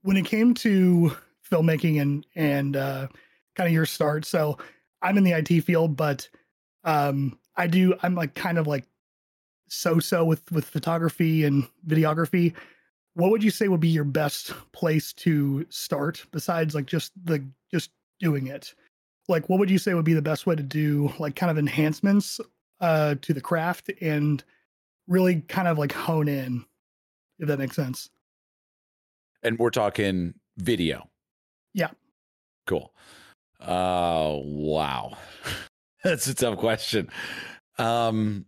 when 0.03 0.17
it 0.17 0.25
came 0.25 0.55
to 0.55 1.17
filmmaking 1.51 2.01
and 2.01 2.27
and 2.35 2.77
uh, 2.77 3.09
kind 3.57 3.67
of 3.67 3.73
your 3.73 3.87
start, 3.87 4.25
so 4.25 4.59
I'm 5.03 5.19
in 5.19 5.25
the 5.25 5.33
IT 5.33 5.63
field, 5.65 5.97
but 5.97 6.29
um, 6.85 7.39
I 7.57 7.67
do 7.67 7.95
I'm 8.03 8.15
like 8.15 8.35
kind 8.35 8.59
of 8.59 8.67
like 8.67 8.85
so 9.69 9.99
so 9.99 10.25
with 10.25 10.51
with 10.51 10.65
photography 10.65 11.45
and 11.45 11.67
videography. 11.87 12.55
What 13.15 13.31
would 13.33 13.43
you 13.43 13.51
say 13.51 13.67
would 13.69 13.81
be 13.81 13.89
your 13.89 14.05
best 14.05 14.53
place 14.73 15.13
to 15.15 15.67
start 15.71 16.25
besides 16.31 16.75
like 16.75 16.87
just 16.87 17.13
the 17.25 17.45
just 17.71 17.91
doing 18.21 18.47
it? 18.47 18.75
Like 19.29 19.49
what 19.49 19.59
would 19.59 19.71
you 19.71 19.79
say 19.79 19.93
would 19.95 20.05
be 20.05 20.15
the 20.15 20.23
best 20.23 20.47
way 20.47 20.55
to 20.55 20.63
do 20.63 21.13
like 21.19 21.37
kind 21.37 21.51
of 21.51 21.59
enhancements 21.59 22.41
uh 22.81 23.17
to 23.23 23.33
the 23.35 23.41
craft 23.41 23.91
and 24.01 24.45
really 25.07 25.41
kind 25.43 25.69
of 25.69 25.79
like 25.79 25.93
hone 25.93 26.29
in 26.29 26.65
if 27.39 27.49
that 27.49 27.59
makes 27.59 27.77
sense. 27.77 28.11
And 29.43 29.59
we're 29.59 29.71
talking 29.71 30.35
video. 30.57 31.09
Yeah. 31.73 31.91
Cool. 32.67 32.93
Oh, 33.61 34.43
wow. 34.45 35.17
That's 36.05 36.27
a 36.27 36.35
tough 36.35 36.59
question. 36.59 37.09
Um 37.79 38.47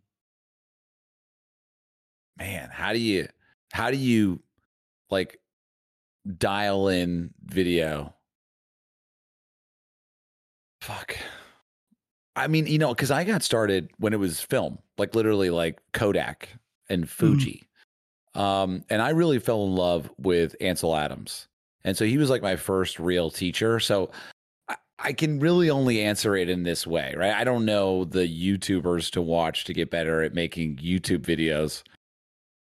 man, 2.37 2.71
how 2.73 2.93
do 2.93 2.99
you 2.99 3.29
how 3.73 3.91
do 3.91 3.97
you 3.97 4.43
like 5.11 5.39
dial 6.39 6.89
in 6.89 7.31
video? 7.45 8.15
Fuck. 10.81 11.17
I 12.41 12.47
mean, 12.47 12.67
you 12.67 12.79
know, 12.79 12.95
because 12.95 13.11
I 13.11 13.25
got 13.25 13.43
started 13.43 13.91
when 13.99 14.13
it 14.13 14.19
was 14.19 14.41
film, 14.41 14.79
like 14.97 15.15
literally 15.15 15.51
like 15.51 15.79
Kodak 15.93 16.49
and 16.89 17.09
Fuji. 17.09 17.69
Um, 18.35 18.85
and 18.89 19.03
I 19.03 19.11
really 19.11 19.39
fell 19.39 19.65
in 19.65 19.75
love 19.75 20.11
with 20.19 20.57
Ansel 20.61 20.97
Adams. 20.97 21.49
And 21.85 21.97
so 21.97 22.05
he 22.05 22.17
was 22.17 22.31
like 22.31 22.43
my 22.43 22.57
first 22.57 22.99
real 22.99 23.31
teacher. 23.31 23.79
So 23.81 24.11
I, 24.69 24.77
I 24.99 25.13
can 25.13 25.39
really 25.39 25.71
only 25.71 26.03
answer 26.03 26.37
it 26.37 26.49
in 26.49 26.63
this 26.63 26.87
way, 26.87 27.15
right? 27.17 27.35
I 27.35 27.45
don't 27.45 27.65
know 27.65 28.05
the 28.05 28.27
YouTubers 28.27 29.11
to 29.13 29.23
watch 29.23 29.65
to 29.65 29.75
get 29.75 29.91
better 29.91 30.23
at 30.23 30.35
making 30.35 30.77
YouTube 30.77 31.21
videos. 31.21 31.83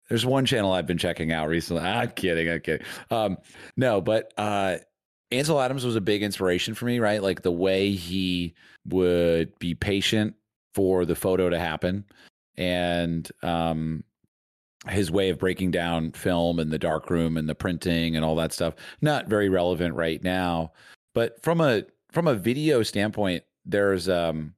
There's 0.09 0.25
one 0.25 0.45
channel 0.45 0.71
I've 0.71 0.87
been 0.87 0.97
checking 0.97 1.31
out 1.31 1.47
recently. 1.49 1.83
I'm 1.85 2.11
kidding. 2.11 2.49
I'm 2.49 2.61
kidding. 2.61 2.85
Um, 3.11 3.37
no, 3.77 4.01
but 4.01 4.33
uh, 4.37 4.77
Ansel 5.31 5.61
Adams 5.61 5.85
was 5.85 5.95
a 5.95 6.01
big 6.01 6.23
inspiration 6.23 6.73
for 6.73 6.85
me, 6.85 6.99
right? 6.99 7.21
Like 7.21 7.41
the 7.41 7.51
way 7.51 7.91
he 7.91 8.53
would 8.87 9.57
be 9.59 9.73
patient 9.73 10.35
for 10.73 11.05
the 11.05 11.15
photo 11.15 11.49
to 11.49 11.59
happen 11.59 12.05
and 12.57 13.29
um, 13.43 14.03
his 14.89 15.11
way 15.11 15.29
of 15.29 15.39
breaking 15.39 15.71
down 15.71 16.11
film 16.11 16.59
and 16.59 16.71
the 16.71 16.79
darkroom 16.79 17.37
and 17.37 17.47
the 17.47 17.55
printing 17.55 18.15
and 18.15 18.25
all 18.25 18.35
that 18.35 18.53
stuff. 18.53 18.75
Not 19.01 19.27
very 19.27 19.49
relevant 19.49 19.95
right 19.95 20.21
now, 20.23 20.73
but 21.13 21.41
from 21.41 21.61
a 21.61 21.83
from 22.11 22.27
a 22.27 22.35
video 22.35 22.83
standpoint, 22.83 23.43
there's 23.65 24.09
um, 24.09 24.53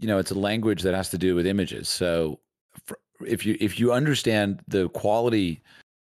you 0.00 0.06
know, 0.06 0.18
it's 0.18 0.30
a 0.30 0.38
language 0.38 0.82
that 0.82 0.94
has 0.94 1.10
to 1.10 1.18
do 1.18 1.34
with 1.34 1.46
images. 1.46 1.88
So 1.88 2.40
if 3.26 3.44
you 3.44 3.56
if 3.60 3.78
you 3.78 3.92
understand 3.92 4.62
the 4.68 4.88
quality 4.90 5.62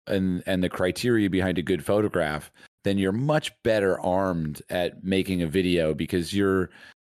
and 0.07 0.43
and 0.45 0.63
the 0.63 0.69
criteria 0.69 1.29
behind 1.29 1.57
a 1.57 1.63
good 1.63 1.83
photograph, 1.83 2.51
then 2.83 2.97
you're 2.97 3.11
much 3.11 3.51
better 3.63 3.99
armed 4.01 4.61
at 4.69 5.03
making 5.03 5.41
a 5.41 5.47
video 5.47 5.93
because 5.93 6.33
you're 6.33 6.69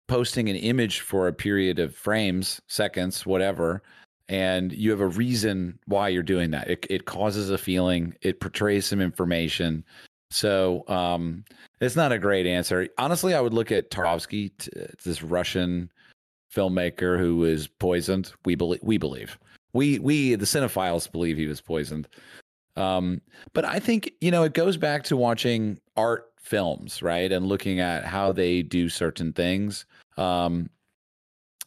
posting 0.08 0.50
an 0.50 0.56
image 0.56 1.00
for 1.00 1.28
a 1.28 1.34
period 1.34 1.80
of 1.80 1.96
frames, 1.96 2.62
seconds, 2.68 3.26
whatever, 3.26 3.82
and 4.28 4.74
you 4.74 4.92
have 4.92 5.00
a 5.00 5.08
reason 5.08 5.80
why 5.86 6.10
you're 6.10 6.24
doing 6.24 6.52
that. 6.52 6.70
It 6.70 6.86
it 6.90 7.06
causes 7.06 7.50
a 7.50 7.58
feeling, 7.58 8.14
it 8.22 8.40
portrays 8.40 8.86
some 8.86 9.02
information. 9.02 9.84
So 10.30 10.86
um, 10.88 11.44
it's 11.82 11.98
not 11.98 12.14
a 12.14 12.18
great 12.18 12.46
answer. 12.46 12.88
Honestly, 12.98 13.34
I 13.34 13.42
would 13.42 13.54
look 13.54 13.72
at 13.72 13.92
Tarkovsky, 13.92 14.52
this 15.04 15.22
Russian 15.22 15.92
filmmaker 16.54 17.20
who 17.20 17.38
was 17.38 17.68
poisoned. 17.68 18.32
We 18.46 18.56
believe 18.56 18.80
we 18.84 18.98
believe 18.98 19.38
we 19.74 20.00
we 20.00 20.36
the 20.36 20.46
cinephiles 20.46 21.12
believe 21.12 21.38
he 21.38 21.48
was 21.48 21.62
poisoned. 21.62 22.08
Um, 22.82 23.22
but 23.54 23.66
I 23.66 23.80
think 23.80 24.12
you 24.22 24.32
know 24.32 24.44
it 24.44 24.54
goes 24.54 24.78
back 24.78 25.04
to 25.06 25.18
watching 25.18 25.80
art 25.96 26.32
films, 26.42 27.02
right, 27.02 27.32
and 27.32 27.46
looking 27.46 27.80
at 27.80 28.06
how 28.06 28.32
they 28.32 28.62
do 28.62 28.90
certain 28.90 29.34
things. 29.34 29.86
Um, 30.18 30.70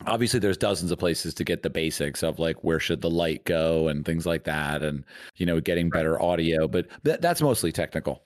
obviously, 0.06 0.40
there's 0.40 0.56
dozens 0.56 0.90
of 0.90 0.98
places 0.98 1.34
to 1.34 1.44
get 1.44 1.62
the 1.62 1.70
basics 1.70 2.22
of 2.22 2.38
like 2.38 2.62
where 2.64 2.80
should 2.80 3.00
the 3.00 3.10
light 3.10 3.44
go 3.44 3.88
and 3.88 4.04
things 4.04 4.26
like 4.26 4.44
that, 4.44 4.82
and 4.82 5.04
you 5.36 5.46
know 5.46 5.60
getting 5.60 5.90
better 5.90 6.20
audio. 6.20 6.66
But 6.66 6.88
th- 7.04 7.20
that's 7.20 7.40
mostly 7.42 7.70
technical. 7.72 8.24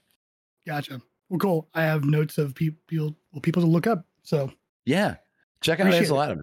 Gotcha. 0.66 1.00
Well, 1.28 1.38
cool. 1.38 1.68
I 1.74 1.82
have 1.82 2.04
notes 2.04 2.38
of 2.38 2.54
people 2.54 3.14
well, 3.32 3.40
people 3.42 3.62
to 3.62 3.68
look 3.68 3.86
up. 3.86 4.06
So 4.22 4.50
Yeah, 4.86 5.16
check 5.60 5.78
out 5.80 5.86
Appreciate 5.86 6.02
Ansel 6.04 6.20
it. 6.20 6.24
Adams. 6.24 6.42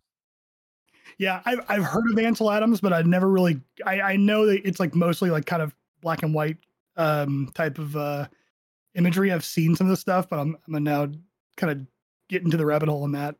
yeah, 1.17 1.41
I've 1.45 1.59
I've 1.69 1.83
heard 1.83 2.11
of 2.11 2.19
Ansel 2.19 2.51
Adams, 2.51 2.81
but 2.81 2.93
I've 2.93 3.07
never 3.07 3.29
really. 3.29 3.59
I 3.85 4.01
I 4.01 4.15
know 4.15 4.45
that 4.45 4.67
it's 4.67 4.79
like 4.79 4.93
mostly 4.95 5.29
like 5.31 5.45
kind 5.45 5.61
of 5.61 5.73
black 6.05 6.23
and 6.23 6.33
white 6.33 6.57
um 6.95 7.51
type 7.53 7.77
of 7.77 7.97
uh 7.97 8.25
imagery. 8.93 9.33
I've 9.33 9.43
seen 9.43 9.75
some 9.75 9.87
of 9.87 9.91
the 9.91 9.97
stuff, 9.97 10.29
but 10.29 10.39
I'm 10.39 10.55
I'm 10.67 10.83
now 10.83 11.09
kind 11.57 11.71
of 11.71 11.85
get 12.29 12.43
into 12.43 12.55
the 12.55 12.65
rabbit 12.65 12.87
hole 12.87 13.03
on 13.03 13.11
that. 13.11 13.35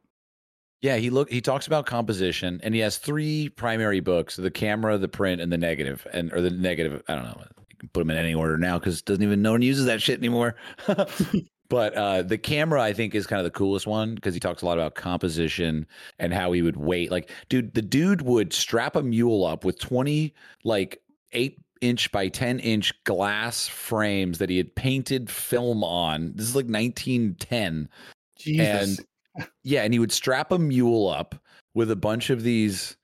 Yeah, 0.81 0.97
he 0.97 1.09
look 1.09 1.31
he 1.31 1.41
talks 1.41 1.67
about 1.67 1.85
composition 1.85 2.59
and 2.63 2.75
he 2.75 2.81
has 2.81 2.97
three 2.97 3.49
primary 3.49 4.01
books, 4.01 4.35
the 4.35 4.51
camera, 4.51 4.97
the 4.97 5.07
print, 5.07 5.41
and 5.41 5.51
the 5.51 5.57
negative. 5.57 6.05
And 6.11 6.33
or 6.33 6.41
the 6.41 6.49
negative, 6.49 7.01
I 7.07 7.15
don't 7.15 7.23
know. 7.23 7.43
You 7.69 7.77
can 7.77 7.89
put 7.89 8.01
them 8.01 8.11
in 8.11 8.17
any 8.17 8.33
order 8.33 8.57
now 8.57 8.77
because 8.77 9.01
doesn't 9.01 9.23
even 9.23 9.41
no 9.41 9.53
one 9.53 9.61
uses 9.61 9.85
that 9.85 10.01
shit 10.01 10.19
anymore. 10.19 10.55
but 11.69 11.95
uh 11.95 12.21
the 12.21 12.37
camera 12.37 12.81
I 12.81 12.93
think 12.93 13.15
is 13.15 13.25
kind 13.25 13.39
of 13.39 13.45
the 13.45 13.57
coolest 13.57 13.87
one 13.87 14.15
because 14.15 14.33
he 14.33 14.39
talks 14.39 14.61
a 14.61 14.65
lot 14.65 14.77
about 14.77 14.95
composition 14.95 15.87
and 16.19 16.33
how 16.33 16.51
he 16.51 16.61
would 16.61 16.77
wait. 16.77 17.09
Like, 17.09 17.31
dude, 17.49 17.73
the 17.73 17.81
dude 17.81 18.21
would 18.21 18.53
strap 18.53 18.95
a 18.95 19.01
mule 19.01 19.45
up 19.45 19.63
with 19.63 19.79
20 19.79 20.33
like 20.63 21.01
eight 21.31 21.64
inch 21.81 22.11
by 22.11 22.27
10 22.27 22.59
inch 22.59 22.93
glass 23.03 23.67
frames 23.67 24.37
that 24.39 24.49
he 24.49 24.57
had 24.57 24.75
painted 24.75 25.29
film 25.29 25.83
on. 25.83 26.33
This 26.35 26.47
is 26.47 26.55
like 26.55 26.65
1910 26.65 27.89
Jesus. 28.37 28.99
and 28.99 29.49
yeah, 29.63 29.83
and 29.83 29.93
he 29.93 29.99
would 29.99 30.11
strap 30.11 30.51
a 30.51 30.59
mule 30.59 31.09
up 31.09 31.35
with 31.73 31.91
a 31.91 31.95
bunch 31.95 32.29
of 32.29 32.43
these, 32.43 32.95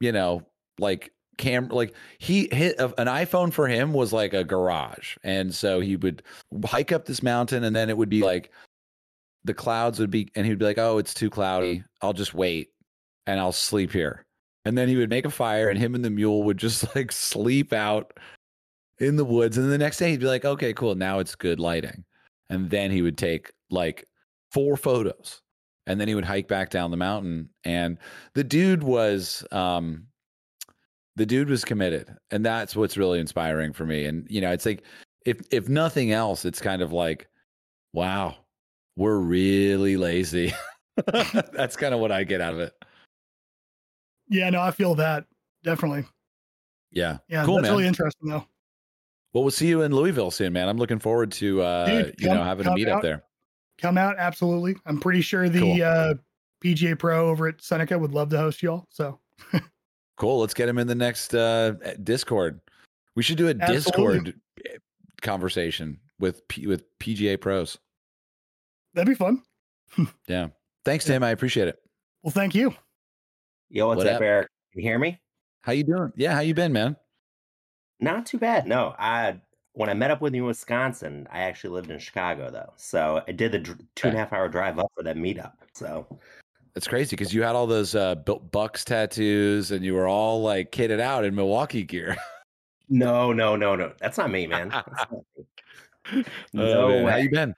you 0.00 0.12
know, 0.12 0.42
like 0.78 1.12
cam 1.36 1.68
like 1.68 1.94
he 2.18 2.48
hit 2.52 2.78
an 2.78 3.08
iPhone 3.08 3.52
for 3.52 3.66
him 3.66 3.92
was 3.92 4.12
like 4.12 4.34
a 4.34 4.44
garage. 4.44 5.16
And 5.22 5.54
so 5.54 5.80
he 5.80 5.96
would 5.96 6.22
hike 6.64 6.92
up 6.92 7.06
this 7.06 7.22
mountain 7.22 7.64
and 7.64 7.74
then 7.74 7.90
it 7.90 7.96
would 7.96 8.08
be 8.08 8.22
like 8.22 8.50
the 9.44 9.54
clouds 9.54 9.98
would 9.98 10.10
be 10.10 10.30
and 10.34 10.46
he'd 10.46 10.58
be 10.58 10.64
like, 10.64 10.78
"Oh, 10.78 10.98
it's 10.98 11.14
too 11.14 11.30
cloudy. 11.30 11.84
I'll 12.00 12.12
just 12.12 12.34
wait 12.34 12.70
and 13.26 13.40
I'll 13.40 13.52
sleep 13.52 13.92
here." 13.92 14.23
And 14.64 14.78
then 14.78 14.88
he 14.88 14.96
would 14.96 15.10
make 15.10 15.26
a 15.26 15.30
fire 15.30 15.68
and 15.68 15.78
him 15.78 15.94
and 15.94 16.04
the 16.04 16.10
mule 16.10 16.42
would 16.44 16.56
just 16.56 16.94
like 16.96 17.12
sleep 17.12 17.72
out 17.72 18.12
in 18.98 19.16
the 19.16 19.24
woods. 19.24 19.58
And 19.58 19.70
the 19.70 19.78
next 19.78 19.98
day 19.98 20.10
he'd 20.10 20.20
be 20.20 20.26
like, 20.26 20.44
"Okay, 20.44 20.72
cool. 20.72 20.94
Now 20.94 21.18
it's 21.18 21.34
good 21.34 21.60
lighting." 21.60 22.04
And 22.50 22.70
then 22.70 22.90
he 22.90 23.02
would 23.02 23.18
take 23.18 23.52
like 23.70 24.06
four 24.52 24.76
photos. 24.76 25.40
And 25.86 26.00
then 26.00 26.08
he 26.08 26.14
would 26.14 26.24
hike 26.24 26.48
back 26.48 26.70
down 26.70 26.90
the 26.90 26.96
mountain. 26.96 27.50
And 27.64 27.98
the 28.34 28.44
dude 28.44 28.82
was 28.82 29.44
um 29.52 30.06
the 31.16 31.26
dude 31.26 31.50
was 31.50 31.64
committed. 31.64 32.16
And 32.30 32.44
that's 32.44 32.74
what's 32.76 32.96
really 32.96 33.20
inspiring 33.20 33.72
for 33.72 33.86
me. 33.86 34.06
And 34.06 34.26
you 34.30 34.40
know 34.40 34.52
it's 34.52 34.66
like 34.66 34.84
if 35.26 35.40
if 35.50 35.68
nothing 35.68 36.12
else 36.12 36.44
it's 36.44 36.60
kind 36.60 36.82
of 36.82 36.92
like 36.92 37.28
wow 37.92 38.36
we're 38.96 39.18
really 39.18 39.96
lazy. 39.96 40.52
That's 41.52 41.74
kind 41.74 41.92
of 41.92 41.98
what 41.98 42.12
i 42.12 42.22
get 42.22 42.40
out 42.40 42.54
of 42.54 42.60
it 42.60 42.72
yeah, 44.34 44.50
no, 44.50 44.60
I 44.60 44.70
feel 44.70 44.94
that 44.96 45.24
definitely. 45.62 46.04
yeah 46.90 47.18
Yeah, 47.28 47.44
cool 47.44 47.56
that's 47.56 47.62
man 47.64 47.72
really 47.72 47.86
interesting 47.86 48.28
though. 48.28 48.44
well 49.32 49.44
we'll 49.44 49.50
see 49.50 49.66
you 49.68 49.82
in 49.82 49.92
louisville 49.94 50.30
soon 50.30 50.52
man 50.52 50.68
i'm 50.68 50.76
looking 50.76 50.98
forward 50.98 51.32
to 51.32 51.62
uh 51.62 51.86
Dude, 51.86 52.14
you 52.18 52.28
come- 52.28 52.36
know 52.36 52.44
having 52.44 52.66
a 52.66 52.74
meet 52.74 52.88
up 52.88 53.02
there 53.02 53.22
Come 53.78 53.98
out, 53.98 54.14
absolutely. 54.18 54.76
I'm 54.86 55.00
pretty 55.00 55.20
sure 55.20 55.48
the 55.48 55.58
Cool. 55.58 55.82
uh, 55.82 56.14
PGA 56.64 56.96
Pro 56.96 57.28
over 57.28 57.48
at 57.48 57.60
Seneca 57.60 57.98
would 57.98 58.12
love 58.12 58.28
to 58.28 58.38
host 58.38 58.62
y'all. 58.62 58.86
So 58.88 59.18
cool 60.16 60.38
let's 60.40 60.54
get 60.54 60.68
him 60.68 60.78
in 60.78 60.86
the 60.86 60.94
next 60.94 61.34
uh 61.34 61.72
discord 62.04 62.60
we 63.16 63.24
should 63.24 63.36
do 63.36 63.48
a 63.48 63.50
Absolutely. 63.50 63.74
discord 63.74 64.40
eh, 64.64 64.76
conversation 65.22 65.98
with 66.20 66.46
P- 66.46 66.68
with 66.68 66.84
pga 67.00 67.40
pros 67.40 67.76
that'd 68.94 69.08
be 69.08 69.14
fun. 69.16 69.42
Yeah. 70.28 70.48
Thanks, 70.84 71.04
Tim. 71.04 71.22
I 71.24 71.30
appreciate 71.30 71.66
it. 71.68 71.76
Well, 72.22 72.30
thank 72.30 72.54
you. 72.54 72.74
Yo, 73.74 73.88
what's 73.88 73.98
What 73.98 74.06
up, 74.06 74.16
up? 74.16 74.22
Erik? 74.22 74.48
Can 74.72 74.82
you 74.82 74.88
hear 74.88 75.00
me? 75.00 75.20
How 75.62 75.72
you 75.72 75.82
doing? 75.82 76.12
Yeah, 76.14 76.32
how 76.32 76.40
you 76.42 76.54
been, 76.54 76.72
man? 76.72 76.94
Not 77.98 78.24
too 78.24 78.38
bad. 78.38 78.68
No, 78.68 78.94
I 78.96 79.40
when 79.72 79.88
I 79.88 79.94
met 79.94 80.12
up 80.12 80.20
with 80.20 80.32
you 80.32 80.42
in 80.42 80.46
Wisconsin, 80.46 81.26
I 81.28 81.40
actually 81.40 81.70
lived 81.70 81.90
in 81.90 81.98
Chicago 81.98 82.52
though, 82.52 82.72
so 82.76 83.24
I 83.26 83.32
did 83.32 83.50
the 83.50 83.58
dr- 83.58 83.80
two 83.96 84.06
and 84.06 84.16
a 84.16 84.20
half 84.20 84.32
hour 84.32 84.48
drive 84.48 84.78
up 84.78 84.92
for 84.94 85.02
that 85.02 85.16
meetup. 85.16 85.54
So 85.74 86.06
It's 86.76 86.86
crazy 86.86 87.16
because 87.16 87.34
you 87.34 87.42
had 87.42 87.56
all 87.56 87.66
those 87.66 87.96
uh, 87.96 88.14
Bu- 88.14 88.38
Bucks 88.52 88.84
tattoos 88.84 89.72
and 89.72 89.84
you 89.84 89.94
were 89.94 90.06
all 90.06 90.40
like 90.40 90.70
kitted 90.70 91.00
out 91.00 91.24
in 91.24 91.34
Milwaukee 91.34 91.82
gear. 91.82 92.16
no, 92.88 93.32
no, 93.32 93.56
no, 93.56 93.74
no, 93.74 93.92
that's 93.98 94.18
not 94.18 94.30
me, 94.30 94.46
man. 94.46 94.68
Not 94.68 95.10
me. 95.12 95.18
Oh, 96.54 96.58
no 96.58 96.88
man. 96.88 97.08
How 97.08 97.16
you 97.16 97.30
been? 97.30 97.54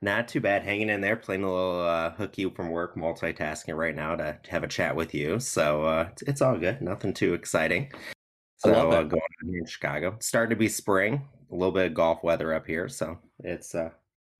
Not 0.00 0.28
too 0.28 0.40
bad. 0.40 0.62
Hanging 0.62 0.88
in 0.90 1.00
there, 1.00 1.16
playing 1.16 1.44
a 1.44 1.52
little 1.52 1.80
uh, 1.80 2.10
hooky 2.12 2.48
from 2.50 2.70
work, 2.70 2.96
multitasking 2.96 3.76
right 3.76 3.94
now 3.94 4.16
to, 4.16 4.38
to 4.42 4.50
have 4.50 4.62
a 4.62 4.68
chat 4.68 4.94
with 4.94 5.14
you. 5.14 5.40
So 5.40 5.84
uh, 5.84 6.08
it's, 6.12 6.22
it's 6.22 6.42
all 6.42 6.56
good. 6.58 6.80
Nothing 6.82 7.12
too 7.14 7.34
exciting. 7.34 7.92
So 8.58 8.72
uh, 8.72 9.02
going 9.02 9.22
on 9.22 9.48
here 9.50 9.58
in 9.58 9.66
Chicago, 9.66 10.14
It's 10.16 10.26
starting 10.26 10.50
to 10.50 10.56
be 10.56 10.68
spring. 10.68 11.22
A 11.50 11.54
little 11.54 11.72
bit 11.72 11.86
of 11.86 11.94
golf 11.94 12.22
weather 12.24 12.54
up 12.54 12.66
here, 12.66 12.88
so 12.88 13.18
it's 13.40 13.74
uh, 13.74 13.90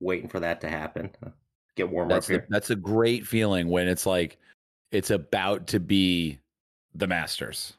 waiting 0.00 0.28
for 0.28 0.40
that 0.40 0.60
to 0.62 0.68
happen. 0.68 1.10
Uh, 1.24 1.30
get 1.76 1.90
warmer 1.90 2.14
That's 2.14 2.26
up 2.26 2.28
the, 2.28 2.34
here. 2.34 2.46
that's 2.48 2.70
a 2.70 2.76
great 2.76 3.26
feeling 3.26 3.68
when 3.68 3.86
it's 3.86 4.06
like 4.06 4.38
it's 4.90 5.10
about 5.10 5.66
to 5.68 5.80
be 5.80 6.38
the 6.94 7.06
Masters. 7.06 7.74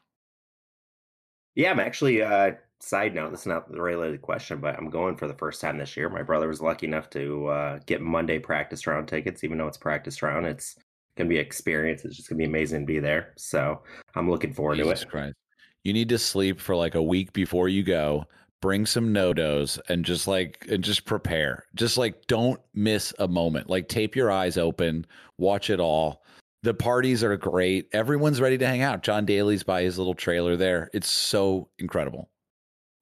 Yeah, 1.55 1.71
I'm 1.71 1.79
actually. 1.79 2.21
Uh, 2.21 2.51
side 2.85 3.15
note: 3.15 3.31
this 3.31 3.41
is 3.41 3.47
not 3.47 3.71
the 3.71 3.81
related 3.81 4.21
question, 4.21 4.59
but 4.59 4.77
I'm 4.77 4.89
going 4.89 5.15
for 5.15 5.27
the 5.27 5.33
first 5.33 5.59
time 5.59 5.77
this 5.77 5.97
year. 5.97 6.09
My 6.09 6.21
brother 6.21 6.47
was 6.47 6.61
lucky 6.61 6.85
enough 6.85 7.09
to 7.11 7.47
uh, 7.47 7.79
get 7.85 8.01
Monday 8.01 8.39
practice 8.39 8.85
round 8.85 9.07
tickets, 9.07 9.43
even 9.43 9.57
though 9.57 9.67
it's 9.67 9.77
practice 9.77 10.21
round. 10.21 10.45
It's 10.45 10.75
gonna 11.17 11.29
be 11.29 11.39
an 11.39 11.45
experience. 11.45 12.05
It's 12.05 12.15
just 12.15 12.29
gonna 12.29 12.39
be 12.39 12.45
amazing 12.45 12.81
to 12.81 12.85
be 12.85 12.99
there. 12.99 13.33
So 13.37 13.81
I'm 14.15 14.29
looking 14.29 14.53
forward 14.53 14.77
Jesus 14.77 15.01
to 15.01 15.07
it. 15.07 15.09
Christ. 15.09 15.35
You 15.83 15.93
need 15.93 16.09
to 16.09 16.17
sleep 16.17 16.59
for 16.59 16.75
like 16.75 16.95
a 16.95 17.03
week 17.03 17.33
before 17.33 17.69
you 17.69 17.83
go. 17.83 18.25
Bring 18.61 18.85
some 18.85 19.13
no 19.13 19.33
dos 19.33 19.79
and 19.89 20.03
just 20.05 20.27
like 20.27 20.65
and 20.69 20.83
just 20.83 21.05
prepare. 21.05 21.65
Just 21.75 21.97
like 21.97 22.25
don't 22.27 22.59
miss 22.73 23.13
a 23.19 23.27
moment. 23.27 23.69
Like 23.69 23.87
tape 23.87 24.15
your 24.15 24.31
eyes 24.31 24.57
open, 24.57 25.05
watch 25.37 25.69
it 25.69 25.79
all. 25.79 26.23
The 26.63 26.73
parties 26.73 27.23
are 27.23 27.37
great. 27.37 27.89
Everyone's 27.93 28.41
ready 28.41 28.57
to 28.57 28.65
hang 28.65 28.81
out. 28.81 29.03
John 29.03 29.23
Daly's 29.25 29.61
by 29.61 29.83
his 29.83 29.99
little 29.99 30.15
trailer 30.15 30.55
there. 30.55 30.89
It's 30.93 31.09
so 31.09 31.69
incredible. 31.77 32.27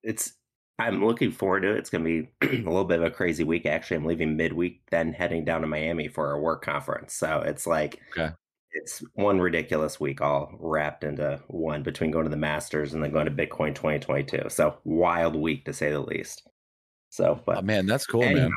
It's. 0.04 0.34
I'm 0.80 1.06
looking 1.06 1.32
forward 1.32 1.62
to 1.62 1.72
it. 1.72 1.78
It's 1.78 1.90
gonna 1.92 2.04
be 2.04 2.30
a 2.42 2.48
little 2.48 2.84
bit 2.86 3.00
of 3.00 3.06
a 3.06 3.12
crazy 3.12 3.44
week. 3.44 3.66
Actually, 3.66 3.98
I'm 3.98 4.06
leaving 4.06 4.36
midweek, 4.36 4.82
then 4.92 5.14
heading 5.14 5.46
down 5.46 5.62
to 5.62 5.68
Miami 5.68 6.08
for 6.08 6.32
a 6.32 6.40
work 6.40 6.64
conference. 6.64 7.14
So 7.14 7.42
it's 7.46 7.66
like. 7.68 8.00
Okay. 8.18 8.34
It's 8.76 9.04
one 9.14 9.40
ridiculous 9.40 10.00
week, 10.00 10.20
all 10.20 10.52
wrapped 10.60 11.04
into 11.04 11.40
one 11.46 11.84
between 11.84 12.10
going 12.10 12.24
to 12.24 12.32
the 12.32 12.36
Masters 12.38 12.96
and 12.96 13.04
then 13.04 13.12
going 13.12 13.28
to 13.28 13.32
Bitcoin 13.32 13.76
2022. 13.76 14.50
So 14.50 14.80
wild 14.84 15.36
week 15.36 15.66
to 15.66 15.74
say 15.74 15.92
the 15.92 16.00
least. 16.00 16.48
So, 17.12 17.40
but 17.46 17.60
Oh, 17.60 17.62
man, 17.62 17.86
that's 17.86 18.08
cool, 18.08 18.24
Anyhow. 18.24 18.48
man. 18.48 18.52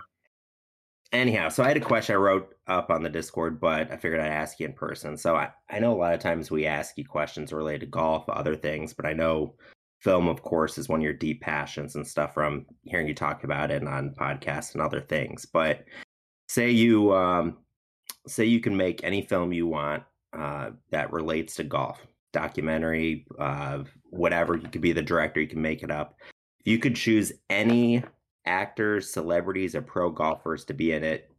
anyhow, 1.12 1.51
so 1.51 1.62
I 1.62 1.68
had 1.68 1.76
a 1.76 1.80
question 1.80 2.14
I 2.14 2.18
wrote 2.18 2.55
up 2.66 2.90
on 2.90 3.03
the 3.03 3.11
Discord, 3.11 3.61
but 3.61 3.90
I 3.92 3.99
figured 3.99 4.20
I'd 4.20 4.28
ask 4.28 4.59
you 4.59 4.64
in 4.64 4.72
person. 4.72 5.18
So 5.18 5.36
I, 5.36 5.51
I 5.68 5.78
know 5.80 5.92
a 5.92 6.01
lot 6.01 6.14
of 6.14 6.20
times 6.20 6.51
we 6.51 6.64
ask 6.64 6.97
you 6.97 7.05
questions 7.05 7.53
related 7.53 7.80
to 7.80 7.86
golf, 7.86 8.24
other 8.30 8.57
things, 8.57 8.94
but 8.94 9.05
I 9.05 9.12
know 9.12 9.55
film, 10.01 10.28
of 10.28 10.42
course, 10.42 10.78
is 10.78 10.88
one 10.88 11.01
of 11.01 11.05
your 11.05 11.12
deep 11.12 11.40
passions 11.40 11.94
and 11.94 12.07
stuff 12.07 12.34
from 12.34 12.66
hearing 12.82 13.09
you 13.09 13.14
talk 13.14 13.44
about 13.44 13.70
it 13.70 13.86
on 13.86 14.14
podcasts 14.18 14.74
and 14.74 14.82
other 14.82 15.01
things. 15.01 15.47
But 15.47 15.84
say 16.49 16.70
you 16.70 17.14
um, 17.14 17.59
say 18.26 18.44
you 18.44 18.61
can 18.61 18.76
make 18.76 19.03
any 19.03 19.22
film 19.22 19.53
you 19.53 19.66
want 19.66 20.03
uh, 20.36 20.70
that 20.90 21.12
relates 21.12 21.55
to 21.57 21.64
golf, 21.64 22.07
documentary, 22.32 23.26
uh, 23.38 23.84
whatever. 24.11 24.57
You 24.57 24.68
could 24.68 24.82
be 24.82 24.92
the 24.92 25.03
director, 25.03 25.40
you 25.40 25.49
can 25.49 25.62
make 25.62 25.82
it 25.82 25.90
up. 25.90 26.16
You 26.64 26.78
could 26.78 26.97
choose 26.97 27.32
any 27.49 28.03
actors, 28.44 29.12
celebrities, 29.12 29.74
or 29.74 29.82
pro 29.82 30.11
golfers 30.11 30.64
to 30.66 30.74
be 30.74 30.92
in 30.92 31.05
it, 31.05 31.30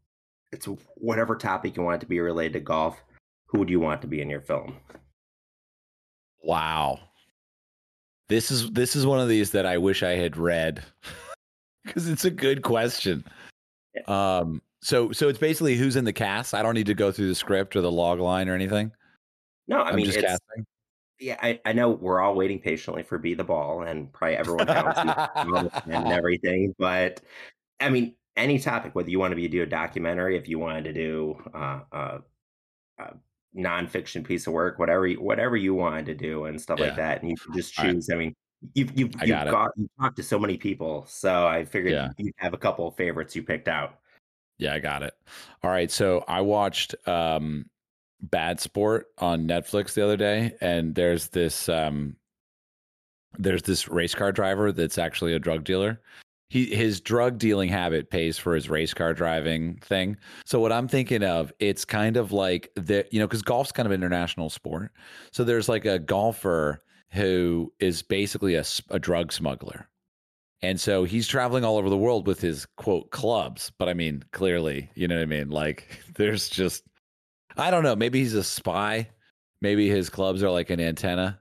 it's 0.51 0.67
whatever 0.95 1.35
topic 1.35 1.75
you 1.75 1.83
want 1.83 1.95
it 1.95 2.05
to 2.05 2.09
be 2.09 2.19
related 2.19 2.53
to 2.53 2.59
golf. 2.61 3.01
Who 3.47 3.59
would 3.59 3.69
you 3.69 3.79
want 3.79 4.01
to 4.01 4.07
be 4.07 4.21
in 4.21 4.29
your 4.29 4.41
film? 4.41 4.77
Wow. 6.43 6.99
This 8.29 8.51
is 8.51 8.69
this 8.71 8.95
is 8.95 9.05
one 9.05 9.19
of 9.19 9.29
these 9.29 9.51
that 9.51 9.65
I 9.65 9.77
wish 9.77 10.03
I 10.03 10.11
had 10.15 10.35
read 10.37 10.83
because 11.85 12.07
it's 12.09 12.25
a 12.25 12.31
good 12.31 12.61
question. 12.61 13.23
Um 14.07 14.61
so 14.81 15.11
so 15.11 15.27
it's 15.29 15.39
basically 15.39 15.75
who's 15.75 15.95
in 15.95 16.05
the 16.05 16.13
cast. 16.13 16.53
I 16.53 16.61
don't 16.61 16.75
need 16.75 16.85
to 16.87 16.93
go 16.93 17.11
through 17.11 17.27
the 17.27 17.35
script 17.35 17.75
or 17.75 17.81
the 17.81 17.91
log 17.91 18.19
line 18.19 18.47
or 18.49 18.53
anything. 18.55 18.91
No, 19.67 19.81
I 19.81 19.89
I'm 19.89 19.95
mean 19.95 20.05
just 20.05 20.17
it's 20.17 20.27
casting. 20.27 20.65
yeah. 21.19 21.37
I, 21.41 21.59
I 21.65 21.73
know 21.73 21.89
we're 21.91 22.21
all 22.21 22.35
waiting 22.35 22.59
patiently 22.59 23.03
for 23.03 23.17
"Be 23.17 23.33
the 23.33 23.43
Ball" 23.43 23.81
and 23.83 24.11
probably 24.13 24.37
everyone 24.37 24.67
you 24.67 25.71
and 25.93 26.07
everything. 26.11 26.73
But 26.77 27.21
I 27.79 27.89
mean, 27.89 28.15
any 28.35 28.59
topic, 28.59 28.95
whether 28.95 29.09
you 29.09 29.19
want 29.19 29.31
to 29.31 29.35
be 29.35 29.47
do 29.47 29.63
a 29.63 29.65
documentary, 29.65 30.37
if 30.37 30.47
you 30.47 30.59
wanted 30.59 30.83
to 30.85 30.93
do 30.93 31.41
uh, 31.53 31.79
uh, 31.91 32.17
uh, 32.99 33.09
nonfiction 33.57 34.23
piece 34.25 34.47
of 34.47 34.53
work, 34.53 34.79
whatever 34.79 35.07
you, 35.07 35.21
whatever 35.21 35.57
you 35.57 35.73
wanted 35.73 36.05
to 36.07 36.15
do, 36.15 36.45
and 36.45 36.61
stuff 36.61 36.79
Yeah. 36.79 36.85
like 36.85 36.95
that, 36.97 37.21
and 37.21 37.29
you 37.29 37.35
can 37.37 37.53
just 37.53 37.77
All 37.77 37.85
right. 37.85 37.93
choose. 37.93 38.09
I 38.11 38.15
mean, 38.15 38.35
you've 38.73 38.91
you've, 38.97 39.13
you've 39.21 39.29
got 39.29 39.49
got 39.49 39.71
you 39.75 39.89
talked 39.99 40.15
to 40.17 40.23
so 40.23 40.39
many 40.39 40.57
people, 40.57 41.05
so 41.07 41.47
I 41.47 41.65
figured 41.65 41.93
Yeah. 41.93 42.09
you 42.17 42.31
have 42.37 42.53
a 42.53 42.57
couple 42.57 42.87
of 42.87 42.95
favorites 42.95 43.35
you 43.35 43.43
picked 43.43 43.67
out. 43.67 43.99
Yeah, 44.59 44.73
I 44.73 44.79
got 44.79 45.03
it. 45.03 45.13
All 45.63 45.69
right. 45.71 45.91
So 45.91 46.23
I 46.27 46.41
watched 46.41 46.95
um 47.07 47.69
Bad 48.21 48.59
Sport 48.59 49.07
on 49.19 49.47
Netflix 49.47 49.93
the 49.93 50.03
other 50.03 50.17
day, 50.17 50.55
and 50.61 50.95
there's 50.95 51.27
this 51.27 51.69
um 51.69 52.15
there's 53.37 53.61
this 53.63 53.87
race 53.87 54.15
car 54.15 54.31
driver 54.31 54.71
that's 54.71 54.97
actually 54.97 55.33
a 55.33 55.39
drug 55.39 55.63
dealer. 55.63 56.01
He 56.49 56.65
his 56.73 57.01
drug 57.01 57.37
dealing 57.37 57.69
habit 57.69 58.09
pays 58.09 58.37
for 58.37 58.55
his 58.55 58.69
race 58.69 58.93
car 58.93 59.13
driving 59.13 59.77
thing. 59.79 60.17
So 60.45 60.59
what 60.59 60.71
I'm 60.71 60.87
thinking 60.87 61.23
of, 61.23 61.51
it's 61.59 61.83
kind 61.85 62.17
of 62.17 62.31
like 62.31 62.71
that, 62.75 63.11
you 63.13 63.19
know, 63.19 63.27
because 63.27 63.41
golf's 63.41 63.71
kind 63.71 63.85
of 63.85 63.91
an 63.91 64.01
international 64.01 64.49
sport. 64.49 64.91
So 65.31 65.43
there's 65.43 65.67
like 65.67 65.85
a 65.85 65.99
golfer 65.99 66.83
who 67.09 67.73
is 67.79 68.01
basically 68.01 68.55
a, 68.55 68.63
a 68.89 68.99
drug 68.99 69.33
smuggler. 69.33 69.89
And 70.61 70.79
so 70.79 71.03
he's 71.03 71.27
traveling 71.27 71.63
all 71.63 71.77
over 71.77 71.89
the 71.89 71.97
world 71.97 72.25
with 72.25 72.41
his 72.41 72.65
quote 72.77 73.11
clubs. 73.11 73.71
But 73.77 73.89
I 73.89 73.93
mean, 73.93 74.23
clearly, 74.31 74.89
you 74.95 75.07
know 75.07 75.15
what 75.15 75.23
I 75.23 75.25
mean? 75.25 75.49
Like 75.49 75.99
there's 76.15 76.49
just, 76.49 76.83
I 77.57 77.71
don't 77.71 77.83
know, 77.83 77.95
maybe 77.95 78.19
he's 78.19 78.33
a 78.33 78.43
spy. 78.43 79.09
Maybe 79.61 79.89
his 79.89 80.09
clubs 80.09 80.43
are 80.43 80.51
like 80.51 80.69
an 80.69 80.79
antenna. 80.79 81.39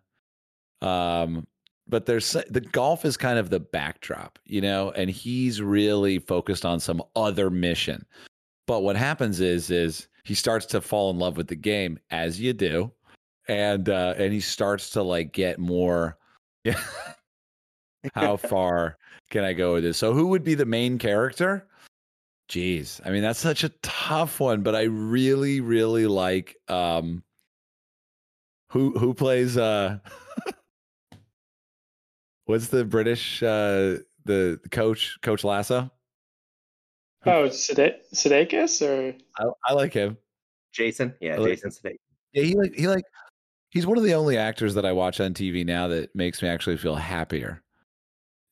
Um, 0.81 1.47
but 1.89 2.07
there's 2.07 2.32
the 2.51 2.61
golf 2.61 3.05
is 3.05 3.16
kind 3.16 3.39
of 3.39 3.51
the 3.51 3.61
backdrop, 3.61 4.39
you 4.45 4.61
know, 4.61 4.91
and 4.93 5.11
he's 5.11 5.62
really 5.62 6.18
focused 6.18 6.64
on 6.64 6.80
some 6.80 7.03
other 7.14 7.51
mission. 7.51 8.05
But 8.66 8.80
what 8.80 8.97
happens 8.97 9.41
is 9.41 9.70
is 9.70 10.09
he 10.24 10.34
starts 10.34 10.66
to 10.66 10.80
fall 10.80 11.11
in 11.11 11.18
love 11.18 11.37
with 11.37 11.49
the 11.49 11.57
game 11.57 11.99
as 12.11 12.41
you 12.41 12.53
do. 12.53 12.91
And 13.49 13.89
uh 13.89 14.14
and 14.18 14.32
he 14.32 14.41
starts 14.41 14.91
to 14.91 15.03
like 15.03 15.32
get 15.32 15.59
more 15.59 16.18
yeah. 16.64 16.80
How 18.14 18.37
far 18.37 18.99
can 19.30 19.45
I 19.45 19.53
go 19.53 19.74
with 19.74 19.84
this? 19.84 19.99
So 19.99 20.12
who 20.12 20.28
would 20.28 20.45
be 20.45 20.55
the 20.55 20.66
main 20.66 20.99
character? 20.99 21.68
Jeez. 22.49 23.01
I 23.05 23.11
mean, 23.11 23.22
that's 23.22 23.41
such 23.41 23.64
a 23.64 23.70
tough 23.82 24.39
one, 24.39 24.62
but 24.62 24.74
I 24.74 24.82
really, 24.82 25.61
really 25.61 26.07
like 26.07 26.57
um 26.68 27.22
who 28.70 28.99
who 28.99 29.14
plays 29.14 29.57
uh 29.57 29.99
what's 32.47 32.69
the 32.69 32.85
British 32.85 33.43
uh 33.43 33.99
the 34.25 34.59
coach 34.71 35.19
Coach 35.23 35.45
Lasso? 35.45 35.91
Oh, 37.25 37.49
Sudeikis 37.49 38.83
or 38.83 39.15
I, 39.39 39.71
I 39.71 39.73
like 39.73 39.93
him. 39.93 40.17
Jason, 40.73 41.15
yeah, 41.21 41.37
like 41.37 41.53
Jason 41.53 41.71
Sudeikis. 41.71 41.97
Yeah, 42.33 42.43
he 42.45 42.55
like 42.55 42.75
he 42.75 42.89
like 42.89 43.05
he's 43.71 43.87
one 43.87 43.99
of 43.99 44.05
the 44.05 44.15
only 44.15 44.37
actors 44.39 44.75
that 44.75 44.87
I 44.87 44.93
watch 44.93 45.21
on 45.21 45.35
TV 45.35 45.65
now 45.65 45.89
that 45.89 46.15
makes 46.15 46.43
me 46.43 46.49
actually 46.49 46.77
feel 46.77 46.95
happier. 46.95 47.63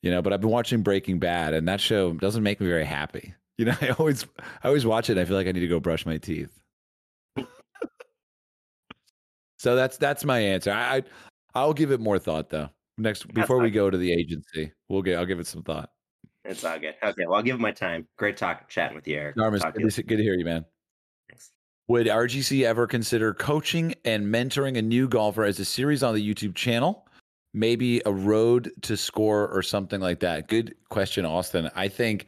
You 0.03 0.11
know, 0.11 0.21
but 0.21 0.33
I've 0.33 0.41
been 0.41 0.51
watching 0.51 0.83
Breaking 0.83 1.19
Bad, 1.19 1.55
and 1.55 1.67
that 1.69 1.81
show 1.81 2.13
doesn't 2.13 2.43
make 2.43 2.61
me 2.61 2.67
very 2.67 2.85
happy. 2.85 3.35
You 3.57 3.67
know, 3.67 3.77
I 3.81 3.91
always 3.91 4.27
I 4.65 4.67
always 4.67 4.85
watch 4.85 5.09
it. 5.09 5.13
And 5.13 5.21
I 5.21 5.25
feel 5.27 5.37
like 5.37 5.47
I 5.47 5.53
need 5.53 5.61
to 5.61 5.69
go 5.69 5.79
brush 5.79 6.05
my 6.05 6.19
teeth. 6.19 6.51
so 9.59 9.77
that's 9.77 9.97
that's 9.97 10.25
my 10.25 10.41
answer. 10.41 10.73
I, 10.73 10.97
I 10.97 11.03
I'll 11.55 11.73
give 11.73 11.93
it 11.93 12.01
more 12.01 12.19
thought 12.19 12.51
though. 12.51 12.71
Next 12.97 13.33
before 13.35 13.59
we 13.59 13.71
go 13.71 13.91
to 13.91 13.99
the 13.99 14.13
agency, 14.13 14.73
we'll 14.89 15.03
get 15.03 15.19
I'll 15.19 15.27
give 15.27 15.41
it 15.41 15.47
some 15.47 15.63
thought. 15.63 15.91
It's 16.45 16.65
all 16.65 16.79
good. 16.79 16.95
Okay, 17.03 17.27
well 17.27 17.37
I'll 17.37 17.43
give 17.43 17.57
it 17.57 17.61
my 17.61 17.73
time. 17.73 18.07
Great 18.17 18.37
talk 18.37 18.69
chatting 18.69 18.95
with 18.95 19.09
you, 19.09 19.17
Erik. 19.17 19.37
Narmis, 19.37 19.61
Talk 19.61 19.75
to 19.75 19.81
good, 19.81 19.91
to, 19.93 20.03
good 20.03 20.17
to 20.19 20.23
hear 20.23 20.35
you, 20.35 20.45
man. 20.45 20.65
Thanks. 21.29 21.51
Would 21.89 22.07
RGC 22.07 22.65
ever 22.65 22.87
consider 22.87 23.35
coaching 23.35 23.95
and 24.05 24.27
mentoring 24.27 24.79
a 24.79 24.83
new 24.83 25.09
golfer 25.09 25.45
as 25.45 25.59
a 25.59 25.65
series 25.65 26.03
on 26.03 26.15
the 26.15 26.35
YouTube 26.35 26.55
channel? 26.55 27.09
Maybe 27.53 28.03
a 28.05 28.13
road 28.13 28.73
to 28.83 28.97
score 28.97 29.49
or 29.49 29.63
something 29.63 30.01
like 30.01 30.21
that. 30.21 30.49
Good 30.49 30.75
question, 30.89 31.25
Austin. 31.25 31.71
I 31.75 31.89
think 31.89 32.27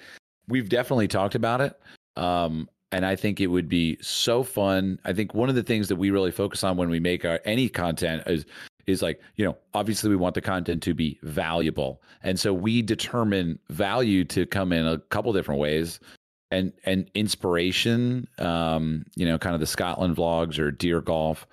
we've 0.48 0.68
definitely 0.68 1.08
talked 1.08 1.34
about 1.34 1.60
it. 1.60 1.78
Um, 2.16 2.68
and 2.92 3.04
I 3.04 3.16
think 3.16 3.40
it 3.40 3.48
would 3.48 3.68
be 3.68 3.98
so 4.00 4.42
fun. 4.42 5.00
I 5.04 5.12
think 5.12 5.34
one 5.34 5.48
of 5.48 5.54
the 5.54 5.62
things 5.62 5.88
that 5.88 5.96
we 5.96 6.10
really 6.10 6.30
focus 6.30 6.62
on 6.64 6.76
when 6.76 6.88
we 6.88 7.00
make 7.00 7.24
our 7.24 7.40
any 7.44 7.68
content 7.68 8.22
is 8.26 8.46
is 8.86 9.02
like, 9.02 9.20
you 9.36 9.44
know, 9.44 9.56
obviously 9.74 10.10
we 10.10 10.16
want 10.16 10.34
the 10.34 10.40
content 10.40 10.82
to 10.84 10.94
be 10.94 11.18
valuable. 11.22 12.02
And 12.22 12.38
so 12.38 12.52
we 12.54 12.82
determine 12.82 13.58
value 13.68 14.24
to 14.26 14.46
come 14.46 14.72
in 14.72 14.86
a 14.86 14.98
couple 14.98 15.32
different 15.32 15.60
ways. 15.60 16.00
And 16.52 16.72
and 16.84 17.10
inspiration, 17.14 18.28
um, 18.38 19.04
you 19.16 19.26
know, 19.26 19.36
kind 19.36 19.54
of 19.54 19.60
the 19.60 19.66
Scotland 19.66 20.16
vlogs 20.16 20.60
or 20.60 20.70
deer 20.70 21.00
golf, 21.00 21.44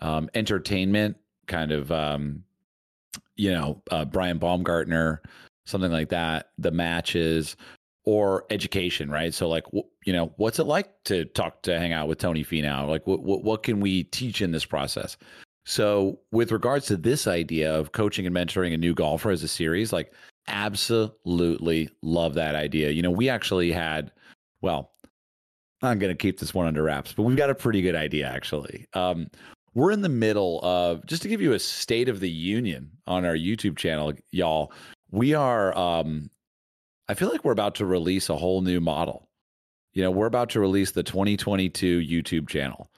um, 0.00 0.30
entertainment, 0.34 1.16
kind 1.48 1.72
of 1.72 1.90
um, 1.90 2.44
you 3.34 3.50
know, 3.50 3.82
uh, 3.90 4.04
Brian 4.04 4.38
Baumgartner, 4.38 5.20
something 5.64 5.90
like 5.90 6.10
that, 6.10 6.50
the 6.58 6.70
matches, 6.70 7.56
or 8.04 8.44
education, 8.50 9.10
right? 9.10 9.32
So, 9.34 9.48
like, 9.48 9.64
you 10.04 10.12
know, 10.12 10.32
what's 10.36 10.58
it 10.58 10.64
like 10.64 10.90
to 11.04 11.24
talk 11.26 11.62
to 11.62 11.78
hang 11.78 11.92
out 11.92 12.08
with 12.08 12.18
Tony 12.18 12.44
Finau? 12.44 12.88
Like, 12.88 13.06
what, 13.06 13.22
what 13.22 13.62
can 13.62 13.80
we 13.80 14.04
teach 14.04 14.42
in 14.42 14.52
this 14.52 14.64
process? 14.64 15.16
So, 15.64 16.18
with 16.32 16.52
regards 16.52 16.86
to 16.86 16.96
this 16.96 17.26
idea 17.26 17.72
of 17.72 17.92
coaching 17.92 18.26
and 18.26 18.34
mentoring 18.34 18.72
a 18.74 18.78
new 18.78 18.94
golfer 18.94 19.30
as 19.30 19.42
a 19.42 19.48
series, 19.48 19.92
like, 19.92 20.12
absolutely 20.48 21.88
love 22.02 22.34
that 22.34 22.54
idea. 22.54 22.90
You 22.90 23.02
know, 23.02 23.10
we 23.10 23.28
actually 23.28 23.70
had, 23.70 24.10
well, 24.62 24.92
I'm 25.82 25.98
going 25.98 26.12
to 26.12 26.18
keep 26.18 26.38
this 26.40 26.54
one 26.54 26.66
under 26.66 26.82
wraps, 26.82 27.12
but 27.12 27.22
we've 27.22 27.36
got 27.36 27.50
a 27.50 27.54
pretty 27.54 27.82
good 27.82 27.94
idea 27.94 28.26
actually. 28.26 28.86
Um, 28.94 29.30
we're 29.74 29.92
in 29.92 30.02
the 30.02 30.08
middle 30.08 30.60
of 30.62 31.04
just 31.06 31.22
to 31.22 31.28
give 31.28 31.40
you 31.40 31.52
a 31.52 31.58
state 31.58 32.08
of 32.08 32.20
the 32.20 32.30
union 32.30 32.90
on 33.06 33.24
our 33.24 33.36
YouTube 33.36 33.76
channel, 33.76 34.12
y'all. 34.30 34.72
We 35.10 35.34
are 35.34 35.76
um 35.76 36.30
I 37.08 37.14
feel 37.14 37.28
like 37.28 37.44
we're 37.44 37.52
about 37.52 37.74
to 37.76 37.86
release 37.86 38.28
a 38.28 38.36
whole 38.36 38.62
new 38.62 38.80
model. 38.80 39.28
You 39.92 40.02
know, 40.02 40.10
we're 40.10 40.26
about 40.26 40.50
to 40.50 40.60
release 40.60 40.92
the 40.92 41.02
2022 41.02 42.00
YouTube 42.00 42.48
channel. 42.48 42.90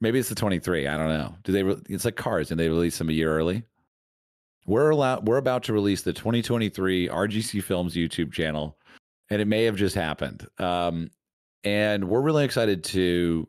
Maybe 0.00 0.18
it's 0.18 0.28
the 0.28 0.34
23. 0.34 0.86
I 0.86 0.96
don't 0.96 1.08
know. 1.08 1.34
Do 1.44 1.52
they? 1.52 1.62
Re- 1.62 1.82
it's 1.88 2.04
like 2.04 2.16
cars, 2.16 2.50
and 2.50 2.58
they 2.58 2.68
release 2.68 2.98
them 2.98 3.10
a 3.10 3.12
year 3.12 3.36
early. 3.36 3.64
We're 4.66 4.90
allowed. 4.90 5.28
We're 5.28 5.36
about 5.36 5.64
to 5.64 5.72
release 5.72 6.02
the 6.02 6.12
2023 6.12 7.08
RGC 7.08 7.62
Films 7.62 7.94
YouTube 7.94 8.32
channel, 8.32 8.78
and 9.28 9.42
it 9.42 9.46
may 9.46 9.64
have 9.64 9.76
just 9.76 9.94
happened. 9.94 10.46
Um, 10.58 11.10
and 11.64 12.08
we're 12.08 12.22
really 12.22 12.44
excited 12.44 12.84
to 12.84 13.46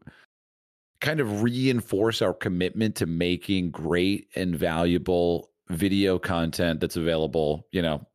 kind 0.99 1.19
of 1.19 1.41
reinforce 1.41 2.21
our 2.21 2.33
commitment 2.33 2.95
to 2.95 3.05
making 3.05 3.71
great 3.71 4.27
and 4.35 4.55
valuable 4.55 5.49
video 5.69 6.19
content 6.19 6.79
that's 6.79 6.97
available, 6.97 7.67
you 7.71 7.81
know, 7.81 8.05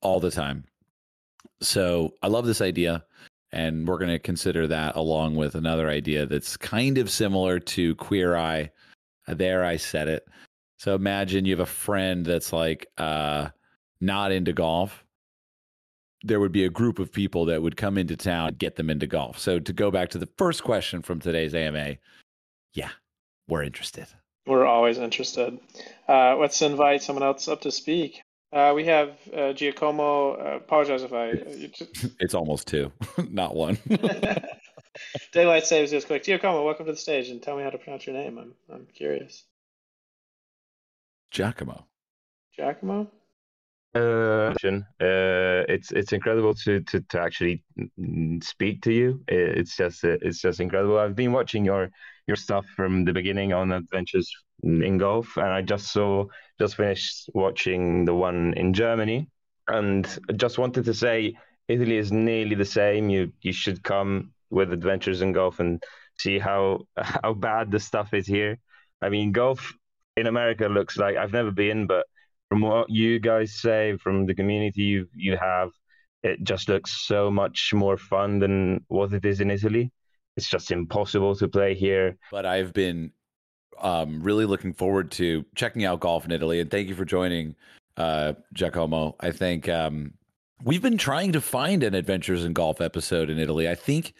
all 0.00 0.20
the 0.20 0.30
time. 0.30 0.64
So 1.60 2.14
I 2.22 2.28
love 2.28 2.46
this 2.46 2.60
idea. 2.60 3.04
And 3.54 3.86
we're 3.86 3.98
going 3.98 4.10
to 4.10 4.18
consider 4.18 4.66
that 4.66 4.96
along 4.96 5.36
with 5.36 5.54
another 5.54 5.88
idea 5.88 6.26
that's 6.26 6.56
kind 6.56 6.98
of 6.98 7.08
similar 7.08 7.60
to 7.60 7.94
Queer 7.94 8.36
Eye. 8.36 8.72
There, 9.28 9.64
I 9.64 9.76
said 9.76 10.08
it. 10.08 10.26
So 10.76 10.96
imagine 10.96 11.44
you 11.44 11.52
have 11.52 11.60
a 11.60 11.66
friend 11.66 12.26
that's 12.26 12.52
like 12.52 12.88
uh, 12.98 13.50
not 14.00 14.32
into 14.32 14.52
golf. 14.52 15.04
There 16.24 16.40
would 16.40 16.50
be 16.50 16.64
a 16.64 16.68
group 16.68 16.98
of 16.98 17.12
people 17.12 17.44
that 17.44 17.62
would 17.62 17.76
come 17.76 17.96
into 17.96 18.16
town 18.16 18.48
and 18.48 18.58
get 18.58 18.74
them 18.74 18.90
into 18.90 19.06
golf. 19.06 19.38
So 19.38 19.60
to 19.60 19.72
go 19.72 19.92
back 19.92 20.08
to 20.10 20.18
the 20.18 20.28
first 20.36 20.64
question 20.64 21.00
from 21.00 21.20
today's 21.20 21.54
AMA, 21.54 21.94
yeah, 22.72 22.90
we're 23.46 23.62
interested. 23.62 24.08
We're 24.46 24.66
always 24.66 24.98
interested. 24.98 25.60
Uh, 26.08 26.36
let's 26.36 26.60
invite 26.60 27.04
someone 27.04 27.22
else 27.22 27.46
up 27.46 27.60
to 27.60 27.70
speak. 27.70 28.24
Uh, 28.54 28.72
we 28.72 28.84
have 28.84 29.18
uh, 29.36 29.52
Giacomo. 29.52 30.34
Uh, 30.34 30.56
apologize 30.58 31.02
if 31.02 31.12
I. 31.12 31.30
it's 32.20 32.34
almost 32.34 32.68
two, 32.68 32.92
not 33.28 33.56
one. 33.56 33.76
Daylight 35.32 35.66
saves 35.66 35.90
just 35.90 36.06
quick. 36.06 36.22
Giacomo, 36.22 36.64
welcome 36.64 36.86
to 36.86 36.92
the 36.92 36.98
stage, 36.98 37.30
and 37.30 37.42
tell 37.42 37.56
me 37.56 37.64
how 37.64 37.70
to 37.70 37.78
pronounce 37.78 38.06
your 38.06 38.14
name. 38.14 38.38
I'm 38.38 38.54
I'm 38.72 38.86
curious. 38.94 39.42
Giacomo. 41.32 41.84
Giacomo. 42.56 43.10
Uh, 43.92 44.54
uh, 44.62 45.64
it's 45.68 45.90
it's 45.90 46.12
incredible 46.12 46.54
to, 46.54 46.80
to, 46.80 47.00
to 47.00 47.20
actually 47.20 47.62
speak 48.40 48.82
to 48.82 48.92
you. 48.92 49.20
It's 49.26 49.76
just 49.76 50.04
it's 50.04 50.40
just 50.40 50.60
incredible. 50.60 50.98
I've 50.98 51.16
been 51.16 51.32
watching 51.32 51.64
your 51.64 51.90
your 52.28 52.36
stuff 52.36 52.66
from 52.76 53.04
the 53.04 53.12
beginning 53.12 53.52
on 53.52 53.72
adventures 53.72 54.32
in 54.62 54.98
golf, 54.98 55.36
and 55.36 55.48
I 55.48 55.62
just 55.62 55.92
saw 55.92 56.26
just 56.58 56.76
finished 56.76 57.30
watching 57.34 58.04
the 58.04 58.14
one 58.14 58.54
in 58.56 58.72
Germany, 58.72 59.28
and 59.68 60.06
just 60.36 60.58
wanted 60.58 60.84
to 60.84 60.94
say 60.94 61.36
Italy 61.68 61.96
is 61.96 62.12
nearly 62.12 62.54
the 62.54 62.64
same. 62.64 63.10
You 63.10 63.32
you 63.42 63.52
should 63.52 63.82
come 63.82 64.32
with 64.50 64.72
adventures 64.72 65.22
in 65.22 65.32
golf 65.32 65.60
and 65.60 65.82
see 66.18 66.38
how 66.38 66.86
how 66.96 67.34
bad 67.34 67.70
the 67.70 67.80
stuff 67.80 68.14
is 68.14 68.26
here. 68.26 68.58
I 69.02 69.08
mean, 69.08 69.32
golf 69.32 69.72
in 70.16 70.26
America 70.26 70.68
looks 70.68 70.96
like 70.96 71.16
I've 71.16 71.32
never 71.32 71.50
been, 71.50 71.86
but 71.86 72.06
from 72.48 72.60
what 72.60 72.90
you 72.90 73.18
guys 73.18 73.60
say, 73.60 73.96
from 73.96 74.26
the 74.26 74.34
community 74.34 74.82
you 74.82 75.08
you 75.14 75.36
have, 75.36 75.70
it 76.22 76.42
just 76.44 76.68
looks 76.68 77.06
so 77.06 77.30
much 77.30 77.72
more 77.74 77.96
fun 77.96 78.38
than 78.38 78.84
what 78.88 79.12
it 79.12 79.24
is 79.24 79.40
in 79.40 79.50
Italy 79.50 79.92
it's 80.36 80.48
just 80.48 80.70
impossible 80.70 81.34
to 81.36 81.48
play 81.48 81.74
here. 81.74 82.16
But 82.30 82.46
I've 82.46 82.72
been 82.72 83.12
um, 83.80 84.22
really 84.22 84.44
looking 84.44 84.72
forward 84.72 85.10
to 85.12 85.44
checking 85.54 85.84
out 85.84 86.00
golf 86.00 86.24
in 86.24 86.32
Italy. 86.32 86.60
And 86.60 86.70
thank 86.70 86.88
you 86.88 86.94
for 86.94 87.04
joining, 87.04 87.54
uh, 87.96 88.34
Giacomo. 88.52 89.16
I 89.20 89.30
think 89.30 89.68
um, 89.68 90.14
we've 90.62 90.82
been 90.82 90.98
trying 90.98 91.32
to 91.32 91.40
find 91.40 91.82
an 91.82 91.94
Adventures 91.94 92.44
in 92.44 92.52
Golf 92.52 92.80
episode 92.80 93.30
in 93.30 93.38
Italy. 93.38 93.68
I 93.68 93.74
think 93.74 94.14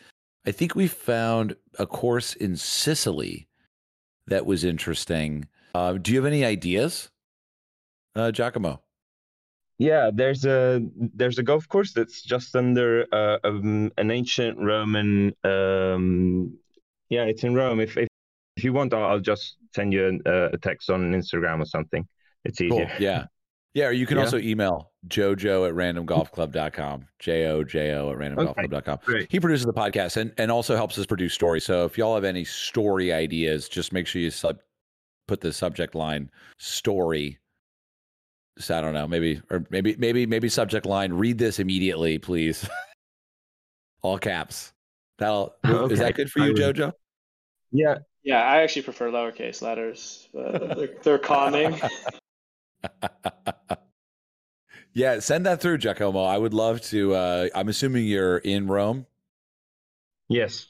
I 0.47 0.53
think 0.53 0.75
we 0.75 0.87
found 0.87 1.57
a 1.79 1.87
course 1.87 2.35
in 2.35 2.57
Sicily 2.57 3.49
that 4.27 4.47
was 4.47 4.65
interesting. 4.65 5.49
Uh, 5.75 5.95
do 5.95 6.13
you 6.13 6.19
have 6.19 6.27
any 6.27 6.45
ideas, 6.45 7.11
uh, 8.15 8.31
Giacomo? 8.31 8.81
Yeah, 9.79 10.11
there's 10.15 10.45
a 10.45 10.81
there's 10.97 11.39
a 11.39 11.43
golf 11.43 11.69
course 11.69 11.93
that's 11.93 12.23
just 12.23 12.55
under 12.55 13.07
uh, 13.13 13.39
um, 13.43 13.91
an 13.99 14.11
ancient 14.11 14.59
Roman. 14.59 15.35
Um, 15.43 16.59
yeah, 17.09 17.25
it's 17.25 17.43
in 17.43 17.55
Rome. 17.55 17.81
If 17.81 17.97
if, 17.97 18.09
if 18.65 18.69
you 18.69 18.73
want, 18.73 18.95
I'll, 18.95 19.21
just 19.21 19.57
send 19.75 19.93
you 19.93 20.21
a, 20.25 20.31
uh, 20.31 20.51
a 20.55 20.59
text 20.59 20.89
on 20.89 21.13
Instagram 21.13 21.61
or 21.61 21.67
something. 21.67 22.09
It's 22.47 22.63
easier. 22.63 22.87
Cool. 22.87 22.97
Yeah. 22.99 23.27
Yeah. 23.75 23.89
Or 23.89 23.93
you 23.93 24.07
can 24.07 24.17
Yeah. 24.17 24.25
also 24.25 24.39
email 24.39 24.91
jojo 25.09 25.69
at 25.69 25.75
randomgolfclub.com. 25.75 27.07
J 27.19 27.47
O 27.49 27.63
J 27.63 27.93
O 27.93 28.11
at 28.11 28.17
randomgolfclub.com. 28.17 29.01
Great. 29.05 29.31
He 29.31 29.39
produces 29.39 29.67
the 29.67 29.75
podcast 29.75 30.17
and, 30.17 30.33
and 30.39 30.51
also 30.51 30.77
helps 30.77 30.99
us 30.99 31.05
produce 31.05 31.35
stories. 31.35 31.65
So 31.65 31.85
if 31.85 31.99
y'all 31.99 32.15
have 32.15 32.25
any 32.25 32.45
story 32.45 33.13
ideas, 33.13 33.69
just 33.69 33.93
make 33.93 34.07
sure 34.07 34.23
you 34.23 34.31
sub, 34.31 34.57
put 35.29 35.43
the 35.43 35.53
subject 35.53 35.95
line 35.95 36.31
story. 36.59 37.39
So 38.59 38.79
I 38.79 38.81
don't 38.81 38.95
know, 38.95 39.07
maybe 39.07 39.43
or 39.51 39.67
maybe 39.69 39.95
maybe 39.99 40.25
maybe 40.25 40.49
subject 40.49 40.87
line 40.87 41.13
read 41.13 41.37
this 41.37 41.59
immediately, 41.59 42.17
please. 42.19 42.67
All 44.03 44.17
caps. 44.19 44.73
That'll 45.19 45.55
oh, 45.65 45.87
is 45.89 45.99
that 45.99 46.15
good 46.15 46.31
for 46.31 46.47
you. 46.47 46.55
Jojo? 46.55 46.93
Yeah, 47.73 47.99
Yeah, 48.25 48.43
I 48.43 48.63
actually 48.63 48.83
prefer 48.83 49.11
lowercase 49.11 49.63
letters. 49.63 50.29
But 50.33 50.77
they're, 50.77 50.89
they're 51.03 51.19
calming. 51.19 51.79
yeah, 54.95 55.19
send 55.21 55.47
that 55.47 55.61
through, 55.61 55.79
Giacomo. 55.79 56.23
I 56.25 56.39
would 56.39 56.55
love 56.55 56.81
to. 56.83 57.15
Uh, 57.15 57.49
I'm 57.55 57.69
assuming 57.69 58.07
you're 58.07 58.39
in 58.39 58.67
Rome. 58.67 59.07
yes. 60.29 60.69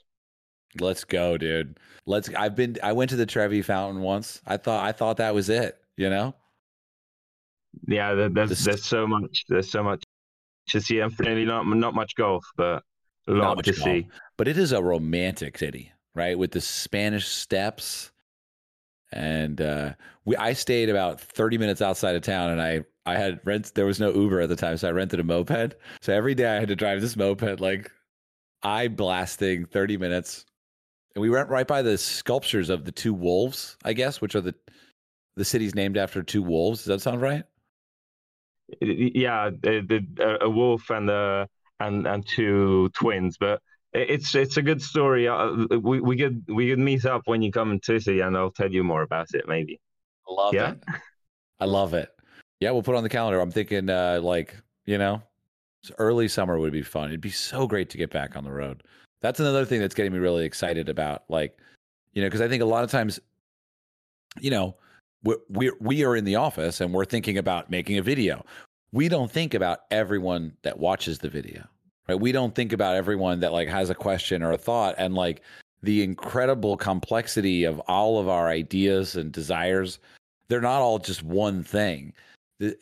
Let's 0.81 1.05
go, 1.05 1.39
dude. 1.39 1.79
Let's. 2.05 2.29
I've 2.35 2.57
been. 2.57 2.79
I 2.83 2.95
went 2.95 3.11
to 3.11 3.17
the 3.17 3.27
Trevi 3.27 3.63
Fountain 3.63 4.03
once. 4.03 4.43
I 4.45 4.57
thought. 4.57 4.85
I 4.85 4.91
thought 4.91 5.19
that 5.19 5.33
was 5.33 5.49
it. 5.49 5.79
You 5.97 6.11
know. 6.11 6.35
Yeah, 7.87 8.15
there- 8.15 8.29
there's 8.29 8.49
This- 8.51 8.65
there's 8.65 8.85
so 8.85 9.07
much 9.07 9.45
there's 9.49 9.71
so 9.71 9.85
much 9.85 10.03
to 10.71 10.81
see. 10.81 10.99
Unfortunately, 10.99 11.45
not 11.45 11.65
not 11.69 11.95
much 11.95 12.17
golf, 12.17 12.45
but 12.57 12.83
a 13.29 13.33
lot 13.33 13.63
to 13.63 13.71
golf. 13.73 13.85
see. 13.85 14.09
But 14.37 14.49
it 14.49 14.59
is 14.59 14.73
a 14.73 14.83
romantic 14.83 15.59
city, 15.59 15.93
right? 16.15 16.39
With 16.39 16.53
the 16.53 16.61
Spanish 16.61 17.29
steps, 17.29 18.11
and 19.13 19.61
uh, 19.61 19.95
we. 20.25 20.37
I 20.37 20.53
stayed 20.53 20.89
about 20.91 21.21
30 21.21 21.59
minutes 21.59 21.83
outside 21.83 22.17
of 22.17 22.23
town, 22.23 22.51
and 22.51 22.61
I. 22.61 22.85
I 23.07 23.19
had 23.19 23.41
rent. 23.45 23.73
There 23.75 23.85
was 23.85 24.01
no 24.01 24.11
Uber 24.15 24.41
at 24.41 24.49
the 24.49 24.57
time, 24.57 24.79
so 24.79 24.89
I 24.89 24.93
rented 24.93 25.21
a 25.21 25.25
moped. 25.25 25.75
So 26.01 26.15
every 26.15 26.35
day 26.35 26.47
I 26.47 26.59
had 26.59 26.69
to 26.69 26.75
drive 26.77 27.03
this 27.03 27.17
moped, 27.17 27.61
like 27.61 27.93
eye 28.63 28.89
blasting 28.89 29.67
30 29.67 29.99
minutes. 29.99 30.47
And 31.15 31.23
we 31.23 31.31
went 31.31 31.49
right 31.49 31.67
by 31.67 31.83
the 31.83 31.97
sculptures 31.97 32.71
of 32.71 32.85
the 32.85 32.93
two 32.93 33.15
wolves, 33.15 33.77
I 33.85 33.93
guess, 33.93 34.21
which 34.21 34.35
are 34.35 34.41
the 34.41 34.55
the 35.37 35.45
city's 35.45 35.75
named 35.75 35.97
after 35.97 36.23
two 36.23 36.43
wolves. 36.43 36.81
Does 36.81 36.87
that 36.87 37.01
sound 37.01 37.21
right? 37.21 37.45
Yeah, 38.81 39.51
the, 39.51 39.83
the, 40.17 40.39
a 40.41 40.49
wolf 40.49 40.91
and 40.91 41.11
uh 41.11 41.47
and 41.79 42.07
and 42.07 42.27
two 42.27 42.89
twins, 42.95 43.37
but 43.39 43.61
it's 43.95 44.35
it's 44.35 44.57
a 44.57 44.63
good 44.63 44.83
story. 44.83 45.29
Uh, 45.29 45.53
we 45.81 46.01
we 46.01 46.17
could 46.17 46.45
we 46.49 46.69
could 46.69 46.79
meet 46.79 47.05
up 47.07 47.23
when 47.27 47.43
you 47.43 47.53
come 47.53 47.79
to 47.79 48.01
city, 48.01 48.21
and 48.21 48.37
I'll 48.37 48.51
tell 48.51 48.71
you 48.71 48.83
more 48.85 49.03
about 49.03 49.33
it. 49.35 49.47
Maybe. 49.49 49.81
I 50.29 50.33
love 50.33 50.55
Yeah. 50.55 50.73
it. 50.73 50.83
I 51.61 51.65
love 51.67 51.95
it. 51.95 52.11
Yeah, 52.61 52.73
we'll 52.73 52.83
put 52.83 52.95
it 52.95 52.99
on 52.99 53.03
the 53.05 53.09
calendar. 53.09 53.41
I'm 53.41 53.51
thinking 53.51 53.89
uh 53.89 54.21
like, 54.23 54.55
you 54.85 54.99
know, 54.99 55.23
early 55.99 56.29
summer 56.29 56.59
would 56.59 56.73
be 56.73 56.83
fun. 56.83 57.09
It'd 57.09 57.21
be 57.21 57.31
so 57.31 57.67
great 57.67 57.91
to 57.91 57.99
get 57.99 58.11
back 58.11 58.37
on 58.37 58.45
the 58.45 58.53
road. 58.53 58.83
That's 59.21 59.41
another 59.41 59.65
thing 59.65 59.81
that's 59.81 59.95
getting 59.95 60.13
me 60.13 60.19
really 60.19 60.45
excited 60.45 60.89
about 60.89 61.25
like, 61.29 61.57
you 62.13 62.23
know, 62.23 62.27
because 62.27 62.41
I 62.41 62.49
think 62.49 62.63
a 62.63 62.67
lot 62.67 62.85
of 62.85 62.91
times, 62.91 63.21
you 64.41 64.51
know, 64.51 64.77
we 65.23 65.37
we 65.49 65.73
we 65.81 66.05
are 66.05 66.17
in 66.17 66.25
the 66.25 66.37
office 66.37 66.81
and 66.81 66.93
we're 66.93 67.05
thinking 67.05 67.39
about 67.39 67.71
making 67.71 67.99
a 67.99 68.03
video. 68.03 68.45
We 68.93 69.09
don't 69.09 69.31
think 69.31 69.55
about 69.55 69.81
everyone 69.91 70.57
that 70.63 70.79
watches 70.79 71.19
the 71.19 71.29
video. 71.29 71.67
Right? 72.09 72.21
We 72.21 72.33
don't 72.33 72.55
think 72.55 72.73
about 72.73 72.97
everyone 72.97 73.41
that 73.41 73.53
like 73.53 73.69
has 73.69 73.91
a 73.91 73.95
question 73.95 74.43
or 74.43 74.53
a 74.53 74.59
thought 74.59 74.95
and 74.99 75.15
like 75.15 75.43
the 75.83 76.03
incredible 76.03 76.77
complexity 76.77 77.65
of 77.65 77.79
all 77.81 78.19
of 78.19 78.29
our 78.29 78.49
ideas 78.49 79.17
and 79.17 79.33
desires 79.33 79.99
they're 80.49 80.61
not 80.61 80.81
all 80.81 80.99
just 80.99 81.23
one 81.23 81.63
thing 81.63 82.13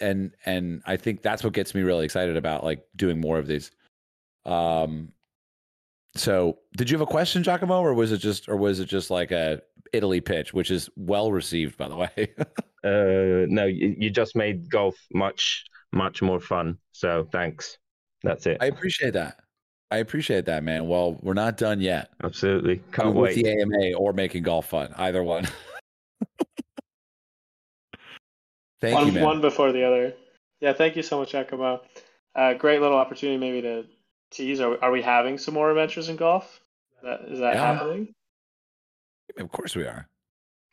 and 0.01 0.31
and 0.47 0.83
i 0.87 0.97
think 0.97 1.20
that's 1.20 1.43
what 1.43 1.53
gets 1.53 1.75
me 1.75 1.83
really 1.83 2.05
excited 2.05 2.37
about 2.37 2.62
like 2.62 2.85
doing 2.95 3.20
more 3.20 3.39
of 3.39 3.49
these 3.49 3.73
um 4.47 5.11
so 6.14 6.59
did 6.77 6.89
you 6.89 6.95
have 6.97 7.07
a 7.07 7.11
question 7.11 7.43
giacomo 7.43 7.81
or 7.81 7.93
was 7.93 8.12
it 8.12 8.18
just 8.18 8.49
or 8.49 8.57
was 8.57 8.79
it 8.79 8.87
just 8.87 9.11
like 9.11 9.33
a 9.33 9.61
italy 9.93 10.20
pitch 10.20 10.55
which 10.55 10.70
is 10.70 10.89
well 10.95 11.33
received 11.33 11.77
by 11.77 11.89
the 11.89 11.97
way 11.97 12.33
Uh, 12.85 13.47
no, 13.49 13.66
you, 13.66 13.95
you 13.97 14.11
just 14.11 14.35
made 14.35 14.68
golf 14.68 14.97
much 15.12 15.64
much 15.93 16.23
more 16.23 16.41
fun. 16.41 16.79
So 16.93 17.29
thanks. 17.31 17.79
That's 18.23 18.47
it. 18.47 18.59
i 18.61 18.66
appreciate 18.66 19.12
that 19.14 19.41
i 19.91 19.99
appreciate 19.99 20.45
that 20.47 20.62
man 20.62 20.87
well 20.89 21.18
we're 21.23 21.35
not 21.35 21.57
done 21.57 21.81
yet 21.81 22.11
Absolutely. 22.23 22.83
Can't 22.93 23.14
with 23.14 23.37
wait. 23.37 23.45
the 23.45 23.61
ama 23.61 23.93
or 23.95 24.12
making 24.12 24.43
golf 24.45 24.66
fun 24.68 24.93
either 24.97 25.23
one 25.23 25.47
thank 28.81 28.95
one, 28.97 29.07
you 29.07 29.12
man 29.12 29.25
one 29.25 29.41
before 29.41 29.73
the 29.73 29.85
other. 29.85 30.14
Yeah, 30.61 30.73
thank 30.73 30.95
you 30.97 31.03
so 31.03 31.18
much, 31.18 31.33
Giacomo. 31.33 31.81
Uh, 32.37 32.55
great 32.55 32.81
little 32.81 32.97
opportunity 32.97 33.37
maybe 33.39 33.62
to 33.62 33.85
tease. 34.31 34.61
Are, 34.61 34.83
are 34.83 34.91
we 34.93 35.03
having 35.03 35.37
some 35.39 35.55
more 35.55 35.70
adventures 35.70 36.09
in 36.09 36.16
golf? 36.16 36.61
That, 37.03 37.23
is 37.29 37.41
that 37.41 37.55
Yeah. 37.55 37.75
happening? 37.75 38.14
of 39.39 39.51
course 39.51 39.75
we 39.75 39.85
are 39.85 40.07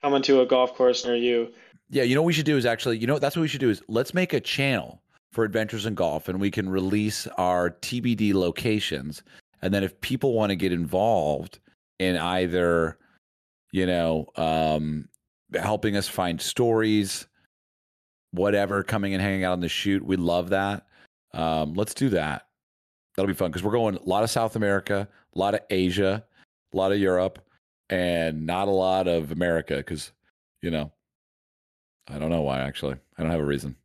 Coming 0.01 0.21
to 0.23 0.41
a 0.41 0.45
golf 0.45 0.75
course 0.75 1.05
near 1.05 1.15
you. 1.15 1.51
Yeah, 1.89 2.03
you 2.03 2.13
know 2.13 2.21
what 2.21 2.27
we 2.27 2.33
should 2.33 2.45
do 2.45 2.55
is 2.57 2.65
actually, 2.65 2.97
you 2.99 3.07
know, 3.07 3.17
that's 3.19 3.35
what 3.35 3.41
we 3.41 3.47
should 3.47 3.59
do 3.61 3.69
is 3.69 3.81
let's 3.87 4.13
make 4.13 4.33
a 4.33 4.39
channel 4.39 5.01
for 5.31 5.43
Adventures 5.43 5.85
in 5.85 5.95
Golf 5.95 6.27
and 6.27 6.39
we 6.39 6.51
can 6.51 6.69
release 6.69 7.27
our 7.37 7.69
TBD 7.69 8.33
locations. 8.33 9.23
And 9.61 9.73
then 9.73 9.83
if 9.83 9.99
people 10.01 10.33
want 10.33 10.49
to 10.51 10.55
get 10.55 10.71
involved 10.71 11.59
in 11.99 12.17
either, 12.17 12.97
you 13.71 13.85
know, 13.85 14.27
um, 14.35 15.07
helping 15.53 15.95
us 15.95 16.07
find 16.07 16.41
stories, 16.41 17.27
whatever, 18.31 18.83
coming 18.83 19.13
and 19.13 19.21
hanging 19.21 19.43
out 19.43 19.53
on 19.53 19.59
the 19.59 19.69
shoot, 19.69 20.03
we 20.03 20.15
love 20.15 20.49
that. 20.49 20.85
Um, 21.33 21.73
let's 21.73 21.93
do 21.93 22.09
that. 22.09 22.47
That'll 23.15 23.27
be 23.27 23.33
fun 23.33 23.51
because 23.51 23.63
we're 23.63 23.71
going 23.71 23.97
a 23.97 24.03
lot 24.03 24.23
of 24.23 24.29
South 24.29 24.55
America, 24.55 25.07
a 25.35 25.39
lot 25.39 25.53
of 25.53 25.61
Asia, 25.69 26.23
a 26.73 26.77
lot 26.77 26.91
of 26.91 26.99
Europe, 26.99 27.39
and 27.89 28.45
not 28.45 28.67
a 28.67 28.71
lot 28.71 29.07
of 29.07 29.31
America 29.31 29.77
because, 29.77 30.11
you 30.61 30.71
know, 30.71 30.91
I 32.07 32.17
don't 32.17 32.29
know 32.29 32.41
why, 32.41 32.59
actually. 32.59 32.95
I 33.17 33.21
don't 33.21 33.31
have 33.31 33.41
a 33.41 33.45
reason. 33.45 33.75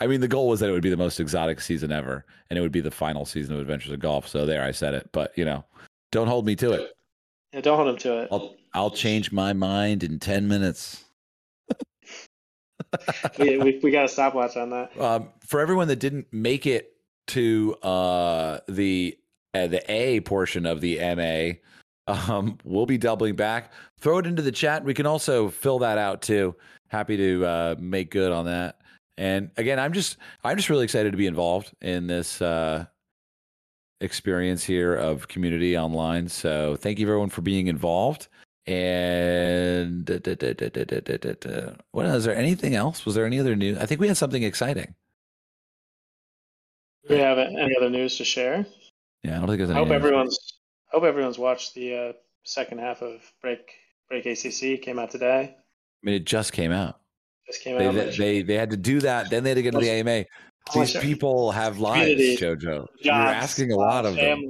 I 0.00 0.06
mean, 0.06 0.20
the 0.20 0.28
goal 0.28 0.48
was 0.48 0.60
that 0.60 0.68
it 0.68 0.72
would 0.72 0.82
be 0.82 0.90
the 0.90 0.96
most 0.96 1.18
exotic 1.18 1.60
season 1.60 1.90
ever, 1.90 2.24
and 2.50 2.58
it 2.58 2.62
would 2.62 2.72
be 2.72 2.80
the 2.80 2.90
final 2.90 3.24
season 3.24 3.54
of 3.54 3.60
Adventures 3.60 3.92
of 3.92 4.00
Golf. 4.00 4.28
So 4.28 4.46
there, 4.46 4.62
I 4.62 4.70
said 4.70 4.94
it. 4.94 5.08
But 5.12 5.36
you 5.36 5.44
know, 5.44 5.64
don't 6.12 6.28
hold 6.28 6.46
me 6.46 6.54
to 6.56 6.72
it. 6.72 6.96
Yeah, 7.52 7.60
don't 7.60 7.76
hold 7.76 7.88
him 7.88 7.96
to 7.98 8.22
it. 8.22 8.28
I'll 8.30 8.54
I'll 8.74 8.90
change 8.90 9.32
my 9.32 9.52
mind 9.52 10.04
in 10.04 10.18
ten 10.18 10.46
minutes. 10.46 11.04
we, 13.38 13.58
we, 13.58 13.80
we 13.82 13.90
got 13.90 14.04
a 14.04 14.08
stopwatch 14.08 14.56
on 14.56 14.70
that. 14.70 14.98
Um, 15.00 15.28
for 15.40 15.60
everyone 15.60 15.88
that 15.88 15.98
didn't 15.98 16.26
make 16.32 16.66
it 16.66 16.92
to 17.28 17.74
uh, 17.82 18.60
the 18.68 19.18
uh, 19.54 19.66
the 19.66 19.82
A 19.90 20.20
portion 20.20 20.64
of 20.64 20.80
the 20.80 20.98
MA, 21.16 22.12
um, 22.12 22.58
we'll 22.64 22.86
be 22.86 22.98
doubling 22.98 23.34
back. 23.34 23.72
Throw 23.98 24.18
it 24.18 24.26
into 24.26 24.42
the 24.42 24.52
chat. 24.52 24.84
We 24.84 24.94
can 24.94 25.06
also 25.06 25.48
fill 25.48 25.80
that 25.80 25.98
out 25.98 26.22
too. 26.22 26.54
Happy 26.88 27.16
to 27.16 27.44
uh, 27.44 27.74
make 27.78 28.10
good 28.10 28.30
on 28.32 28.46
that. 28.46 28.78
And 29.18 29.50
again, 29.56 29.80
I'm 29.80 29.92
just 29.92 30.16
I'm 30.44 30.56
just 30.56 30.70
really 30.70 30.84
excited 30.84 31.10
to 31.10 31.18
be 31.18 31.26
involved 31.26 31.72
in 31.82 32.06
this 32.06 32.40
uh, 32.40 32.86
experience 34.00 34.62
here 34.62 34.94
of 34.94 35.26
community 35.26 35.76
online. 35.76 36.28
So 36.28 36.76
thank 36.76 37.00
you 37.00 37.06
everyone 37.06 37.28
for 37.28 37.42
being 37.42 37.66
involved. 37.66 38.28
And 38.66 40.04
da, 40.04 40.18
da, 40.18 40.34
da. 40.36 42.14
Is 42.14 42.24
there 42.24 42.36
anything 42.36 42.76
else? 42.76 43.04
Was 43.04 43.16
there 43.16 43.26
any 43.26 43.40
other 43.40 43.56
news? 43.56 43.78
I 43.78 43.86
think 43.86 44.00
we 44.00 44.06
had 44.06 44.16
something 44.16 44.44
exciting. 44.44 44.94
Do 47.08 47.14
we 47.14 47.20
have 47.20 47.38
any 47.38 47.74
other 47.76 47.90
news 47.90 48.18
to 48.18 48.24
share? 48.24 48.66
Yeah, 49.24 49.36
I 49.36 49.38
don't 49.38 49.48
think 49.48 49.58
there's. 49.58 49.70
Any 49.70 49.80
I 49.80 49.82
hope 49.82 49.90
everyone's. 49.90 50.38
I 50.92 50.96
hope 50.96 51.04
everyone's 51.04 51.38
watched 51.38 51.74
the 51.74 51.96
uh, 51.96 52.12
second 52.44 52.78
half 52.78 53.02
of 53.02 53.20
Break 53.42 53.72
Break 54.08 54.26
ACC. 54.26 54.80
Came 54.80 55.00
out 55.00 55.10
today. 55.10 55.56
I 55.56 56.06
mean, 56.06 56.14
it 56.14 56.24
just 56.24 56.52
came 56.52 56.70
out. 56.70 57.00
Just 57.48 57.62
came 57.62 57.78
They, 57.78 57.86
out. 57.86 57.94
they 57.94 58.10
they 58.16 58.42
they 58.42 58.54
had 58.54 58.70
to 58.70 58.76
do 58.76 59.00
that. 59.00 59.30
Then 59.30 59.42
they 59.42 59.50
had 59.50 59.56
to 59.56 59.62
get 59.62 59.72
to 59.72 59.80
the 59.80 59.90
AMA. 59.90 60.24
These 60.74 60.94
much- 60.94 61.02
people 61.02 61.50
have 61.50 61.78
lives, 61.78 62.10
Community, 62.10 62.36
Jojo. 62.36 62.86
You're 63.00 63.14
asking 63.14 63.72
a 63.72 63.76
lot 63.76 64.04
of 64.04 64.14
them. 64.16 64.44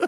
uh, 0.00 0.06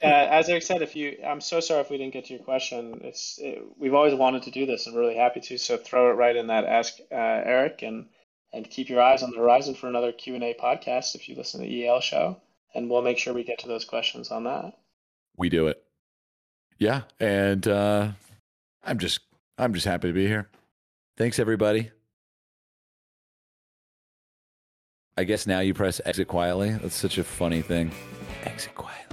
as 0.00 0.48
Erik 0.48 0.62
said, 0.62 0.80
if 0.80 0.96
you, 0.96 1.18
I'm 1.24 1.40
so 1.40 1.60
sorry 1.60 1.80
if 1.82 1.90
we 1.90 1.98
didn't 1.98 2.14
get 2.14 2.24
to 2.26 2.34
your 2.34 2.42
question. 2.42 3.00
It's 3.04 3.38
it, 3.38 3.62
we've 3.78 3.92
always 3.94 4.14
wanted 4.14 4.42
to 4.44 4.50
do 4.50 4.64
this 4.64 4.86
and 4.86 4.94
we're 4.94 5.02
really 5.02 5.16
happy 5.16 5.40
to. 5.40 5.58
So 5.58 5.76
throw 5.76 6.10
it 6.10 6.14
right 6.14 6.34
in 6.34 6.46
that 6.46 6.64
ask 6.64 6.94
uh, 7.12 7.14
Erik 7.14 7.82
and 7.82 8.06
and 8.54 8.68
keep 8.70 8.88
your 8.88 9.02
eyes 9.02 9.22
on 9.22 9.30
the 9.32 9.36
horizon 9.36 9.74
for 9.74 9.86
another 9.88 10.12
Q 10.12 10.34
and 10.34 10.44
A 10.44 10.54
podcast 10.54 11.14
if 11.14 11.28
you 11.28 11.34
listen 11.34 11.60
to 11.60 11.66
the 11.66 11.86
EL 11.86 12.00
show, 12.00 12.40
and 12.74 12.88
we'll 12.88 13.02
make 13.02 13.18
sure 13.18 13.34
we 13.34 13.44
get 13.44 13.58
to 13.60 13.68
those 13.68 13.84
questions 13.84 14.30
on 14.30 14.44
that. 14.44 14.72
We 15.36 15.50
do 15.50 15.66
it. 15.66 15.82
Yeah, 16.78 17.02
and 17.20 17.66
uh, 17.68 18.08
I'm 18.82 18.98
just 18.98 19.20
I'm 19.58 19.74
just 19.74 19.86
happy 19.86 20.08
to 20.08 20.14
be 20.14 20.26
here. 20.26 20.48
Thanks, 21.16 21.38
everybody. 21.38 21.90
I 25.16 25.24
guess 25.24 25.46
now 25.46 25.60
you 25.60 25.72
press 25.72 25.98
exit 26.04 26.28
quietly. 26.28 26.72
That's 26.72 26.94
such 26.94 27.16
a 27.16 27.24
funny 27.24 27.62
thing. 27.62 27.90
Exit 28.44 28.74
quietly. 28.74 29.05